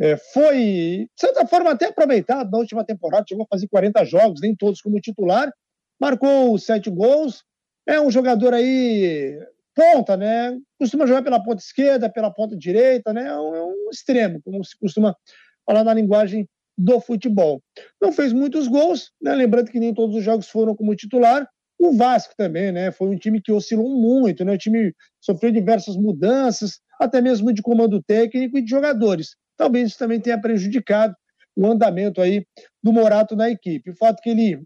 é, 0.00 0.16
foi, 0.16 0.56
de 0.56 1.10
certa 1.18 1.44
forma, 1.44 1.72
até 1.72 1.86
aproveitado 1.86 2.52
na 2.52 2.58
última 2.58 2.84
temporada, 2.84 3.24
chegou 3.28 3.44
a 3.44 3.52
fazer 3.52 3.66
40 3.66 4.04
jogos, 4.04 4.40
nem 4.40 4.54
todos 4.54 4.80
como 4.80 5.00
titular, 5.00 5.52
marcou 6.00 6.56
sete 6.56 6.88
gols, 6.88 7.42
é 7.84 8.00
um 8.00 8.12
jogador 8.12 8.54
aí 8.54 9.40
ponta, 9.74 10.16
né? 10.16 10.56
Costuma 10.78 11.06
jogar 11.06 11.22
pela 11.22 11.42
ponta 11.42 11.62
esquerda, 11.62 12.10
pela 12.10 12.30
ponta 12.30 12.56
direita, 12.56 13.12
né? 13.12 13.26
É 13.28 13.38
um, 13.38 13.54
é 13.54 13.64
um 13.64 13.90
extremo, 13.90 14.40
como 14.42 14.64
se 14.64 14.78
costuma 14.78 15.14
falar 15.66 15.84
na 15.84 15.94
linguagem 15.94 16.48
do 16.76 17.00
futebol. 17.00 17.62
Não 18.00 18.12
fez 18.12 18.32
muitos 18.32 18.68
gols, 18.68 19.10
né? 19.20 19.34
Lembrando 19.34 19.70
que 19.70 19.80
nem 19.80 19.94
todos 19.94 20.16
os 20.16 20.24
jogos 20.24 20.48
foram 20.48 20.74
como 20.74 20.94
titular. 20.94 21.48
O 21.78 21.92
Vasco 21.96 22.34
também, 22.36 22.72
né? 22.72 22.90
Foi 22.90 23.08
um 23.08 23.16
time 23.16 23.40
que 23.40 23.52
oscilou 23.52 23.88
muito, 23.88 24.44
né? 24.44 24.52
O 24.52 24.58
time 24.58 24.94
sofreu 25.20 25.50
diversas 25.50 25.96
mudanças, 25.96 26.80
até 27.00 27.20
mesmo 27.20 27.52
de 27.52 27.62
comando 27.62 28.02
técnico 28.02 28.58
e 28.58 28.62
de 28.62 28.70
jogadores. 28.70 29.36
Talvez 29.56 29.88
isso 29.88 29.98
também 29.98 30.20
tenha 30.20 30.40
prejudicado 30.40 31.14
o 31.56 31.66
andamento 31.66 32.20
aí 32.20 32.44
do 32.82 32.92
Morato 32.92 33.36
na 33.36 33.50
equipe. 33.50 33.90
O 33.90 33.96
fato 33.96 34.20
que 34.20 34.30
ele 34.30 34.62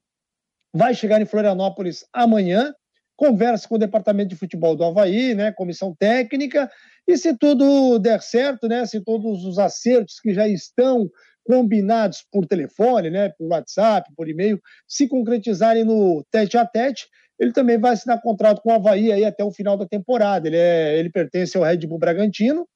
vai 0.72 0.94
chegar 0.94 1.20
em 1.20 1.26
Florianópolis 1.26 2.04
amanhã, 2.12 2.74
conversa 3.18 3.68
com 3.68 3.74
o 3.74 3.78
departamento 3.78 4.30
de 4.30 4.36
futebol 4.36 4.76
do 4.76 4.84
Havaí, 4.84 5.34
né, 5.34 5.50
comissão 5.50 5.92
técnica, 5.98 6.70
e 7.06 7.18
se 7.18 7.36
tudo 7.36 7.98
der 7.98 8.22
certo, 8.22 8.68
né, 8.68 8.86
se 8.86 9.00
todos 9.00 9.44
os 9.44 9.58
acertos 9.58 10.20
que 10.20 10.32
já 10.32 10.46
estão 10.46 11.10
combinados 11.44 12.24
por 12.30 12.46
telefone, 12.46 13.10
né, 13.10 13.30
por 13.30 13.48
WhatsApp, 13.48 14.08
por 14.16 14.28
e-mail, 14.28 14.60
se 14.86 15.08
concretizarem 15.08 15.84
no 15.84 16.24
tete 16.30 16.56
a 16.56 16.64
tete, 16.64 17.08
ele 17.40 17.52
também 17.52 17.76
vai 17.76 17.94
assinar 17.94 18.22
contrato 18.22 18.62
com 18.62 18.70
o 18.70 18.72
Havaí 18.72 19.10
aí 19.10 19.24
até 19.24 19.42
o 19.42 19.50
final 19.52 19.76
da 19.76 19.86
temporada. 19.86 20.46
Ele, 20.46 20.56
é, 20.56 20.98
ele 20.98 21.10
pertence 21.10 21.56
ao 21.56 21.64
Red 21.64 21.78
Bull 21.86 21.98
Bragantino. 21.98 22.66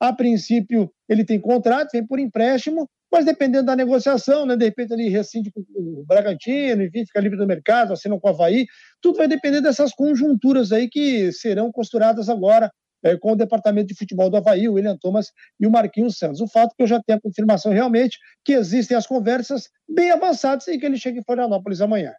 A 0.00 0.12
princípio, 0.12 0.92
ele 1.08 1.24
tem 1.24 1.40
contrato, 1.40 1.90
vem 1.92 2.06
por 2.06 2.18
empréstimo, 2.18 2.88
mas 3.10 3.24
dependendo 3.24 3.66
da 3.66 3.76
negociação, 3.76 4.44
né, 4.44 4.56
de 4.56 4.64
repente 4.64 4.92
ele 4.92 5.08
rescinde 5.08 5.50
com 5.50 5.60
o 5.60 6.04
Bragantino, 6.06 6.82
enfim, 6.82 7.06
fica 7.06 7.20
livre 7.20 7.38
do 7.38 7.46
mercado, 7.46 7.92
assina 7.92 8.18
com 8.18 8.28
o 8.28 8.30
Havaí. 8.30 8.66
Tudo 9.00 9.18
vai 9.18 9.28
depender 9.28 9.60
dessas 9.60 9.92
conjunturas 9.92 10.72
aí 10.72 10.88
que 10.88 11.32
serão 11.32 11.72
costuradas 11.72 12.28
agora 12.28 12.70
é, 13.02 13.16
com 13.16 13.32
o 13.32 13.36
departamento 13.36 13.88
de 13.88 13.94
futebol 13.94 14.28
do 14.28 14.36
Havaí, 14.36 14.68
o 14.68 14.74
William 14.74 14.96
Thomas 14.96 15.32
e 15.58 15.66
o 15.66 15.70
Marquinhos 15.70 16.18
Santos. 16.18 16.40
O 16.40 16.48
fato 16.48 16.72
é 16.72 16.76
que 16.76 16.82
eu 16.82 16.86
já 16.86 17.00
tenho 17.02 17.18
a 17.18 17.22
confirmação 17.22 17.72
realmente 17.72 18.18
que 18.44 18.52
existem 18.52 18.96
as 18.96 19.06
conversas 19.06 19.68
bem 19.88 20.10
avançadas 20.10 20.66
e 20.68 20.78
que 20.78 20.84
ele 20.84 20.98
chega 20.98 21.18
em 21.18 21.24
Florianópolis 21.24 21.80
amanhã. 21.80 22.12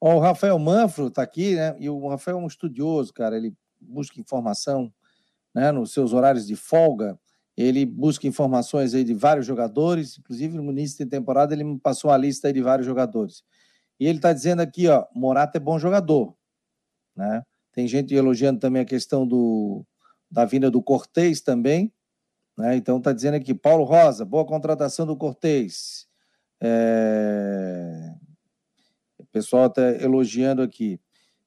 o 0.00 0.18
Rafael 0.18 0.58
Manfro 0.58 1.08
está 1.08 1.22
aqui, 1.22 1.56
né? 1.56 1.76
E 1.78 1.90
o 1.90 2.08
Rafael 2.08 2.38
é 2.38 2.40
um 2.40 2.46
estudioso, 2.46 3.12
cara. 3.12 3.36
Ele 3.36 3.52
busca 3.80 4.20
informação 4.20 4.92
né, 5.54 5.72
nos 5.72 5.92
seus 5.92 6.12
horários 6.12 6.46
de 6.46 6.54
folga. 6.54 7.18
Ele 7.56 7.86
busca 7.86 8.26
informações 8.26 8.94
aí 8.94 9.02
de 9.02 9.14
vários 9.14 9.46
jogadores, 9.46 10.18
inclusive 10.18 10.56
no 10.56 10.70
início 10.70 11.04
da 11.04 11.10
temporada 11.10 11.54
ele 11.54 11.64
me 11.64 11.78
passou 11.78 12.10
uma 12.10 12.16
lista 12.16 12.52
de 12.52 12.60
vários 12.60 12.86
jogadores. 12.86 13.42
E 13.98 14.06
ele 14.06 14.18
está 14.18 14.32
dizendo 14.32 14.60
aqui, 14.60 14.88
ó, 14.88 15.06
Morata 15.14 15.56
é 15.56 15.60
bom 15.60 15.78
jogador, 15.78 16.36
né? 17.16 17.42
Tem 17.72 17.86
gente 17.88 18.14
elogiando 18.14 18.60
também 18.60 18.82
a 18.82 18.86
questão 18.86 19.26
do 19.26 19.84
da 20.30 20.44
vinda 20.44 20.70
do 20.70 20.82
Cortez 20.82 21.40
também. 21.40 21.92
Né? 22.56 22.76
Então 22.76 22.98
está 22.98 23.12
dizendo 23.12 23.34
aqui, 23.34 23.54
Paulo 23.54 23.84
Rosa, 23.84 24.24
boa 24.24 24.44
contratação 24.44 25.06
do 25.06 25.16
Cortez. 25.16 26.06
É... 26.60 28.14
O 29.18 29.26
pessoal 29.26 29.66
está 29.66 29.82
elogiando 30.02 30.62
aqui. 30.62 31.00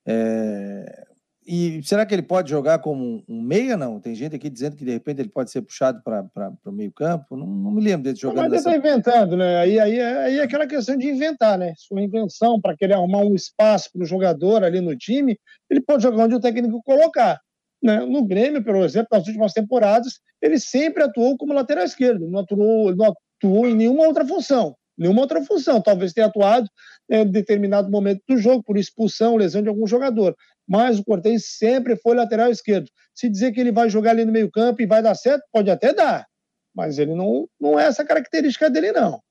É... 0.06 1.08
E 1.52 1.82
será 1.82 2.06
que 2.06 2.14
ele 2.14 2.22
pode 2.22 2.48
jogar 2.48 2.78
como 2.78 3.24
um 3.28 3.42
meia, 3.42 3.76
não? 3.76 4.00
Tem 4.00 4.14
gente 4.14 4.36
aqui 4.36 4.52
dizendo 4.52 4.76
que 4.76 4.86
de 4.86 4.92
repente 4.92 5.20
ele 5.20 5.30
pode 5.30 5.50
ser 5.50 5.64
puxado 5.64 6.00
para 6.04 6.54
o 6.64 6.72
meio 6.72 6.92
campo. 6.92 7.36
Não, 7.36 7.48
não, 7.48 7.72
me 7.72 7.82
lembro 7.82 8.04
dele 8.04 8.16
jogando. 8.16 8.52
Mas 8.52 8.52
ele 8.52 8.58
está 8.58 8.78
inventando, 8.78 9.36
né? 9.36 9.58
Aí, 9.58 9.80
aí, 9.80 10.00
aí 10.00 10.38
é 10.38 10.44
aquela 10.44 10.68
questão 10.68 10.96
de 10.96 11.10
inventar, 11.10 11.58
né? 11.58 11.74
Sua 11.76 12.04
invenção 12.04 12.62
para 12.62 12.78
querer 12.78 12.94
arrumar 12.94 13.22
um 13.24 13.34
espaço 13.34 13.90
para 13.92 14.04
o 14.04 14.06
jogador 14.06 14.64
ali 14.64 14.80
no 14.80 14.96
time, 14.96 15.40
ele 15.72 15.82
pode 15.82 16.04
jogar 16.04 16.26
onde 16.26 16.36
o 16.36 16.40
técnico 16.40 16.84
colocar. 16.84 17.40
Né? 17.82 18.00
No 18.06 18.24
Grêmio, 18.28 18.64
por 18.64 18.76
exemplo, 18.76 19.08
nas 19.12 19.26
últimas 19.26 19.52
temporadas, 19.52 20.20
ele 20.40 20.60
sempre 20.60 21.02
atuou 21.02 21.36
como 21.36 21.54
lateral 21.54 21.84
esquerdo, 21.84 22.30
não 22.30 22.42
atuou, 22.42 22.96
não 22.96 23.12
atuou 23.42 23.68
em 23.68 23.74
nenhuma 23.74 24.06
outra 24.06 24.24
função. 24.24 24.76
Nenhuma 25.00 25.22
outra 25.22 25.42
função. 25.44 25.82
Talvez 25.82 26.12
tenha 26.12 26.28
atuado 26.28 26.70
em 27.10 27.26
determinado 27.26 27.90
momento 27.90 28.22
do 28.28 28.38
jogo, 28.38 28.62
por 28.62 28.78
expulsão, 28.78 29.38
lesão 29.38 29.64
de 29.64 29.70
algum 29.70 29.88
jogador. 29.88 30.36
Mas 30.68 31.00
o 31.00 31.04
Cortez 31.06 31.58
sempre 31.58 31.96
foi 31.96 32.16
lateral 32.16 32.52
esquerdo. 32.52 32.90
Se 33.16 33.30
dizer 33.30 33.54
que 33.54 33.62
ele 33.62 33.72
vai 33.72 33.90
jogar 33.90 34.12
ali 34.12 34.26
no 34.26 34.32
meio-campo 34.32 34.82
e 34.82 34.86
vai 34.86 35.02
dar 35.02 35.16
certo, 35.16 35.44
pode 35.52 35.72
até 35.72 35.94
dar. 35.94 36.28
Mas 36.76 37.00
ele 37.00 37.16
não, 37.16 37.48
não 37.60 37.80
é 37.80 37.86
essa 37.86 38.04
característica 38.04 38.70
dele, 38.70 38.92
não. 38.92 39.22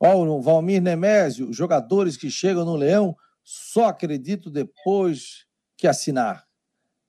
Ó, 0.00 0.24
o 0.24 0.40
Valmir 0.40 0.80
Nemésio, 0.80 1.52
jogadores 1.52 2.16
que 2.16 2.30
chegam 2.30 2.64
no 2.64 2.74
Leão, 2.74 3.14
só 3.44 3.86
acredito 3.86 4.50
depois 4.50 5.44
que 5.76 5.86
assinar. 5.86 6.44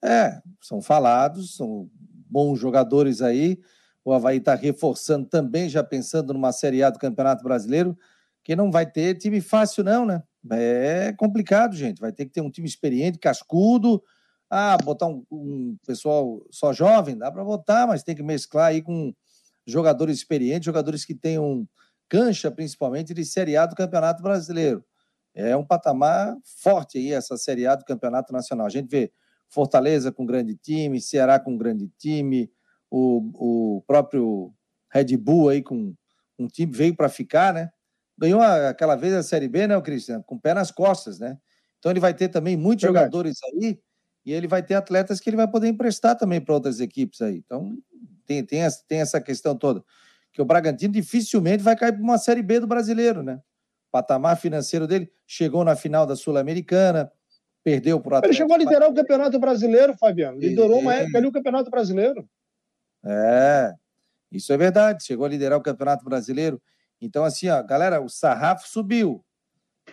É, 0.03 0.39
são 0.61 0.82
falados, 0.82 1.55
são 1.55 1.89
bons 2.30 2.59
jogadores 2.59 3.21
aí. 3.21 3.59
O 4.04 4.14
Havaí 4.14 4.38
está 4.38 4.56
reforçando 4.56 5.28
também, 5.28 5.70
já 5.70 5.84
pensando 5.84 6.34
numa 6.34 6.52
Série 6.52 6.84
A 6.84 6.89
do 6.89 7.00
Campeonato 7.00 7.43
Brasileiro, 7.43 7.97
que 8.43 8.56
não 8.56 8.72
vai 8.72 8.89
ter 8.89 9.16
time 9.16 9.41
fácil, 9.41 9.84
não, 9.84 10.06
né? 10.06 10.24
É 10.52 11.14
complicado, 11.18 11.76
gente. 11.76 12.00
Vai 12.00 12.12
ter 12.12 12.26
que 12.26 12.32
ter 12.32 12.41
um 12.41 12.50
time 12.50 12.68
experiente, 12.68 13.20
cascudo. 13.20 14.02
Ah, 14.50 14.78
botar 14.78 15.06
um, 15.08 15.24
um 15.30 15.78
pessoal 15.86 16.43
só 16.50 16.74
jovem, 16.74 17.18
dá 17.18 17.32
para 17.32 17.43
botar, 17.43 17.86
mas 17.86 18.02
tem 18.02 18.16
que 18.16 18.24
mesclar 18.24 18.68
aí 18.68 18.82
com 18.82 19.14
jogadores 19.68 20.18
experientes, 20.18 20.66
jogadores 20.66 21.06
que 21.06 21.14
tenham 21.14 21.68
cancha, 22.10 22.50
principalmente, 22.50 23.14
de 23.14 23.24
Série 23.24 23.56
A 23.56 23.68
do 23.68 23.76
Campeonato 23.76 24.24
Brasileiro. 24.24 24.84
É 25.36 25.56
um 25.56 25.64
patamar 25.64 26.36
forte 26.64 26.97
aí, 26.97 27.14
essa 27.14 27.38
Série 27.38 27.68
A 27.68 27.76
do 27.76 27.86
Campeonato 27.86 28.34
Nacional. 28.34 28.66
A 28.66 28.70
gente 28.70 28.89
vê 28.89 29.12
Fortaleza 29.47 30.12
com 30.12 30.26
grande 30.26 30.56
time, 30.56 31.00
Ceará 31.00 31.39
com 31.39 31.56
grande 31.56 31.88
time, 32.00 32.52
o, 32.89 33.77
o 33.77 33.81
próprio 33.83 34.53
Red 34.91 35.15
Bull 35.17 35.49
aí 35.49 35.61
com 35.61 35.93
um 36.37 36.47
time 36.47 36.71
veio 36.71 36.95
para 36.95 37.09
ficar, 37.09 37.53
né? 37.53 37.69
Ganhou 38.17 38.41
aquela 38.41 38.95
vez 38.95 39.13
a 39.13 39.23
Série 39.23 39.47
B, 39.47 39.67
né, 39.67 39.77
o 39.77 39.81
Cristiano? 39.81 40.23
Com 40.23 40.35
o 40.35 40.39
pé 40.39 40.53
nas 40.53 40.71
costas, 40.71 41.19
né? 41.19 41.37
Então 41.77 41.91
ele 41.91 41.99
vai 41.99 42.13
ter 42.13 42.29
também 42.29 42.57
muitos 42.57 42.83
Verdade. 42.83 43.05
jogadores 43.05 43.37
aí 43.43 43.79
e 44.25 44.33
ele 44.33 44.47
vai 44.47 44.61
ter 44.61 44.73
atletas 44.73 45.19
que 45.19 45.29
ele 45.29 45.37
vai 45.37 45.47
poder 45.47 45.67
emprestar 45.67 46.17
também 46.17 46.41
para 46.41 46.53
outras 46.53 46.79
equipes 46.79 47.21
aí. 47.21 47.37
Então 47.37 47.77
tem, 48.25 48.43
tem, 48.43 48.61
essa, 48.61 48.83
tem 48.87 48.99
essa 48.99 49.21
questão 49.21 49.55
toda. 49.55 49.83
Que 50.33 50.41
o 50.41 50.45
Bragantino 50.45 50.93
dificilmente 50.93 51.63
vai 51.63 51.75
cair 51.75 51.93
para 51.93 52.01
uma 52.01 52.17
Série 52.17 52.43
B 52.43 52.59
do 52.59 52.67
brasileiro, 52.67 53.23
né? 53.23 53.35
O 53.87 53.91
patamar 53.91 54.37
financeiro 54.37 54.85
dele 54.85 55.09
chegou 55.25 55.63
na 55.63 55.75
final 55.75 56.05
da 56.05 56.15
Sul-Americana, 56.15 57.11
Perdeu 57.63 57.99
por 57.99 58.13
Ele 58.23 58.33
chegou 58.33 58.55
a 58.55 58.57
liderar 58.57 58.89
o 58.89 58.93
Campeonato 58.93 59.37
Brasileiro, 59.37 59.93
Fabiano. 59.97 60.39
Liderou 60.39 60.79
uma 60.79 60.93
época 60.95 61.17
ali 61.17 61.27
o 61.27 61.31
Campeonato 61.31 61.69
Brasileiro. 61.69 62.27
É, 63.04 63.74
isso 64.32 64.52
é 64.54 64.58
verdade. 64.58 65.04
Chegou 65.04 65.26
a 65.26 65.30
liderar 65.30 65.58
o 65.58 65.64
Campeonato 65.64 66.04
Brasileiro. 66.06 66.62
Então, 67.02 67.24
assim, 67.24 67.47
ó, 67.50 67.62
galera, 67.64 68.02
o 68.02 68.10
sarrafo 68.10 68.68
subiu. 68.68 69.24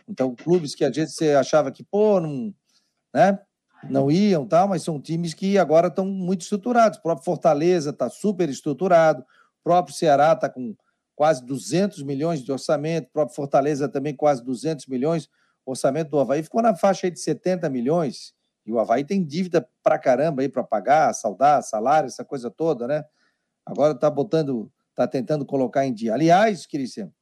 Então, 0.08 0.34
clubes 0.34 0.74
que 0.74 0.84
às 0.84 0.94
vezes 0.94 1.14
você 1.14 1.32
achava 1.32 1.70
que, 1.70 1.82
pô, 1.82 2.20
não, 2.20 2.54
né, 3.14 3.38
não 3.88 4.10
iam, 4.10 4.46
tal, 4.46 4.68
mas 4.68 4.82
são 4.82 5.00
times 5.00 5.32
que 5.32 5.58
agora 5.58 5.88
estão 5.88 6.04
muito 6.06 6.42
estruturados. 6.42 6.98
O 6.98 7.02
próprio 7.02 7.24
Fortaleza 7.24 7.90
está 7.90 8.08
super 8.08 8.48
estruturado. 8.48 9.22
O 9.22 9.64
próprio 9.64 9.94
Ceará 9.94 10.32
está 10.32 10.48
com 10.48 10.74
quase 11.14 11.44
200 11.44 12.02
milhões 12.02 12.42
de 12.42 12.52
orçamento. 12.52 13.08
O 13.08 13.12
próprio 13.12 13.34
Fortaleza 13.34 13.88
também 13.88 14.14
quase 14.14 14.44
200 14.44 14.86
milhões. 14.86 15.28
O 15.64 15.70
orçamento 15.70 16.10
do 16.10 16.18
Havaí 16.18 16.42
ficou 16.42 16.62
na 16.62 16.76
faixa 16.76 17.10
de 17.10 17.18
70 17.18 17.68
milhões. 17.70 18.34
E 18.66 18.72
o 18.72 18.80
Havaí 18.80 19.04
tem 19.04 19.24
dívida 19.24 19.66
pra 19.82 19.98
caramba 19.98 20.42
aí 20.42 20.48
para 20.48 20.64
pagar, 20.64 21.14
saudar, 21.14 21.62
salário, 21.62 22.08
essa 22.08 22.24
coisa 22.24 22.50
toda, 22.50 22.88
né? 22.88 23.04
Agora 23.64 23.92
está 23.92 24.10
botando, 24.10 24.70
está 24.90 25.06
tentando 25.06 25.46
colocar 25.46 25.86
em 25.86 25.94
dia. 25.94 26.14
Aliás, 26.14 26.66
Cristian, 26.66 27.12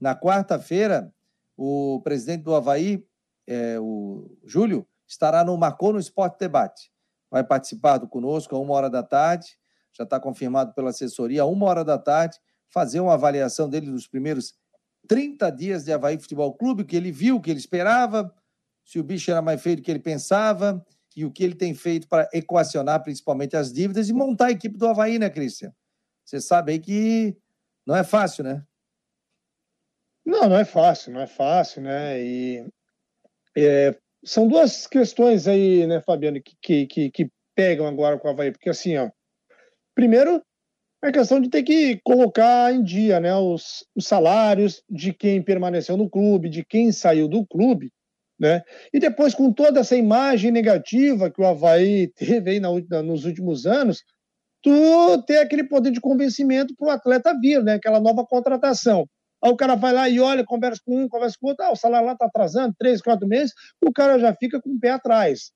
na 0.00 0.14
quarta-feira, 0.14 1.12
o 1.56 2.00
presidente 2.02 2.42
do 2.42 2.54
Havaí, 2.54 3.04
é, 3.46 3.78
o 3.80 4.30
Júlio, 4.44 4.86
estará 5.06 5.44
no 5.44 5.56
Marcou 5.56 5.92
no 5.92 5.98
Esporte 5.98 6.38
Debate. 6.38 6.90
Vai 7.30 7.42
participar 7.42 7.98
do 7.98 8.08
conosco 8.08 8.54
a 8.54 8.58
uma 8.58 8.74
hora 8.74 8.88
da 8.88 9.02
tarde, 9.02 9.58
já 9.92 10.04
está 10.04 10.20
confirmado 10.20 10.72
pela 10.72 10.90
assessoria, 10.90 11.42
a 11.42 11.46
uma 11.46 11.66
hora 11.66 11.84
da 11.84 11.98
tarde, 11.98 12.38
fazer 12.68 13.00
uma 13.00 13.14
avaliação 13.14 13.68
dele 13.68 13.90
dos 13.90 14.06
primeiros 14.06 14.54
30 15.08 15.50
dias 15.50 15.84
de 15.84 15.92
Havaí 15.92 16.18
Futebol 16.18 16.54
Clube, 16.54 16.84
que 16.84 16.96
ele 16.96 17.10
viu, 17.10 17.40
que 17.40 17.50
ele 17.50 17.58
esperava, 17.58 18.32
se 18.84 18.98
o 18.98 19.04
bicho 19.04 19.30
era 19.30 19.42
mais 19.42 19.62
feio 19.62 19.76
do 19.76 19.82
que 19.82 19.90
ele 19.90 20.00
pensava 20.00 20.84
e 21.16 21.24
o 21.24 21.30
que 21.30 21.44
ele 21.44 21.54
tem 21.54 21.74
feito 21.74 22.08
para 22.08 22.28
equacionar 22.32 23.02
principalmente 23.02 23.56
as 23.56 23.72
dívidas 23.72 24.08
e 24.08 24.12
montar 24.12 24.46
a 24.46 24.50
equipe 24.50 24.76
do 24.76 24.86
Havaí, 24.86 25.18
né, 25.18 25.28
Cristian? 25.28 25.72
Você 26.24 26.40
sabe 26.40 26.72
aí 26.72 26.78
que 26.78 27.36
não 27.86 27.96
é 27.96 28.04
fácil, 28.04 28.44
né? 28.44 28.64
Não, 30.24 30.48
não 30.48 30.56
é 30.56 30.64
fácil, 30.64 31.12
não 31.12 31.20
é 31.20 31.26
fácil, 31.26 31.82
né? 31.82 32.22
E 32.22 32.66
é, 33.56 33.96
são 34.24 34.46
duas 34.46 34.86
questões 34.86 35.48
aí, 35.48 35.86
né, 35.86 36.00
Fabiano, 36.00 36.40
que, 36.40 36.86
que, 36.86 37.10
que 37.10 37.30
pegam 37.54 37.86
agora 37.86 38.18
com 38.18 38.28
o 38.28 38.30
Havaí, 38.30 38.52
porque 38.52 38.70
assim, 38.70 38.96
ó, 38.96 39.10
primeiro 39.94 40.42
é 41.04 41.10
questão 41.10 41.40
de 41.40 41.50
ter 41.50 41.64
que 41.64 42.00
colocar 42.04 42.72
em 42.72 42.82
dia 42.82 43.18
né, 43.18 43.34
os, 43.34 43.84
os, 43.94 44.06
salários 44.06 44.84
de 44.88 45.12
quem 45.12 45.42
permaneceu 45.42 45.96
no 45.96 46.08
clube, 46.08 46.48
de 46.48 46.64
quem 46.64 46.92
saiu 46.92 47.26
do 47.26 47.44
clube, 47.44 47.92
né? 48.42 48.60
E 48.92 48.98
depois, 48.98 49.36
com 49.36 49.52
toda 49.52 49.78
essa 49.78 49.94
imagem 49.94 50.50
negativa 50.50 51.30
que 51.30 51.40
o 51.40 51.46
Havaí 51.46 52.08
teve 52.18 52.58
na, 52.58 52.70
nos 53.00 53.24
últimos 53.24 53.66
anos, 53.66 54.02
tu 54.60 55.22
ter 55.22 55.38
aquele 55.38 55.62
poder 55.62 55.92
de 55.92 56.00
convencimento 56.00 56.74
para 56.76 56.88
o 56.88 56.90
atleta 56.90 57.38
vir, 57.40 57.62
né? 57.62 57.74
Aquela 57.74 58.00
nova 58.00 58.26
contratação. 58.26 59.06
Aí 59.44 59.50
o 59.50 59.56
cara 59.56 59.76
vai 59.76 59.92
lá 59.92 60.08
e 60.08 60.18
olha, 60.18 60.44
conversa 60.44 60.80
com 60.84 61.04
um, 61.04 61.08
conversa 61.08 61.36
com 61.40 61.48
outro, 61.48 61.64
ah, 61.64 61.72
o 61.72 61.76
salário 61.76 62.06
lá 62.06 62.14
está 62.14 62.26
atrasando, 62.26 62.74
três, 62.76 63.00
quatro 63.00 63.28
meses, 63.28 63.52
o 63.84 63.92
cara 63.92 64.18
já 64.18 64.34
fica 64.34 64.60
com 64.60 64.70
o 64.70 64.78
pé 64.78 64.90
atrás. 64.90 65.52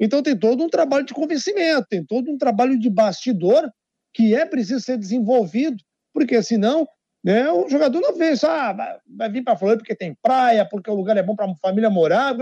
Então 0.00 0.22
tem 0.22 0.36
todo 0.36 0.64
um 0.64 0.68
trabalho 0.68 1.04
de 1.04 1.14
convencimento, 1.14 1.86
tem 1.88 2.04
todo 2.04 2.30
um 2.30 2.38
trabalho 2.38 2.78
de 2.78 2.88
bastidor 2.90 3.70
que 4.14 4.34
é 4.34 4.46
preciso 4.46 4.80
ser 4.80 4.96
desenvolvido, 4.98 5.76
porque 6.12 6.42
senão 6.42 6.86
né, 7.24 7.50
o 7.50 7.66
jogador 7.70 8.00
não 8.00 8.30
isso, 8.30 8.46
ah, 8.46 9.00
vai 9.08 9.30
vir 9.30 9.42
para 9.42 9.56
Floripa 9.56 9.78
porque 9.78 9.96
tem 9.96 10.14
praia, 10.22 10.68
porque 10.68 10.90
o 10.90 10.94
lugar 10.94 11.16
é 11.16 11.22
bom 11.22 11.34
para 11.34 11.50
a 11.50 11.56
família 11.56 11.88
morar. 11.88 12.36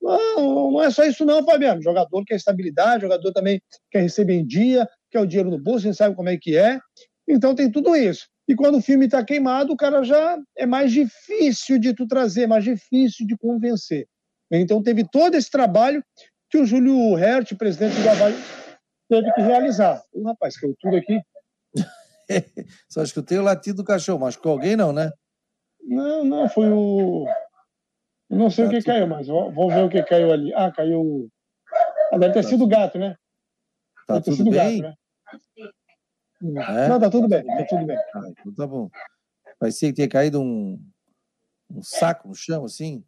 Não, 0.00 0.70
não 0.72 0.82
é 0.82 0.90
só 0.90 1.04
isso 1.04 1.24
não, 1.26 1.44
Fabiano. 1.44 1.80
O 1.80 1.84
jogador 1.84 2.24
quer 2.24 2.36
estabilidade, 2.36 3.02
jogador 3.02 3.30
também 3.32 3.60
quer 3.90 4.00
receber 4.00 4.34
em 4.34 4.46
dia, 4.46 4.88
quer 5.10 5.20
o 5.20 5.26
dinheiro 5.26 5.50
no 5.50 5.58
bolso, 5.58 5.86
a 5.86 5.92
sabe 5.92 6.16
como 6.16 6.30
é 6.30 6.38
que 6.38 6.56
é. 6.56 6.80
Então 7.28 7.54
tem 7.54 7.70
tudo 7.70 7.94
isso. 7.94 8.26
E 8.48 8.56
quando 8.56 8.78
o 8.78 8.82
filme 8.82 9.04
está 9.04 9.22
queimado, 9.22 9.72
o 9.72 9.76
cara 9.76 10.02
já 10.02 10.38
é 10.56 10.64
mais 10.64 10.90
difícil 10.90 11.78
de 11.78 11.94
tu 11.94 12.06
trazer, 12.06 12.46
mais 12.46 12.64
difícil 12.64 13.26
de 13.26 13.36
convencer. 13.36 14.06
Então 14.50 14.82
teve 14.82 15.06
todo 15.08 15.34
esse 15.34 15.50
trabalho 15.50 16.02
que 16.50 16.58
o 16.58 16.66
Júlio 16.66 17.16
Hert, 17.18 17.54
presidente 17.56 18.00
do 18.00 18.08
Havaí, 18.08 18.34
teve 19.08 19.32
que 19.34 19.40
realizar. 19.42 20.02
O 20.12 20.24
rapaz, 20.24 20.58
caiu 20.58 20.74
tudo 20.80 20.96
aqui. 20.96 21.20
Só 22.88 23.02
escutei 23.02 23.38
o 23.38 23.42
latido 23.42 23.78
do 23.78 23.84
cachorro, 23.84 24.20
mas 24.20 24.36
com 24.36 24.48
alguém 24.48 24.76
não, 24.76 24.92
né? 24.92 25.10
Não, 25.82 26.24
não, 26.24 26.48
foi 26.48 26.70
o. 26.70 27.26
Não 28.30 28.48
sei 28.48 28.64
tá 28.64 28.70
o 28.70 28.74
que 28.74 28.82
caiu, 28.82 29.06
mas 29.06 29.26
vou 29.26 29.68
ver 29.68 29.84
o 29.84 29.88
que 29.88 30.02
caiu 30.02 30.32
ali. 30.32 30.54
Ah, 30.54 30.70
caiu. 30.70 31.28
Ah, 32.12 32.18
deve 32.18 32.34
ter 32.34 32.42
tá 32.42 32.48
sido 32.48 32.64
o 32.64 32.68
gato, 32.68 32.98
né? 32.98 33.16
Tá 34.06 34.14
deve 34.14 34.36
tudo 34.36 34.50
bem? 34.50 34.80
Gato, 34.80 34.96
né? 35.62 35.74
É? 36.84 36.88
Não, 36.88 36.98
tá 36.98 37.10
tudo 37.10 37.28
bem, 37.28 37.44
tá 37.44 37.64
tudo 37.68 37.86
bem. 37.86 37.96
Ah, 37.96 38.22
então 38.30 38.54
tá 38.54 38.66
bom. 38.66 38.90
Parecia 39.58 39.88
que 39.90 39.94
tinha 39.94 40.08
caído 40.08 40.40
um, 40.40 40.80
um 41.70 41.82
saco 41.82 42.26
no 42.26 42.34
chão, 42.34 42.64
assim. 42.64 43.04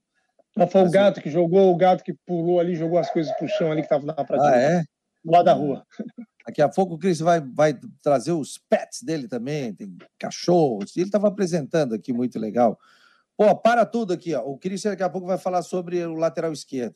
Não, 0.57 0.69
foi 0.69 0.83
o 0.83 0.91
gato 0.91 1.21
que 1.21 1.31
jogou, 1.31 1.73
o 1.73 1.77
gato 1.77 2.05
que 2.05 2.15
pulou 2.27 2.61
ali, 2.61 2.77
jogou 2.77 2.99
as 2.99 3.11
coisas 3.11 3.35
pro 3.37 3.49
chão 3.49 3.73
ali 3.73 3.83
que 3.83 3.89
tava 3.89 4.07
na 4.07 4.15
prateleira. 4.15 4.57
Ah, 4.57 4.61
é? 4.61 4.85
Do 5.25 5.33
lado 5.33 5.45
da 5.47 5.53
rua. 5.53 5.85
Daqui 6.47 6.61
a 6.61 6.69
pouco 6.69 6.95
o 6.95 6.99
Cris 6.99 7.21
vai, 7.21 7.41
vai 7.41 7.79
trazer 8.03 8.33
os 8.33 8.59
pets 8.59 9.03
dele 9.03 9.27
também, 9.27 9.75
tem 9.75 9.97
cachorros. 10.19 10.95
Ele 10.97 11.07
estava 11.07 11.29
apresentando 11.29 11.95
aqui, 11.95 12.13
muito 12.13 12.39
legal. 12.39 12.79
Pô, 13.37 13.57
para 13.57 13.87
tudo 13.87 14.13
aqui, 14.13 14.35
ó. 14.35 14.43
O 14.43 14.59
Cris 14.59 14.83
daqui 14.83 15.03
a 15.03 15.09
pouco 15.09 15.27
vai 15.27 15.39
falar 15.39 15.63
sobre 15.63 16.05
o 16.05 16.15
lateral 16.15 16.53
esquerdo. 16.53 16.95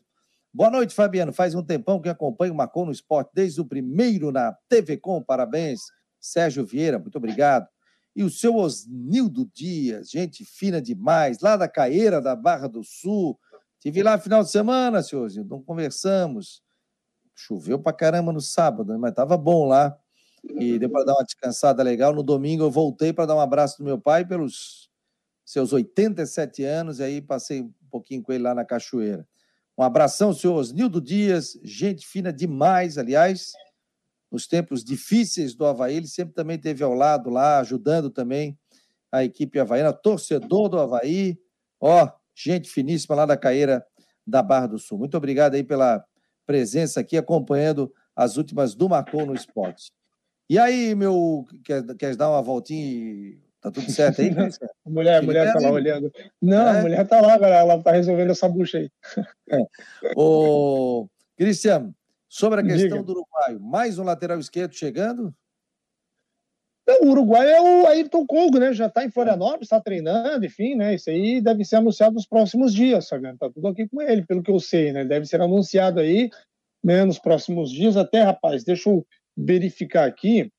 Boa 0.53 0.71
noite, 0.71 0.95
Fabiano. 0.95 1.33
Faz 1.33 1.55
um 1.55 1.63
tempão 1.63 2.01
que 2.01 2.09
acompanho 2.09 2.53
o 2.53 2.57
Macon 2.57 2.85
no 2.85 2.93
esporte, 2.93 3.31
desde 3.35 3.61
o 3.61 3.65
primeiro 3.65 4.31
na 4.31 4.57
TV 4.69 4.97
Com. 4.97 5.23
Parabéns, 5.23 5.81
Sérgio 6.21 6.67
Vieira, 6.67 6.99
muito 6.99 7.17
obrigado. 7.17 7.67
E 8.15 8.25
o 8.25 8.31
seu 8.31 8.57
Osnildo 8.57 9.49
Dias, 9.55 10.11
gente 10.11 10.45
fina 10.45 10.83
demais, 10.83 11.41
lá 11.41 11.57
da 11.57 11.69
Caeira 11.69 12.21
da 12.21 12.35
Barra 12.35 12.67
do 12.67 12.83
Sul. 12.83 13.39
Tive 13.79 14.03
lá 14.03 14.17
no 14.17 14.23
final 14.23 14.43
de 14.43 14.51
semana, 14.51 15.03
senhorzinho, 15.03 15.45
então 15.45 15.63
conversamos. 15.63 16.63
Choveu 17.41 17.79
pra 17.79 17.93
caramba 17.93 18.33
no 18.33 18.41
sábado, 18.41 18.93
né? 18.93 18.99
mas 18.99 19.15
tava 19.15 19.37
bom 19.37 19.69
lá. 19.69 19.97
E 20.59 20.79
deu 20.79 20.91
para 20.91 21.05
dar 21.05 21.15
uma 21.15 21.25
descansada 21.25 21.83
legal. 21.83 22.13
No 22.13 22.23
domingo 22.23 22.65
eu 22.65 22.71
voltei 22.71 23.13
para 23.13 23.27
dar 23.27 23.37
um 23.37 23.41
abraço 23.41 23.79
do 23.79 23.85
meu 23.85 23.99
pai 23.99 24.25
pelos 24.25 24.89
seus 25.45 25.73
87 25.73 26.65
anos, 26.65 26.99
e 26.99 27.05
aí 27.05 27.23
passei 27.23 27.63
um 27.63 27.73
pouquinho 27.91 28.23
com 28.23 28.33
ele 28.33 28.43
lá 28.43 28.55
na 28.55 28.65
Cachoeira. 28.65 29.27
Um 29.77 29.83
abração, 29.83 30.33
senhor 30.35 30.55
Osnildo 30.55 31.01
Dias, 31.01 31.59
gente 31.63 32.07
fina 32.07 32.33
demais, 32.33 32.99
aliás, 32.99 33.53
nos 34.31 34.47
tempos 34.47 34.85
difíceis 34.85 35.55
do 35.55 35.65
Havaí, 35.65 35.97
ele 35.97 36.09
sempre 36.09 36.35
também 36.35 36.59
teve 36.59 36.83
ao 36.83 36.93
lado 36.93 37.31
lá, 37.31 37.61
ajudando 37.61 38.11
também 38.11 38.59
a 39.11 39.25
equipe 39.25 39.59
havaiana, 39.59 39.93
torcedor 39.93 40.69
do 40.69 40.79
Havaí, 40.79 41.39
ó, 41.81 42.11
gente 42.35 42.69
finíssima 42.69 43.15
lá 43.15 43.25
da 43.25 43.37
Caeira 43.37 43.87
da 44.27 44.43
Barra 44.43 44.67
do 44.67 44.79
Sul. 44.79 44.99
Muito 44.99 45.17
obrigado 45.17 45.55
aí 45.55 45.65
pela 45.65 46.05
presença 46.49 47.01
aqui, 47.01 47.15
acompanhando 47.19 47.93
as 48.17 48.39
últimas 48.39 48.75
do 48.75 48.89
Marcou 48.89 49.27
no 49.27 49.35
Esporte. 49.35 49.93
E 50.49 50.59
aí, 50.59 50.95
meu, 50.95 51.45
quer, 51.63 51.85
quer 51.95 52.17
dar 52.17 52.31
uma 52.31 52.41
voltinha 52.41 52.83
e 52.83 53.39
tá 53.61 53.71
tudo 53.71 53.91
certo 53.93 54.23
aí? 54.23 54.31
mulher, 54.87 55.19
a 55.19 55.23
mulher 55.23 55.53
tá 55.53 55.61
lá 55.61 55.71
olhando. 55.71 56.11
Não, 56.41 56.67
é? 56.67 56.79
a 56.79 56.83
mulher 56.83 57.07
tá 57.07 57.21
lá, 57.21 57.37
galera, 57.37 57.61
ela 57.61 57.83
tá 57.83 57.93
resolvendo 57.93 58.31
essa 58.31 58.49
bucha 58.49 58.79
aí. 58.79 58.91
É. 59.51 59.59
Ô, 60.17 61.07
Cristiano, 61.37 61.95
sobre 62.27 62.61
a 62.61 62.65
questão 62.65 62.89
Diga. 62.89 63.03
do 63.03 63.13
uruguaio, 63.13 63.61
mais 63.61 63.99
um 63.99 64.05
lateral 64.05 64.39
esquerdo 64.39 64.73
chegando? 64.73 65.35
O 67.03 67.11
Uruguai 67.11 67.53
é 67.53 67.61
o 67.61 67.87
Ayrton 67.87 68.27
Kogo, 68.27 68.59
né? 68.59 68.73
Já 68.73 68.87
está 68.87 69.05
em 69.05 69.11
Florianópolis, 69.11 69.67
está 69.67 69.81
treinando, 69.81 70.47
enfim, 70.47 70.75
né? 70.75 70.95
Isso 70.95 71.11
aí 71.11 71.41
deve 71.41 71.65
ser 71.65 71.77
anunciado 71.77 72.15
nos 72.15 72.27
próximos 72.27 72.73
dias, 72.73 73.07
sabe? 73.07 73.37
Tá 73.37 73.51
tudo 73.51 73.69
aqui 73.69 73.87
com 73.89 74.01
ele, 74.01 74.25
pelo 74.25 74.43
que 74.43 74.51
eu 74.51 74.59
sei, 74.59 74.93
né? 74.93 75.05
Deve 75.05 75.27
ser 75.27 75.41
anunciado 75.41 76.01
aí, 76.01 76.31
né, 76.83 77.05
nos 77.05 77.19
próximos 77.19 77.71
dias. 77.71 77.97
Até, 77.97 78.23
rapaz, 78.23 78.65
deixa 78.65 78.89
eu 78.89 79.07
verificar 79.37 80.09
aqui, 80.09 80.51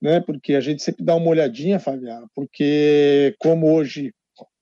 né? 0.00 0.20
Porque 0.20 0.54
a 0.54 0.60
gente 0.60 0.82
sempre 0.82 1.04
dá 1.04 1.16
uma 1.16 1.28
olhadinha, 1.28 1.80
Fabiano, 1.80 2.28
porque 2.32 3.34
como 3.40 3.74
hoje 3.74 4.12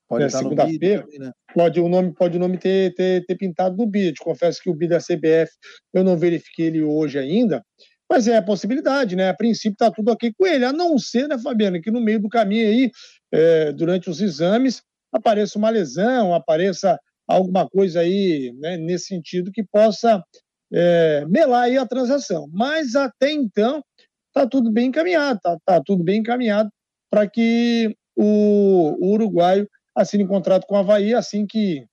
pode 0.07 0.23
é 0.23 0.29
segunda-feira, 0.29 1.05
né? 1.19 1.31
pode 1.53 1.79
o 1.79 1.89
nome 1.89 2.13
pode 2.13 2.37
o 2.37 2.39
nome 2.39 2.57
ter, 2.57 2.93
ter, 2.95 3.25
ter 3.25 3.35
pintado 3.35 3.77
no 3.77 3.85
bid. 3.85 4.17
Confesso 4.19 4.61
que 4.61 4.69
o 4.69 4.73
bid 4.73 4.89
da 4.89 4.99
CBF 4.99 5.51
eu 5.93 6.03
não 6.03 6.17
verifiquei 6.17 6.67
ele 6.67 6.81
hoje 6.81 7.19
ainda, 7.19 7.63
mas 8.09 8.27
é 8.27 8.37
a 8.37 8.41
possibilidade, 8.41 9.15
né? 9.15 9.29
A 9.29 9.33
princípio 9.33 9.73
está 9.73 9.91
tudo 9.91 10.11
ok 10.11 10.31
com 10.37 10.45
ele, 10.45 10.65
a 10.65 10.73
não 10.73 10.97
ser, 10.97 11.27
né, 11.27 11.37
Fabiano, 11.37 11.81
que 11.81 11.91
no 11.91 12.01
meio 12.01 12.19
do 12.19 12.29
caminho 12.29 12.67
aí, 12.67 12.91
é, 13.31 13.71
durante 13.71 14.09
os 14.09 14.21
exames, 14.21 14.81
apareça 15.11 15.57
uma 15.57 15.69
lesão, 15.69 16.33
apareça 16.33 16.99
alguma 17.27 17.67
coisa 17.67 18.01
aí, 18.01 18.53
né, 18.59 18.77
nesse 18.77 19.07
sentido, 19.07 19.51
que 19.51 19.63
possa 19.63 20.23
é, 20.71 21.25
melar 21.27 21.63
aí 21.63 21.77
a 21.77 21.85
transação. 21.85 22.47
Mas 22.51 22.95
até 22.95 23.31
então, 23.31 23.83
está 24.27 24.47
tudo 24.47 24.71
bem 24.71 24.87
encaminhado, 24.87 25.39
tá, 25.41 25.57
tá 25.65 25.81
tudo 25.83 26.03
bem 26.03 26.19
encaminhado 26.19 26.69
para 27.09 27.27
que 27.27 27.95
o, 28.15 28.95
o, 28.99 29.13
uruguaio 29.13 29.67
assine 29.95 30.23
um 30.23 30.27
contrato 30.27 30.67
com 30.67 30.75
a 30.75 30.79
Havaí 30.79 31.13
assim 31.13 31.45
que, 31.47 31.85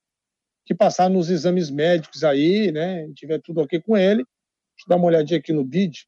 que 0.66 0.74
passar 0.74 1.08
nos 1.08 1.30
exames 1.30 1.70
médicos 1.70 2.24
aí, 2.24 2.72
né? 2.72 3.06
Tiver 3.14 3.40
tudo 3.40 3.60
ok 3.60 3.80
com 3.80 3.96
ele, 3.96 4.24
Deixa 4.82 4.86
eu 4.86 4.88
dar 4.88 4.96
uma 4.96 5.06
olhadinha 5.06 5.38
aqui 5.38 5.52
no 5.52 5.64
bid. 5.64 6.06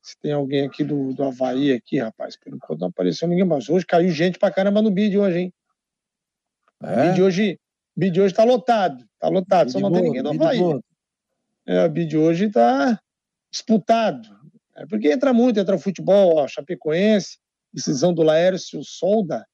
Se 0.00 0.18
tem 0.20 0.32
alguém 0.32 0.66
aqui 0.66 0.82
do, 0.82 1.12
do 1.14 1.22
Havaí 1.22 1.72
aqui, 1.72 1.98
rapaz. 1.98 2.36
Por 2.36 2.52
enquanto 2.52 2.80
não 2.80 2.88
apareceu 2.88 3.28
ninguém, 3.28 3.44
mas 3.44 3.68
hoje 3.68 3.86
caiu 3.86 4.10
gente 4.10 4.38
pra 4.38 4.50
caramba 4.50 4.82
no 4.82 4.90
bid 4.90 5.16
hoje, 5.16 5.38
hein? 5.38 5.54
É? 6.82 6.92
O 6.92 7.08
bid 7.08 7.22
hoje, 7.22 7.60
bid 7.96 8.20
hoje 8.20 8.34
tá 8.34 8.44
lotado. 8.44 9.04
Tá 9.18 9.28
lotado, 9.28 9.66
bid 9.66 9.72
só 9.72 9.80
não 9.80 9.90
boa, 9.90 10.00
tem 10.00 10.10
ninguém 10.10 10.22
do 10.22 10.30
Havaí. 10.30 10.60
É, 11.66 11.84
o 11.84 11.90
bid 11.90 12.16
hoje 12.16 12.50
tá 12.50 12.98
disputado. 13.50 14.28
É 14.74 14.86
porque 14.86 15.12
entra 15.12 15.32
muito, 15.32 15.60
entra 15.60 15.78
futebol, 15.78 16.36
ó, 16.36 16.48
Chapecoense, 16.48 17.38
decisão 17.72 18.12
do 18.12 18.22
Laércio 18.22 18.82
Solda, 18.82 19.46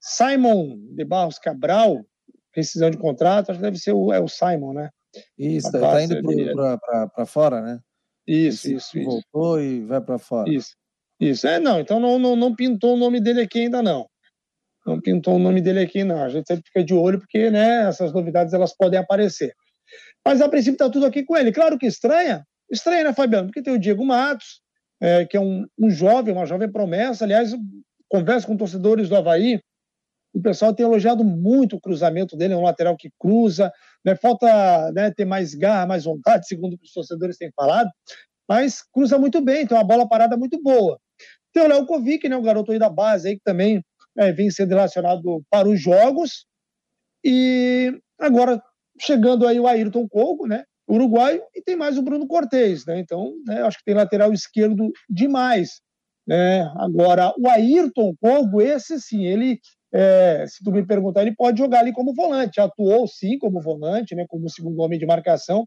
Simon 0.00 0.78
de 0.94 1.04
Barros 1.04 1.38
Cabral, 1.38 2.06
rescisão 2.52 2.90
de 2.90 2.96
contrato, 2.96 3.50
acho 3.50 3.58
que 3.58 3.64
deve 3.64 3.78
ser 3.78 3.92
o, 3.92 4.12
é 4.12 4.20
o 4.20 4.28
Simon, 4.28 4.72
né? 4.72 4.90
Isso, 5.38 5.68
está 5.68 6.02
indo 6.02 6.20
para 7.14 7.26
fora, 7.26 7.60
né? 7.60 7.80
Isso, 8.26 8.68
Esse 8.68 8.74
isso, 8.74 8.98
isso. 8.98 9.10
Voltou 9.10 9.60
e 9.60 9.80
vai 9.80 10.00
para 10.00 10.18
fora. 10.18 10.48
Isso, 10.48 10.74
isso. 11.20 11.46
É, 11.46 11.58
não, 11.58 11.80
então 11.80 11.98
não, 11.98 12.18
não, 12.18 12.36
não 12.36 12.54
pintou 12.54 12.94
o 12.94 12.96
nome 12.96 13.20
dele 13.20 13.42
aqui 13.42 13.60
ainda 13.60 13.82
não. 13.82 14.06
Não 14.86 15.00
pintou 15.00 15.36
o 15.36 15.38
nome 15.38 15.60
dele 15.60 15.80
aqui 15.80 16.04
não. 16.04 16.22
A 16.22 16.28
gente 16.28 16.46
sempre 16.46 16.64
fica 16.66 16.84
de 16.84 16.94
olho 16.94 17.18
porque, 17.18 17.50
né, 17.50 17.88
essas 17.88 18.12
novidades 18.12 18.52
elas 18.52 18.74
podem 18.76 18.98
aparecer. 18.98 19.54
Mas 20.24 20.40
a 20.40 20.48
princípio 20.48 20.74
está 20.74 20.88
tudo 20.88 21.06
aqui 21.06 21.24
com 21.24 21.36
ele. 21.36 21.52
Claro 21.52 21.78
que 21.78 21.86
estranha, 21.86 22.44
estranha, 22.70 23.04
né, 23.04 23.12
Fabiano? 23.12 23.48
Porque 23.48 23.62
tem 23.62 23.74
o 23.74 23.78
Diego 23.78 24.04
Matos, 24.04 24.60
é, 25.00 25.24
que 25.24 25.36
é 25.36 25.40
um, 25.40 25.66
um 25.78 25.90
jovem, 25.90 26.32
uma 26.32 26.46
jovem 26.46 26.70
promessa. 26.70 27.24
Aliás, 27.24 27.54
converso 28.08 28.46
com 28.46 28.56
torcedores 28.56 29.08
do 29.08 29.16
Havaí, 29.16 29.60
o 30.34 30.40
pessoal 30.40 30.74
tem 30.74 30.86
elogiado 30.86 31.24
muito 31.24 31.76
o 31.76 31.80
cruzamento 31.80 32.36
dele, 32.36 32.54
é 32.54 32.56
um 32.56 32.62
lateral 32.62 32.96
que 32.96 33.10
cruza, 33.18 33.72
né? 34.04 34.16
falta 34.16 34.92
né, 34.92 35.10
ter 35.10 35.24
mais 35.24 35.54
garra, 35.54 35.86
mais 35.86 36.04
vontade, 36.04 36.46
segundo 36.46 36.78
os 36.82 36.92
torcedores 36.92 37.36
têm 37.36 37.50
falado, 37.54 37.90
mas 38.48 38.82
cruza 38.92 39.18
muito 39.18 39.40
bem, 39.40 39.66
tem 39.66 39.76
uma 39.76 39.84
bola 39.84 40.08
parada 40.08 40.36
muito 40.36 40.60
boa. 40.62 40.98
Tem 41.52 41.62
o 41.62 41.68
Léo 41.68 41.86
Kovic, 41.86 42.28
né, 42.28 42.36
o 42.36 42.42
garoto 42.42 42.72
aí 42.72 42.78
da 42.78 42.88
base, 42.88 43.28
aí, 43.28 43.36
que 43.36 43.42
também 43.44 43.82
é, 44.18 44.32
vem 44.32 44.50
sendo 44.50 44.70
relacionado 44.70 45.42
para 45.50 45.68
os 45.68 45.80
jogos, 45.80 46.46
e 47.24 47.92
agora 48.18 48.62
chegando 49.00 49.46
aí 49.46 49.60
o 49.60 49.66
Ayrton 49.66 50.08
Coco, 50.08 50.46
né, 50.46 50.64
uruguaio, 50.88 51.42
e 51.54 51.62
tem 51.62 51.76
mais 51.76 51.96
o 51.96 52.02
Bruno 52.02 52.26
Cortez, 52.26 52.84
né, 52.86 52.98
então 52.98 53.34
né, 53.46 53.62
acho 53.62 53.78
que 53.78 53.84
tem 53.84 53.94
lateral 53.94 54.32
esquerdo 54.32 54.90
demais. 55.08 55.80
Né? 56.26 56.62
Agora, 56.76 57.32
o 57.36 57.48
Ayrton 57.48 58.14
Cogo, 58.20 58.60
esse 58.60 59.00
sim, 59.00 59.24
ele 59.24 59.60
é, 59.92 60.44
se 60.46 60.64
tu 60.64 60.72
me 60.72 60.86
perguntar, 60.86 61.22
ele 61.22 61.34
pode 61.34 61.58
jogar 61.58 61.80
ali 61.80 61.92
como 61.92 62.14
volante. 62.14 62.60
Atuou 62.60 63.06
sim 63.06 63.38
como 63.38 63.60
volante, 63.60 64.14
né, 64.14 64.24
como 64.28 64.48
segundo 64.48 64.80
homem 64.80 64.98
de 64.98 65.06
marcação. 65.06 65.66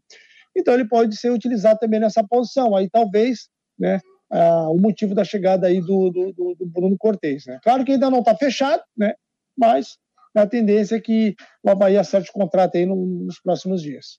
Então 0.56 0.74
ele 0.74 0.88
pode 0.88 1.16
ser 1.16 1.30
utilizado 1.30 1.78
também 1.78 2.00
nessa 2.00 2.24
posição. 2.24 2.74
Aí 2.74 2.90
talvez, 2.90 3.48
né, 3.78 4.00
ah, 4.30 4.68
o 4.70 4.78
motivo 4.80 5.14
da 5.14 5.22
chegada 5.22 5.68
aí 5.68 5.80
do, 5.80 6.10
do, 6.10 6.32
do 6.32 6.66
Bruno 6.66 6.96
Cortez. 6.98 7.46
Né? 7.46 7.60
Claro 7.62 7.84
que 7.84 7.92
ainda 7.92 8.10
não 8.10 8.20
está 8.20 8.34
fechado, 8.36 8.82
né, 8.96 9.14
mas 9.56 9.96
a 10.34 10.46
tendência 10.46 10.96
é 10.96 11.00
que 11.00 11.34
o 11.62 11.70
Havaí 11.70 11.96
acerte 11.96 12.30
o 12.30 12.32
contrato 12.32 12.76
aí 12.76 12.84
nos 12.84 13.40
próximos 13.40 13.80
dias. 13.80 14.18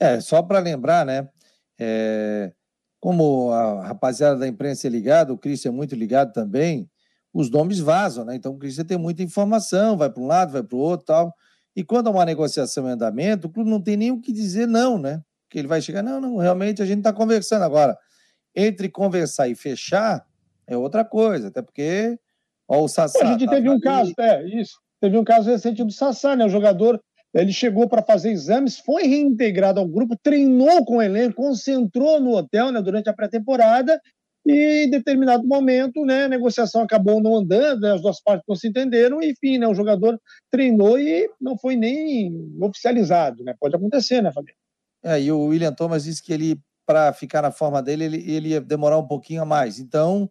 É, 0.00 0.20
só 0.20 0.42
para 0.42 0.58
lembrar, 0.58 1.06
né, 1.06 1.28
é, 1.78 2.52
como 3.00 3.50
a 3.52 3.86
rapaziada 3.86 4.36
da 4.36 4.48
imprensa 4.48 4.86
é 4.86 4.90
ligada, 4.90 5.32
o 5.32 5.38
Cristian 5.38 5.70
é 5.70 5.74
muito 5.74 5.94
ligado 5.94 6.32
também, 6.32 6.88
os 7.32 7.50
nomes 7.50 7.78
vazam, 7.78 8.24
né? 8.24 8.34
Então 8.34 8.56
precisa 8.56 8.84
ter 8.84 8.96
muita 8.96 9.22
informação, 9.22 9.96
vai 9.96 10.10
para 10.10 10.22
um 10.22 10.26
lado, 10.26 10.52
vai 10.52 10.62
para 10.62 10.76
o 10.76 10.80
outro 10.80 11.06
tal. 11.06 11.32
E 11.76 11.84
quando 11.84 12.08
há 12.08 12.10
uma 12.10 12.24
negociação 12.24 12.88
em 12.88 12.92
andamento, 12.92 13.46
o 13.46 13.50
clube 13.50 13.70
não 13.70 13.80
tem 13.80 13.96
nem 13.96 14.10
o 14.10 14.20
que 14.20 14.32
dizer 14.32 14.66
não, 14.66 14.98
né? 14.98 15.22
Que 15.48 15.58
ele 15.58 15.68
vai 15.68 15.80
chegar, 15.80 16.02
não, 16.02 16.20
não, 16.20 16.36
realmente 16.36 16.82
a 16.82 16.86
gente 16.86 16.98
está 16.98 17.12
conversando. 17.12 17.62
Agora, 17.62 17.96
entre 18.54 18.88
conversar 18.88 19.48
e 19.48 19.54
fechar 19.54 20.26
é 20.66 20.76
outra 20.76 21.04
coisa, 21.04 21.48
até 21.48 21.62
porque 21.62 22.18
Ó, 22.68 22.84
o 22.84 22.88
Sassá. 22.88 23.24
A 23.24 23.32
gente 23.32 23.46
tá 23.46 23.52
teve 23.52 23.70
um 23.70 23.80
caso, 23.80 24.12
é, 24.18 24.44
isso. 24.44 24.78
Teve 25.00 25.16
um 25.16 25.24
caso 25.24 25.48
recente 25.48 25.82
do 25.82 25.90
Sassá, 25.90 26.36
né? 26.36 26.44
O 26.44 26.50
jogador 26.50 27.00
ele 27.34 27.52
chegou 27.52 27.88
para 27.88 28.02
fazer 28.02 28.30
exames, 28.30 28.78
foi 28.78 29.04
reintegrado 29.04 29.78
ao 29.78 29.86
grupo, 29.86 30.16
treinou 30.22 30.84
com 30.84 30.96
o 30.96 31.02
elenco, 31.02 31.36
concentrou 31.36 32.20
no 32.20 32.34
hotel 32.34 32.72
né, 32.72 32.80
durante 32.80 33.08
a 33.08 33.12
pré-temporada 33.12 34.00
e 34.50 34.86
em 34.86 34.90
determinado 34.90 35.46
momento, 35.46 36.06
né, 36.06 36.24
a 36.24 36.28
negociação 36.28 36.80
acabou 36.80 37.22
não 37.22 37.36
andando, 37.36 37.82
né, 37.82 37.92
as 37.92 38.00
duas 38.00 38.18
partes 38.22 38.46
não 38.48 38.56
se 38.56 38.66
entenderam, 38.66 39.22
enfim, 39.22 39.58
né, 39.58 39.68
o 39.68 39.74
jogador 39.74 40.18
treinou 40.50 40.98
e 40.98 41.28
não 41.38 41.58
foi 41.58 41.76
nem 41.76 42.32
oficializado, 42.62 43.44
né? 43.44 43.54
Pode 43.60 43.76
acontecer, 43.76 44.22
né, 44.22 44.32
Fabiano? 44.32 44.58
É, 45.04 45.20
e 45.20 45.30
o 45.30 45.48
William 45.48 45.74
Thomas 45.74 46.04
disse 46.04 46.22
que 46.22 46.32
ele, 46.32 46.58
para 46.86 47.12
ficar 47.12 47.42
na 47.42 47.50
forma 47.50 47.82
dele, 47.82 48.04
ele, 48.04 48.32
ele 48.32 48.48
ia 48.48 48.60
demorar 48.62 48.96
um 48.96 49.06
pouquinho 49.06 49.42
a 49.42 49.44
mais. 49.44 49.78
Então, 49.78 50.30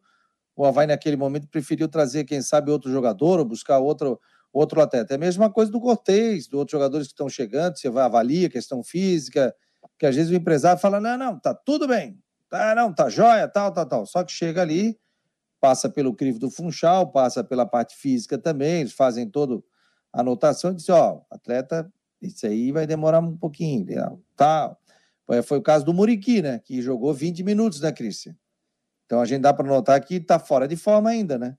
o 0.56 0.66
Havaí, 0.66 0.88
naquele 0.88 1.16
momento, 1.16 1.48
preferiu 1.48 1.88
trazer, 1.88 2.24
quem 2.24 2.42
sabe, 2.42 2.72
outro 2.72 2.92
jogador 2.92 3.38
ou 3.38 3.46
buscar 3.46 3.78
outro, 3.78 4.20
outro 4.52 4.82
atleta. 4.82 5.14
É 5.14 5.16
a 5.16 5.20
mesma 5.20 5.54
coisa 5.54 5.72
do 5.72 5.80
Cortez, 5.80 6.48
dos 6.48 6.58
outros 6.58 6.72
jogadores 6.72 7.06
que 7.06 7.14
estão 7.14 7.30
chegando, 7.30 7.78
você 7.78 7.88
vai 7.88 8.04
avalia 8.04 8.48
a 8.48 8.50
questão 8.50 8.84
física, 8.84 9.54
que 10.00 10.08
às 10.08 10.16
vezes 10.16 10.32
o 10.32 10.36
empresário 10.36 10.82
fala: 10.82 11.00
não, 11.00 11.18
não, 11.18 11.40
tá 11.40 11.54
tudo 11.54 11.88
bem, 11.88 12.18
tá, 12.50 12.76
não, 12.76 12.94
tá 12.94 13.10
jóia, 13.10 13.48
tal, 13.48 13.72
tal, 13.72 13.86
tal. 13.86 14.06
Só 14.06 14.24
que 14.24 14.32
chega 14.32 14.62
ali, 14.62 14.98
passa 15.60 15.90
pelo 15.90 16.14
crivo 16.14 16.40
do 16.40 16.50
Funchal, 16.50 17.12
passa 17.12 17.44
pela 17.44 17.66
parte 17.66 17.96
física 17.96 18.38
também, 18.38 18.82
eles 18.82 18.94
fazem 18.94 19.30
toda 19.30 19.62
a 20.14 20.22
anotação 20.22 20.72
e 20.72 20.76
diz, 20.76 20.90
ó, 20.90 21.22
atleta, 21.30 21.92
isso 22.22 22.46
aí 22.46 22.72
vai 22.72 22.88
demorar 22.88 23.20
um 23.20 23.38
pouquinho, 23.38 23.86
tal. 24.36 24.80
Foi 25.44 25.58
o 25.58 25.62
caso 25.62 25.84
do 25.86 25.94
Muriqui, 25.94 26.42
né, 26.42 26.60
que 26.60 26.82
jogou 26.82 27.14
20 27.14 27.44
minutos, 27.44 27.82
né, 27.82 27.92
Cristian? 27.92 28.36
Então 29.06 29.22
a 29.22 29.26
gente 29.26 29.42
dá 29.42 29.54
para 29.54 29.68
notar 29.68 30.00
que 30.02 30.20
tá 30.20 30.38
fora 30.40 30.68
de 30.68 30.76
forma 30.76 31.10
ainda, 31.10 31.38
né? 31.38 31.58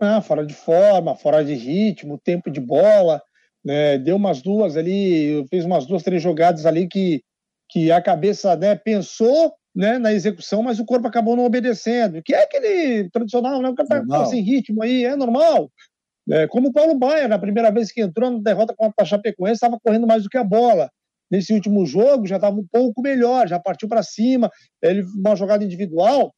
Ah, 0.00 0.20
fora 0.20 0.44
de 0.44 0.54
forma, 0.54 1.14
fora 1.14 1.44
de 1.44 1.54
ritmo, 1.54 2.18
tempo 2.18 2.50
de 2.50 2.60
bola, 2.60 3.22
né? 3.64 3.98
Deu 3.98 4.16
umas 4.16 4.42
duas 4.42 4.76
ali, 4.76 5.46
fez 5.48 5.64
umas 5.64 5.86
duas, 5.86 6.02
três 6.02 6.22
jogadas 6.22 6.66
ali 6.66 6.88
que, 6.88 7.22
que 7.68 7.92
a 7.92 8.02
cabeça 8.02 8.56
né, 8.56 8.74
pensou 8.74 9.54
né, 9.74 9.98
na 9.98 10.12
execução, 10.12 10.62
mas 10.62 10.78
o 10.78 10.84
corpo 10.84 11.08
acabou 11.08 11.36
não 11.36 11.44
obedecendo. 11.44 12.22
Que 12.22 12.34
é 12.34 12.44
aquele 12.44 13.08
tradicional, 13.10 13.60
né? 13.62 13.68
O 13.68 13.74
cara 13.74 14.06
tá 14.06 14.26
sem 14.26 14.42
ritmo 14.42 14.82
aí, 14.82 15.04
é 15.04 15.16
normal. 15.16 15.70
É, 16.30 16.46
como 16.46 16.68
o 16.68 16.72
Paulo 16.72 16.94
Baia, 16.94 17.26
na 17.26 17.38
primeira 17.38 17.70
vez 17.70 17.90
que 17.90 18.00
entrou 18.00 18.30
na 18.30 18.38
derrota 18.38 18.74
contra 18.76 19.02
a 19.02 19.04
Chapecoense, 19.04 19.54
estava 19.54 19.78
correndo 19.82 20.06
mais 20.06 20.22
do 20.22 20.28
que 20.28 20.38
a 20.38 20.44
bola. 20.44 20.90
Nesse 21.30 21.52
último 21.52 21.84
jogo 21.86 22.26
já 22.26 22.36
estava 22.36 22.56
um 22.56 22.66
pouco 22.70 23.00
melhor, 23.00 23.48
já 23.48 23.58
partiu 23.58 23.88
para 23.88 24.02
cima, 24.02 24.50
ele 24.82 25.02
uma 25.02 25.34
jogada 25.34 25.64
individual 25.64 26.32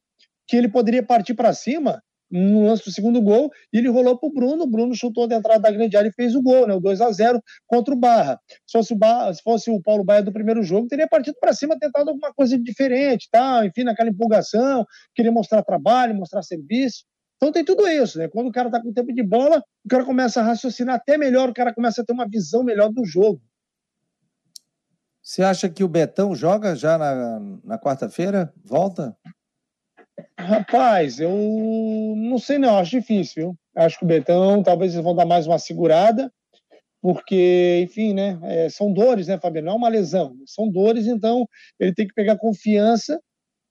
que 0.47 0.55
ele 0.55 0.69
poderia 0.69 1.03
partir 1.03 1.33
para 1.33 1.53
cima 1.53 2.01
no 2.35 2.65
lance 2.65 2.83
do 2.83 2.91
segundo 2.91 3.21
gol, 3.21 3.49
e 3.71 3.77
ele 3.77 3.87
rolou 3.87 4.17
para 4.17 4.27
o 4.27 4.33
Bruno, 4.33 4.63
o 4.63 4.67
Bruno 4.67 4.93
chutou 4.93 5.27
da 5.27 5.35
entrada 5.35 5.61
da 5.61 5.71
grande 5.71 5.95
área 5.95 6.09
e 6.09 6.13
fez 6.13 6.35
o 6.35 6.41
gol, 6.41 6.67
né, 6.67 6.73
o 6.73 6.79
2 6.79 6.99
a 6.99 7.11
0 7.11 7.41
contra 7.65 7.93
o 7.93 7.97
Barra. 7.97 8.39
Se 8.67 8.77
fosse 8.77 8.93
o, 8.93 8.97
Barra, 8.97 9.33
se 9.33 9.41
fosse 9.41 9.71
o 9.71 9.81
Paulo 9.81 10.03
Baia 10.03 10.21
do 10.21 10.33
primeiro 10.33 10.61
jogo, 10.61 10.87
teria 10.87 11.07
partido 11.07 11.37
para 11.39 11.53
cima, 11.53 11.77
tentado 11.79 12.09
alguma 12.09 12.33
coisa 12.33 12.59
diferente, 12.59 13.29
tá? 13.31 13.65
enfim, 13.65 13.83
naquela 13.83 14.09
empolgação, 14.09 14.85
queria 15.13 15.31
mostrar 15.31 15.63
trabalho, 15.63 16.13
mostrar 16.13 16.41
serviço. 16.41 17.05
Então 17.37 17.51
tem 17.51 17.63
tudo 17.63 17.87
isso, 17.87 18.17
né? 18.17 18.27
Quando 18.27 18.47
o 18.47 18.51
cara 18.51 18.67
está 18.69 18.81
com 18.81 18.93
tempo 18.93 19.13
de 19.13 19.23
bola, 19.23 19.63
o 19.85 19.89
cara 19.89 20.05
começa 20.05 20.41
a 20.41 20.43
raciocinar 20.43 20.95
até 20.95 21.17
melhor, 21.17 21.49
o 21.49 21.53
cara 21.53 21.73
começa 21.73 22.01
a 22.01 22.05
ter 22.05 22.13
uma 22.13 22.27
visão 22.27 22.63
melhor 22.63 22.89
do 22.89 23.05
jogo. 23.05 23.41
Você 25.21 25.41
acha 25.41 25.67
que 25.67 25.83
o 25.83 25.87
Betão 25.87 26.35
joga 26.35 26.75
já 26.75 26.97
na, 26.97 27.39
na 27.63 27.79
quarta-feira? 27.79 28.53
Volta? 28.63 29.17
Rapaz, 30.37 31.19
eu 31.19 31.31
não 32.15 32.37
sei 32.37 32.57
não, 32.57 32.77
acho 32.77 32.91
difícil, 32.91 33.43
viu? 33.43 33.57
Acho 33.75 33.99
que 33.99 34.05
o 34.05 34.07
Betão, 34.07 34.63
talvez 34.63 34.93
eles 34.93 35.03
vão 35.03 35.15
dar 35.15 35.25
mais 35.25 35.45
uma 35.45 35.59
segurada, 35.59 36.31
porque, 37.01 37.81
enfim, 37.83 38.13
né, 38.13 38.39
é, 38.43 38.69
são 38.69 38.91
dores, 38.93 39.27
né, 39.27 39.37
Fabiano? 39.37 39.67
Não 39.67 39.73
é 39.73 39.77
uma 39.77 39.89
lesão, 39.89 40.35
são 40.45 40.69
dores, 40.71 41.07
então 41.07 41.47
ele 41.79 41.93
tem 41.93 42.07
que 42.07 42.13
pegar 42.13 42.37
confiança 42.37 43.19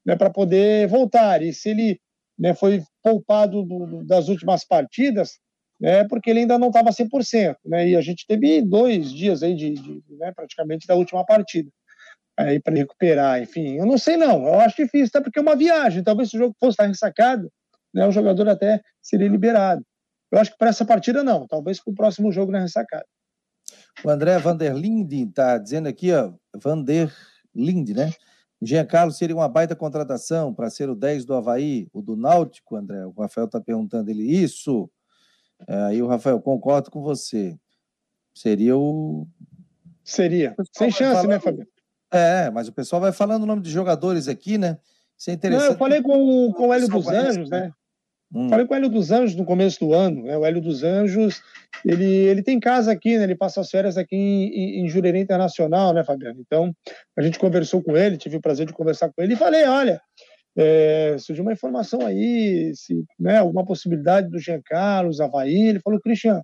né, 0.05 0.17
para 0.17 0.31
poder 0.31 0.87
voltar. 0.89 1.43
E 1.43 1.53
se 1.53 1.71
ele 1.71 2.01
né, 2.39 2.55
foi 2.55 2.83
poupado 3.03 3.63
do, 3.63 4.05
das 4.05 4.29
últimas 4.29 4.65
partidas, 4.67 5.39
é 5.83 6.05
porque 6.05 6.31
ele 6.31 6.41
ainda 6.41 6.59
não 6.59 6.69
estava 6.69 6.91
100%, 6.91 7.57
né? 7.65 7.89
E 7.89 7.97
a 7.97 8.01
gente 8.01 8.27
teve 8.27 8.63
dois 8.63 9.13
dias 9.13 9.43
aí 9.43 9.55
de, 9.55 9.71
de 9.71 10.03
né, 10.17 10.33
praticamente 10.33 10.87
da 10.87 10.95
última 10.95 11.25
partida 11.25 11.71
aí 12.37 12.61
para 12.61 12.75
recuperar, 12.75 13.41
enfim, 13.41 13.77
eu 13.77 13.87
não 13.87 13.97
sei 13.97 14.17
não, 14.17 14.47
eu 14.47 14.61
acho 14.61 14.77
difícil, 14.77 15.09
até 15.09 15.21
porque 15.21 15.39
é 15.39 15.43
uma 15.43 15.57
viagem, 15.57 16.03
talvez 16.03 16.31
se 16.31 16.37
o 16.37 16.39
jogo 16.39 16.57
fosse 16.59 16.73
estar 16.73 16.87
ressacado, 16.87 17.51
né, 17.93 18.07
o 18.07 18.13
jogador 18.13 18.49
até 18.49 18.81
seria 19.01 19.29
liberado. 19.29 19.85
Eu 20.33 20.41
acho 20.41 20.51
que 20.51 20.59
para 20.59 20.71
essa 20.71 20.85
partida 20.85 21.23
não, 21.23 21.47
talvez 21.47 21.81
para 21.81 21.93
o 21.93 21.95
próximo 21.95 22.33
jogo 22.33 22.51
na 22.51 22.61
ressacada. 22.61 23.07
O 24.05 24.11
André 24.11 24.37
Vanderlinde 24.39 25.23
está 25.23 25.59
dizendo 25.59 25.89
aqui, 25.89 26.13
ó, 26.13 26.33
Vanderlinde, 26.61 27.95
né? 27.95 28.11
Jean 28.61 28.85
Carlos 28.85 29.19
seria 29.19 29.37
uma 29.37 29.49
baita 29.49 29.77
contratação 29.77 30.53
para 30.53 30.71
ser 30.71 30.89
o 30.89 30.95
10 30.95 31.25
do 31.25 31.35
Havaí, 31.35 31.89
o 31.93 32.01
do 32.01 32.17
Náutico, 32.17 32.77
André. 32.77 33.05
O 33.05 33.13
Rafael 33.13 33.47
está 33.47 33.61
perguntando 33.61 34.11
ele 34.11 34.25
isso. 34.25 34.91
É, 35.69 35.77
aí 35.85 36.03
o 36.03 36.07
Rafael, 36.07 36.41
concordo 36.41 36.91
com 36.91 37.03
você. 37.03 37.57
Seria 38.35 38.77
o. 38.77 39.27
Seria. 40.03 40.55
Sem 40.73 40.91
chance, 40.91 41.27
né, 41.27 41.39
Fabio? 41.39 41.67
É, 42.15 42.51
mas 42.51 42.69
o 42.69 42.73
pessoal 42.73 43.01
vai 43.01 43.13
falando 43.13 43.43
o 43.43 43.47
nome 43.47 43.63
de 43.63 43.71
jogadores 43.71 44.29
aqui, 44.29 44.57
né? 44.59 44.79
Isso 45.19 45.31
é 45.31 45.35
interessante. 45.35 45.65
Não, 45.65 45.73
eu 45.73 45.79
falei 45.79 46.03
com, 46.03 46.53
com 46.53 46.69
o 46.69 46.73
Hélio 46.73 46.89
dos 46.89 47.09
Anjos, 47.09 47.51
né? 47.51 47.73
Hum. 48.35 48.49
Falei 48.49 48.67
com 48.67 48.75
o 48.75 48.77
Hélio 48.77 48.89
dos 48.89 49.13
Anjos 49.13 49.37
no 49.37 49.45
começo 49.45 49.79
do 49.79 49.95
ano. 49.95 50.25
Né? 50.25 50.37
O 50.37 50.45
Hélio 50.45 50.61
dos 50.61 50.83
Anjos, 50.83 51.41
ele, 51.85 52.05
ele 52.05 52.43
tem 52.43 52.59
casa 52.59 52.91
aqui, 52.91 53.17
né? 53.17 53.25
Ele 53.25 53.37
passa 53.37 53.61
as 53.61 53.71
férias 53.71 53.97
aqui 53.97 54.17
em, 54.17 54.85
em, 54.85 54.89
Jurerê 54.89 55.21
Internacional, 55.21 55.95
né, 55.95 56.03
Fabiano? 56.03 56.41
Então, 56.41 56.75
a 57.17 57.23
gente 57.23 57.39
conversou 57.39 57.83
com 57.83 57.97
ele, 57.97 58.17
tive 58.17 58.37
o 58.37 58.41
prazer 58.41 58.67
de 58.67 58.73
conversar 58.73 59.11
com 59.13 59.23
ele 59.23 59.35
e 59.35 59.37
falei, 59.37 59.65
olha, 59.67 60.01
é, 60.57 61.17
surgiu 61.19 61.45
uma 61.45 61.53
informação 61.53 62.05
aí, 62.05 62.73
se, 62.75 63.05
né, 63.19 63.39
alguma 63.39 63.65
possibilidade 63.65 64.29
do 64.29 64.39
Jean 64.39 64.61
Carlos, 64.65 65.21
Havaí. 65.21 65.69
Ele 65.69 65.81
falou, 65.81 66.01
Cristian, 66.01 66.43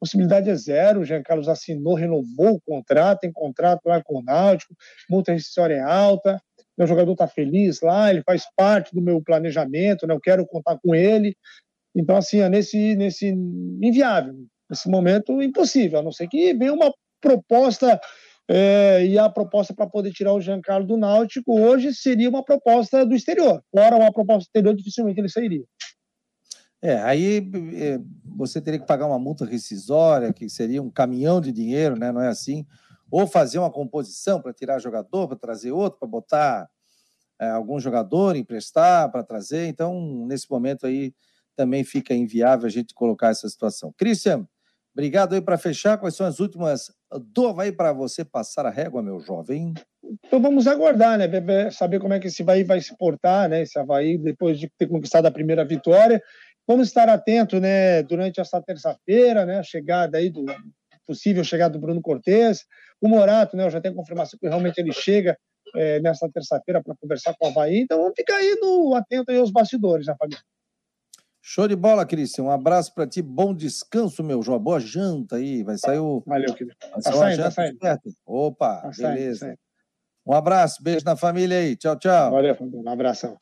possibilidade 0.00 0.48
é 0.48 0.54
zero. 0.54 1.00
O 1.00 1.04
Jean 1.04 1.22
Carlos 1.22 1.48
assinou, 1.48 1.94
renovou 1.94 2.54
o 2.54 2.60
contrato, 2.60 3.20
tem 3.20 3.32
contrato 3.32 3.86
lá 3.86 4.02
com 4.02 4.18
o 4.18 4.22
Náutico, 4.22 4.74
multa 5.08 5.32
rescisória 5.32 5.74
é 5.74 5.80
alta, 5.80 6.40
meu 6.76 6.86
jogador 6.86 7.12
está 7.12 7.28
feliz 7.28 7.80
lá, 7.82 8.10
ele 8.10 8.22
faz 8.22 8.44
parte 8.56 8.94
do 8.94 9.02
meu 9.02 9.22
planejamento, 9.22 10.06
né? 10.06 10.14
eu 10.14 10.20
quero 10.20 10.46
contar 10.46 10.78
com 10.82 10.94
ele. 10.94 11.36
Então, 11.94 12.16
assim, 12.16 12.40
é 12.40 12.48
nesse, 12.48 12.96
nesse 12.96 13.28
inviável, 13.28 14.34
nesse 14.68 14.88
momento 14.88 15.42
impossível, 15.42 15.98
a 15.98 16.02
não 16.02 16.12
ser 16.12 16.26
que 16.28 16.54
venha 16.54 16.72
uma 16.72 16.92
proposta 17.20 18.00
é, 18.48 19.04
e 19.04 19.18
a 19.18 19.28
proposta 19.28 19.74
para 19.74 19.86
poder 19.86 20.12
tirar 20.12 20.32
o 20.32 20.40
Jean 20.40 20.60
Carlos 20.60 20.88
do 20.88 20.96
Náutico 20.96 21.60
hoje 21.60 21.94
seria 21.94 22.28
uma 22.28 22.44
proposta 22.44 23.04
do 23.04 23.14
exterior. 23.14 23.62
Fora 23.70 23.96
uma 23.96 24.12
proposta 24.12 24.38
do 24.38 24.42
exterior, 24.42 24.74
dificilmente 24.74 25.20
ele 25.20 25.28
sairia. 25.28 25.64
É, 26.82 26.96
aí 27.02 27.50
é, 27.74 28.00
você 28.24 28.60
teria 28.60 28.80
que 28.80 28.86
pagar 28.86 29.06
uma 29.06 29.18
multa 29.18 29.44
rescisória, 29.44 30.32
que 30.32 30.48
seria 30.48 30.82
um 30.82 30.90
caminhão 30.90 31.40
de 31.40 31.52
dinheiro, 31.52 31.98
né? 31.98 32.10
Não 32.10 32.22
é 32.22 32.28
assim? 32.28 32.66
Ou 33.10 33.26
fazer 33.26 33.58
uma 33.58 33.70
composição 33.70 34.40
para 34.40 34.52
tirar 34.52 34.78
jogador, 34.78 35.28
para 35.28 35.36
trazer 35.36 35.72
outro, 35.72 35.98
para 35.98 36.08
botar 36.08 36.70
é, 37.40 37.50
algum 37.50 37.78
jogador, 37.78 38.36
emprestar, 38.36 39.10
para 39.10 39.22
trazer. 39.22 39.66
Então, 39.66 40.26
nesse 40.26 40.50
momento 40.50 40.86
aí, 40.86 41.12
também 41.56 41.84
fica 41.84 42.14
inviável 42.14 42.66
a 42.66 42.70
gente 42.70 42.94
colocar 42.94 43.28
essa 43.28 43.48
situação. 43.48 43.92
Christian, 43.98 44.46
obrigado 44.94 45.34
aí 45.34 45.40
para 45.40 45.58
fechar. 45.58 45.98
Quais 45.98 46.14
são 46.14 46.26
as 46.26 46.40
últimas 46.40 46.90
do 47.32 47.48
Havaí 47.48 47.72
para 47.72 47.92
você 47.92 48.24
passar 48.24 48.64
a 48.64 48.70
régua, 48.70 49.02
meu 49.02 49.20
jovem? 49.20 49.74
Então 50.24 50.40
vamos 50.40 50.66
aguardar, 50.66 51.18
né? 51.18 51.28
Saber 51.70 52.00
como 52.00 52.14
é 52.14 52.18
que 52.20 52.28
esse 52.28 52.42
Havaí 52.42 52.64
vai 52.64 52.80
se 52.80 52.96
portar, 52.96 53.48
né? 53.48 53.62
Esse 53.62 53.78
Havaí, 53.78 54.16
depois 54.16 54.58
de 54.58 54.70
ter 54.78 54.86
conquistado 54.86 55.26
a 55.26 55.30
primeira 55.30 55.64
vitória. 55.64 56.22
Vamos 56.66 56.88
estar 56.88 57.08
atento, 57.08 57.58
né, 57.60 58.02
durante 58.02 58.40
essa 58.40 58.62
terça-feira, 58.62 59.44
né, 59.44 59.58
a 59.58 59.62
chegada 59.62 60.18
aí 60.18 60.30
do 60.30 60.44
possível 61.06 61.42
chegada 61.42 61.72
do 61.72 61.80
Bruno 61.80 62.00
Cortes, 62.00 62.64
o 63.00 63.08
Morato, 63.08 63.56
né, 63.56 63.64
eu 63.64 63.70
já 63.70 63.80
tenho 63.80 63.94
confirmação 63.94 64.38
que 64.38 64.46
realmente 64.46 64.78
ele 64.78 64.92
chega 64.92 65.36
é, 65.74 66.00
nessa 66.00 66.28
terça-feira 66.30 66.80
para 66.82 66.94
conversar 67.00 67.34
com 67.36 67.46
o 67.46 67.48
Havaí, 67.50 67.80
então 67.80 67.98
vamos 67.98 68.14
ficar 68.16 68.36
aí 68.36 68.56
no 68.60 68.94
atento 68.94 69.30
aí 69.30 69.38
aos 69.38 69.50
bastidores, 69.50 70.06
né, 70.06 70.14
Fabiano? 70.18 70.44
Show 71.42 71.66
de 71.66 71.74
bola, 71.74 72.04
Cristian. 72.04 72.44
Um 72.44 72.50
abraço 72.50 72.94
para 72.94 73.06
ti, 73.06 73.22
bom 73.22 73.54
descanso, 73.54 74.22
meu 74.22 74.42
João. 74.42 74.58
Boa 74.58 74.78
janta 74.78 75.36
aí. 75.36 75.62
Vai 75.62 75.78
sair 75.78 75.98
o. 75.98 76.22
Valeu, 76.26 76.54
querido. 76.54 76.76
Vai 76.82 77.00
tá 77.00 77.12
saindo, 77.12 77.42
tá 77.42 77.50
saindo. 77.50 77.78
Opa, 78.26 78.82
tá 78.82 78.90
beleza. 78.90 79.46
Saindo, 79.46 79.58
um 80.26 80.34
abraço, 80.34 80.82
beijo 80.82 81.04
na 81.04 81.16
família 81.16 81.58
aí. 81.58 81.76
Tchau, 81.76 81.98
tchau. 81.98 82.30
Valeu, 82.30 82.54
Fabiano. 82.54 82.84
Um 82.84 82.92
abração. 82.92 83.38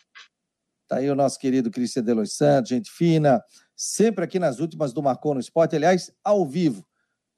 Tá 0.89 0.97
aí 0.97 1.11
o 1.11 1.15
nosso 1.15 1.39
querido 1.39 1.71
Cristian 1.71 2.03
de 2.03 2.15
Los 2.15 2.35
Santos, 2.35 2.71
gente 2.71 2.91
fina, 2.91 3.43
sempre 3.77 4.25
aqui 4.25 4.39
nas 4.39 4.59
últimas 4.59 4.93
do 4.93 5.03
Marcou 5.03 5.35
no 5.35 5.41
Esporte, 5.41 5.77
aliás, 5.77 6.11
ao 6.25 6.47
vivo. 6.47 6.83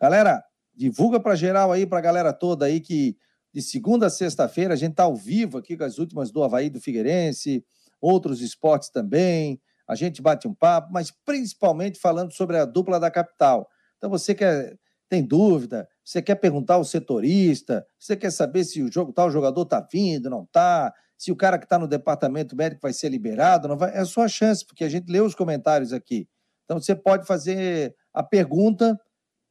Galera, 0.00 0.40
divulga 0.72 1.18
para 1.18 1.34
geral 1.34 1.72
aí, 1.72 1.84
para 1.84 1.98
a 1.98 2.02
galera 2.02 2.32
toda 2.32 2.66
aí 2.66 2.80
que 2.80 3.16
de 3.52 3.60
segunda 3.60 4.06
a 4.06 4.10
sexta-feira 4.10 4.74
a 4.74 4.76
gente 4.76 4.94
tá 4.94 5.02
ao 5.02 5.16
vivo 5.16 5.58
aqui 5.58 5.76
com 5.76 5.82
as 5.82 5.98
últimas 5.98 6.30
do 6.30 6.44
Havaí 6.44 6.70
do 6.70 6.80
Figueirense, 6.80 7.64
outros 8.00 8.40
esportes 8.40 8.88
também. 8.88 9.60
a 9.86 9.96
gente 9.96 10.22
bate 10.22 10.46
um 10.46 10.54
papo, 10.54 10.92
mas 10.92 11.10
principalmente 11.26 11.98
falando 11.98 12.32
sobre 12.32 12.56
a 12.56 12.64
dupla 12.64 13.00
da 13.00 13.10
capital. 13.10 13.68
Então, 13.98 14.08
você 14.08 14.32
quer 14.32 14.78
tem 15.08 15.26
dúvida, 15.26 15.88
você 16.10 16.20
quer 16.20 16.34
perguntar 16.34 16.74
ao 16.74 16.82
setorista, 16.82 17.86
você 17.96 18.16
quer 18.16 18.32
saber 18.32 18.64
se 18.64 18.82
o 18.82 18.90
jogo, 18.90 19.12
tal 19.12 19.30
jogador 19.30 19.62
está 19.62 19.80
vindo, 19.80 20.28
não 20.28 20.42
está, 20.42 20.92
se 21.16 21.30
o 21.30 21.36
cara 21.36 21.56
que 21.56 21.64
está 21.64 21.78
no 21.78 21.86
departamento 21.86 22.56
médico 22.56 22.82
vai 22.82 22.92
ser 22.92 23.10
liberado, 23.10 23.68
não 23.68 23.78
vai, 23.78 23.96
é 23.96 24.04
sua 24.04 24.26
chance, 24.26 24.66
porque 24.66 24.82
a 24.82 24.88
gente 24.88 25.08
lê 25.08 25.20
os 25.20 25.36
comentários 25.36 25.92
aqui. 25.92 26.26
Então, 26.64 26.80
você 26.80 26.96
pode 26.96 27.28
fazer 27.28 27.94
a 28.12 28.24
pergunta 28.24 29.00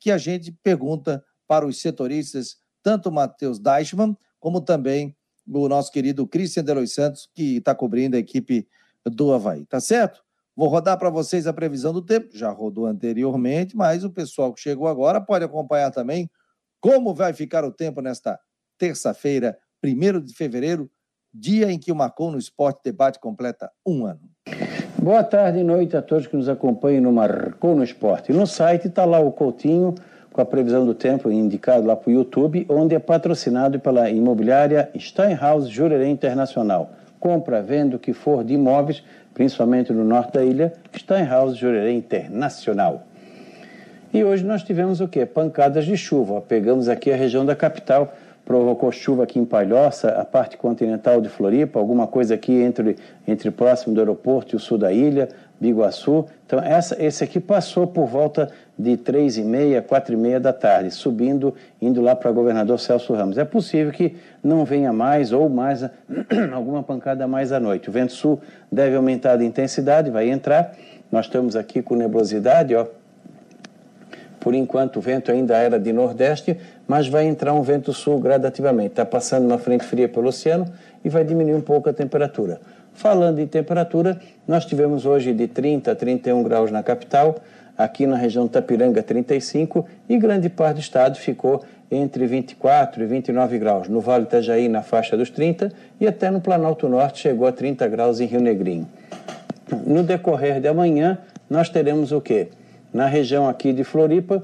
que 0.02 0.12
a 0.12 0.18
gente 0.18 0.52
pergunta 0.62 1.24
para 1.48 1.66
os 1.66 1.80
setoristas, 1.80 2.58
tanto 2.84 3.08
o 3.08 3.12
Matheus 3.12 3.58
Deichmann, 3.58 4.18
como 4.38 4.60
também 4.60 5.16
o 5.48 5.70
nosso 5.70 5.90
querido 5.90 6.28
Christian 6.28 6.66
Delois 6.66 6.94
Santos, 6.94 7.30
que 7.34 7.56
está 7.56 7.74
cobrindo 7.74 8.18
a 8.18 8.20
equipe 8.20 8.68
do 9.06 9.34
Havaí. 9.34 9.66
Tá 9.66 9.80
certo? 9.80 10.22
Vou 10.54 10.68
rodar 10.68 11.00
para 11.00 11.10
vocês 11.10 11.48
a 11.48 11.54
previsão 11.54 11.94
do 11.94 12.02
tempo, 12.02 12.36
já 12.36 12.50
rodou 12.50 12.86
anteriormente, 12.86 13.78
mas 13.78 14.04
o 14.04 14.10
pessoal 14.10 14.54
que 14.54 14.60
chegou 14.60 14.90
agora 14.90 15.22
pode 15.22 15.46
acompanhar 15.46 15.90
também 15.90 16.30
como 16.80 17.14
vai 17.14 17.34
ficar 17.34 17.64
o 17.64 17.72
tempo 17.72 18.02
nesta 18.02 18.40
terça-feira, 18.78 19.58
1 19.84 20.22
de 20.22 20.34
fevereiro, 20.34 20.90
dia 21.34 21.72
em 21.72 21.78
que 21.78 21.92
o 21.92 21.96
Marcou 21.96 22.32
no 22.32 22.38
Esporte 22.38 22.82
Debate 22.84 23.20
completa 23.20 23.70
um 23.86 24.06
ano. 24.06 24.22
Boa 25.02 25.24
tarde 25.24 25.60
e 25.60 25.64
noite 25.64 25.96
a 25.96 26.02
todos 26.02 26.28
que 26.28 26.36
nos 26.36 26.50
acompanham 26.50 27.04
no 27.04 27.12
Marcou 27.12 27.76
no 27.76 27.84
Esporte. 27.84 28.34
No 28.34 28.48
site 28.48 28.88
está 28.88 29.06
lá 29.06 29.20
o 29.20 29.32
Coutinho 29.32 29.96
com 30.32 30.42
a 30.42 30.46
previsão 30.46 30.86
do 30.86 30.94
tempo 30.94 31.32
indicado 31.32 31.86
lá 31.86 31.96
para 31.96 32.10
o 32.10 32.14
YouTube, 32.14 32.66
onde 32.70 32.96
é 32.96 33.00
patrocinado 33.00 33.80
pela 33.80 34.10
imobiliária 34.10 34.90
Steinhaus 34.98 35.70
Jurerê 35.70 36.08
Internacional. 36.08 36.92
Compra, 37.20 37.62
venda 37.62 37.98
o 37.98 38.00
que 38.00 38.14
for 38.14 38.44
de 38.44 38.54
imóveis 38.54 39.04
principalmente 39.40 39.94
no 39.94 40.04
norte 40.04 40.34
da 40.34 40.44
ilha, 40.44 40.74
Steinhaus 40.94 41.56
Jurerê 41.56 41.94
Internacional. 41.94 43.08
E 44.12 44.24
hoje 44.24 44.44
nós 44.44 44.64
tivemos 44.64 45.02
o 45.02 45.08
quê? 45.08 45.24
Pancadas 45.24 45.86
de 45.86 45.96
chuva. 45.96 46.42
Pegamos 46.42 46.90
aqui 46.90 47.12
a 47.12 47.16
região 47.16 47.46
da 47.46 47.56
capital, 47.56 48.12
provocou 48.44 48.92
chuva 48.92 49.22
aqui 49.22 49.38
em 49.38 49.46
Palhoça, 49.46 50.10
a 50.10 50.26
parte 50.26 50.58
continental 50.58 51.22
de 51.22 51.30
Floripa, 51.30 51.78
alguma 51.78 52.08
coisa 52.08 52.34
aqui 52.34 52.54
entre, 52.54 52.96
entre 53.28 53.52
próximo 53.52 53.94
do 53.94 54.00
aeroporto 54.00 54.56
e 54.56 54.58
o 54.58 54.60
sul 54.60 54.80
da 54.80 54.92
ilha, 54.92 55.30
Biguaçu. 55.62 56.26
Então, 56.44 56.60
essa, 56.60 57.00
esse 57.00 57.24
aqui 57.24 57.40
passou 57.40 57.86
por 57.86 58.08
volta 58.08 58.50
de 58.76 58.98
três 58.98 59.38
e 59.38 59.44
meia, 59.44 59.80
quatro 59.80 60.16
e 60.16 60.18
meia 60.18 60.40
da 60.40 60.54
tarde, 60.54 60.90
subindo, 60.90 61.54
indo 61.80 62.02
lá 62.02 62.16
para 62.16 62.32
governador 62.32 62.80
Celso 62.80 63.14
Ramos. 63.14 63.38
É 63.38 63.46
possível 63.46 63.94
que 63.94 64.16
não 64.44 64.66
venha 64.66 64.92
mais 64.92 65.32
ou 65.32 65.48
mais 65.50 65.84
alguma 66.52 66.82
pancada 66.82 67.28
mais 67.28 67.52
à 67.52 67.60
noite. 67.60 67.90
O 67.90 67.92
vento 67.92 68.14
sul 68.14 68.42
deve 68.72 68.96
aumentar 68.96 69.36
de 69.36 69.46
intensidade, 69.46 70.10
vai 70.10 70.32
entrar. 70.32 70.74
Nós 71.12 71.28
estamos 71.28 71.56
aqui 71.56 71.84
com 71.84 71.96
nebulosidade, 71.96 72.74
ó. 72.74 72.88
Por 74.40 74.54
enquanto 74.54 74.98
o 74.98 75.02
vento 75.02 75.32
ainda 75.32 75.58
era 75.58 75.80
de 75.80 75.92
nordeste, 75.92 76.58
mas 76.88 77.08
vai 77.08 77.26
entrar 77.26 77.54
um 77.54 77.62
vento 77.62 77.94
sul 77.94 78.20
gradativamente. 78.20 78.90
Está 78.90 79.06
passando 79.06 79.46
uma 79.46 79.58
frente 79.58 79.84
fria 79.84 80.08
pelo 80.08 80.28
oceano 80.28 80.66
e 81.04 81.10
vai 81.10 81.24
diminuir 81.24 81.56
um 81.56 81.62
pouco 81.62 81.90
a 81.90 81.94
temperatura. 81.94 82.60
Falando 82.94 83.40
em 83.40 83.48
temperatura, 83.48 84.20
nós 84.48 84.66
tivemos 84.66 85.06
hoje 85.06 85.34
de 85.34 85.48
30 85.48 85.92
a 85.92 85.96
31 85.96 86.44
graus 86.44 86.72
na 86.72 86.84
capital, 86.84 87.36
aqui 87.78 88.06
na 88.06 88.18
região 88.18 88.48
Tapiranga 88.48 89.02
35 89.02 89.86
e 90.10 90.18
grande 90.18 90.50
parte 90.50 90.76
do 90.76 90.82
estado 90.82 91.18
ficou 91.18 91.64
entre 91.92 92.28
24 92.28 93.02
e 93.02 93.06
29 93.06 93.58
graus. 93.58 93.88
No 93.88 94.02
Vale 94.02 94.26
Itajaí 94.26 94.68
na 94.68 94.82
faixa 94.82 95.16
dos 95.16 95.30
30 95.30 95.72
e 96.00 96.08
até 96.08 96.30
no 96.30 96.42
Planalto 96.42 96.88
Norte 96.88 97.20
chegou 97.20 97.48
a 97.48 97.52
30 97.52 97.88
graus 97.88 98.20
em 98.20 98.26
Rio 98.26 98.42
Negrinho. 98.42 98.88
No 99.86 100.04
decorrer 100.04 100.60
de 100.60 100.68
amanhã 100.68 101.18
nós 101.50 101.70
teremos 101.70 102.12
o 102.12 102.22
quê? 102.22 102.50
Na 102.94 103.06
região 103.06 103.48
aqui 103.48 103.72
de 103.72 103.84
Floripa, 103.84 104.44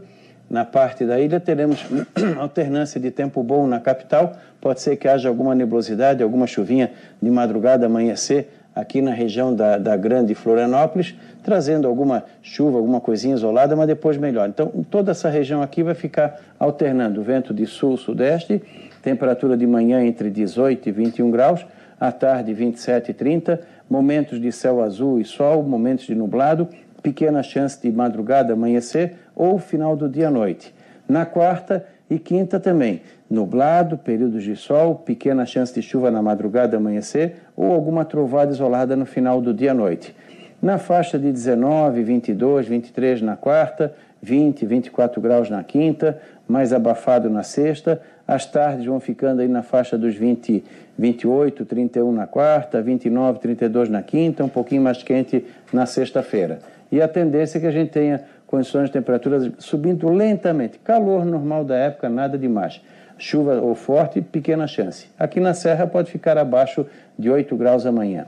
na 0.50 0.64
parte 0.64 1.06
da 1.06 1.20
ilha, 1.20 1.40
teremos 1.40 1.86
alternância 2.38 3.00
de 3.00 3.10
tempo 3.10 3.42
bom 3.42 3.66
na 3.66 3.80
capital. 3.80 4.34
Pode 4.62 4.82
ser 4.82 4.96
que 4.96 5.08
haja 5.08 5.28
alguma 5.28 5.56
nebulosidade, 5.56 6.22
alguma 6.22 6.46
chuvinha 6.46 6.92
de 7.22 7.32
madrugada, 7.32 7.88
amanhecer 7.88 8.50
aqui 8.76 9.02
na 9.02 9.12
região 9.12 9.56
da, 9.56 9.78
da 9.78 9.96
Grande 9.96 10.36
Florianópolis, 10.36 11.16
trazendo 11.42 11.88
alguma 11.88 12.26
chuva, 12.42 12.78
alguma 12.78 13.00
coisinha 13.00 13.34
isolada, 13.34 13.76
mas 13.76 13.88
depois 13.88 14.18
melhor. 14.18 14.50
Então, 14.50 14.68
toda 14.92 15.12
essa 15.12 15.30
região 15.30 15.62
aqui 15.62 15.82
vai 15.82 15.96
ficar 15.96 16.40
alternando 16.60 17.24
vento 17.24 17.54
de 17.54 17.66
sul-sudeste, 17.66 18.62
temperatura 19.02 19.56
de 19.56 19.66
manhã 19.66 20.04
entre 20.04 20.30
18 20.30 20.90
e 20.90 20.92
21 20.92 21.32
graus, 21.32 21.66
à 21.98 22.12
tarde 22.12 22.54
27 22.54 23.12
e 23.12 23.14
30, 23.14 23.62
momentos 23.90 24.42
de 24.42 24.52
céu 24.52 24.84
azul 24.84 25.22
e 25.22 25.24
sol, 25.24 25.64
momentos 25.64 26.06
de 26.06 26.14
nublado, 26.14 26.68
pequena 27.06 27.44
chance 27.44 27.80
de 27.80 27.92
madrugada 27.92 28.54
amanhecer 28.54 29.14
ou 29.36 29.60
final 29.60 29.96
do 29.96 30.10
dia 30.10 30.30
à 30.30 30.32
noite. 30.32 30.74
Na 31.08 31.24
quarta 31.24 31.86
e 32.10 32.18
quinta 32.18 32.60
também, 32.60 33.04
nublado, 33.30 33.96
períodos 33.96 34.44
de 34.44 34.56
sol, 34.56 34.96
pequena 34.96 35.46
chance 35.46 35.72
de 35.72 35.84
chuva 35.84 36.10
na 36.10 36.20
madrugada 36.20 36.78
amanhecer 36.78 37.36
ou 37.56 37.72
alguma 37.72 38.04
trovada 38.04 38.52
isolada 38.52 38.96
no 38.96 39.06
final 39.06 39.40
do 39.40 39.54
dia 39.54 39.70
à 39.70 39.74
noite. 39.76 40.16
Na 40.60 40.80
faixa 40.80 41.20
de 41.20 41.32
19, 41.32 42.02
22, 42.02 42.68
23 42.68 43.22
na 43.22 43.36
quarta, 43.36 43.94
20, 44.20 44.66
24 44.66 45.22
graus 45.22 45.48
na 45.48 45.64
quinta, 45.64 46.20
mais 46.48 46.74
abafado 46.74 47.30
na 47.30 47.44
sexta. 47.44 48.02
As 48.28 48.48
tardes 48.48 48.88
vão 48.88 49.00
ficando 49.00 49.42
aí 49.44 49.48
na 49.48 49.62
faixa 49.62 49.96
dos 49.96 50.16
20, 50.16 50.64
28, 50.98 51.66
31 51.66 52.12
na 52.12 52.26
quarta, 52.26 52.82
29, 52.82 53.38
32 53.38 53.90
na 53.90 54.02
quinta, 54.02 54.44
um 54.44 54.50
pouquinho 54.50 54.82
mais 54.82 55.04
quente 55.04 55.46
na 55.72 55.86
sexta-feira. 55.86 56.58
E 56.92 57.02
a 57.02 57.08
tendência 57.08 57.58
é 57.58 57.62
que 57.62 57.68
a 57.68 57.72
gente 57.72 57.92
tenha 57.92 58.26
condições 58.46 58.86
de 58.86 58.94
temperaturas 58.94 59.52
subindo 59.60 60.08
lentamente. 60.10 60.80
Calor 60.80 61.26
normal 61.26 61.64
da 61.66 61.76
época, 61.76 62.10
nada 62.10 62.38
demais. 62.38 62.82
Chuva 63.18 63.60
ou 63.62 63.76
forte, 63.76 64.22
pequena 64.22 64.68
chance. 64.68 65.10
Aqui 65.18 65.40
na 65.40 65.54
Serra 65.54 65.88
pode 65.88 66.12
ficar 66.12 66.38
abaixo 66.38 66.86
de 67.18 67.30
8 67.30 67.56
graus 67.56 67.86
amanhã. 67.86 68.28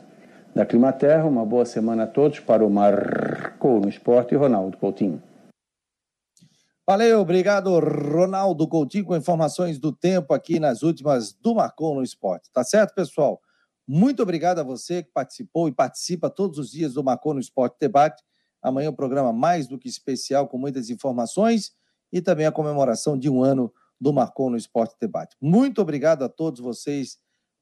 Da 0.56 0.66
Climaterra, 0.66 1.26
uma 1.26 1.46
boa 1.46 1.66
semana 1.66 2.04
a 2.04 2.08
todos 2.08 2.40
para 2.40 2.66
o 2.66 2.70
Marcou 2.70 3.80
no 3.80 3.90
Esporte 3.90 4.34
e 4.34 4.38
Ronaldo 4.38 4.78
Coutinho. 4.78 5.22
Valeu, 6.90 7.20
obrigado, 7.20 7.78
Ronaldo 7.80 8.66
Coutinho, 8.66 9.04
com 9.04 9.16
informações 9.16 9.78
do 9.78 9.92
tempo 9.92 10.34
aqui 10.34 10.58
nas 10.58 10.84
últimas 10.84 11.34
do 11.34 11.54
Marcou 11.54 11.94
no 11.94 12.02
Esporte. 12.02 12.50
Tá 12.54 12.64
certo, 12.64 12.96
pessoal? 12.96 13.42
Muito 13.86 14.24
obrigado 14.24 14.60
a 14.60 14.64
você 14.64 15.04
que 15.04 15.12
participou 15.14 15.68
e 15.68 15.74
participa 15.74 16.30
todos 16.30 16.58
os 16.58 16.72
dias 16.72 16.94
do 16.94 17.04
Marcou 17.04 17.34
no 17.34 17.42
Esporte 17.42 17.76
Debate. 17.80 18.24
Amanhã 18.68 18.90
o 18.90 18.94
um 18.94 18.96
programa 18.96 19.34
mais 19.34 19.68
do 19.68 19.78
que 19.78 19.88
especial, 19.88 20.48
com 20.48 20.58
muitas 20.58 20.90
informações 20.90 21.72
e 22.12 22.22
também 22.22 22.46
a 22.46 22.52
comemoração 22.52 23.18
de 23.18 23.30
um 23.30 23.44
ano 23.44 23.74
do 24.00 24.14
Marcou 24.14 24.50
no 24.50 24.58
Esporte 24.58 24.96
Debate. 25.00 25.36
Muito 25.42 25.82
obrigado 25.82 26.24
a 26.24 26.30
todos 26.30 26.60
vocês 26.60 27.18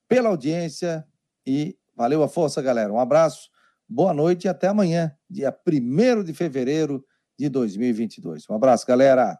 pela 0.08 0.30
audiência 0.30 1.06
e 1.45 1.78
valeu 1.95 2.24
a 2.24 2.28
força, 2.28 2.62
galera. 2.62 2.91
Um 2.91 2.99
abraço, 2.99 3.49
boa 3.88 4.14
noite 4.14 4.45
e 4.45 4.47
até 4.47 4.68
amanhã, 4.68 5.16
dia 5.30 5.56
1 5.66 6.24
de 6.24 6.34
fevereiro 6.34 7.03
de 7.38 7.49
2022. 7.49 8.49
Um 8.49 8.56
abraço, 8.56 8.86
galera. 8.86 9.39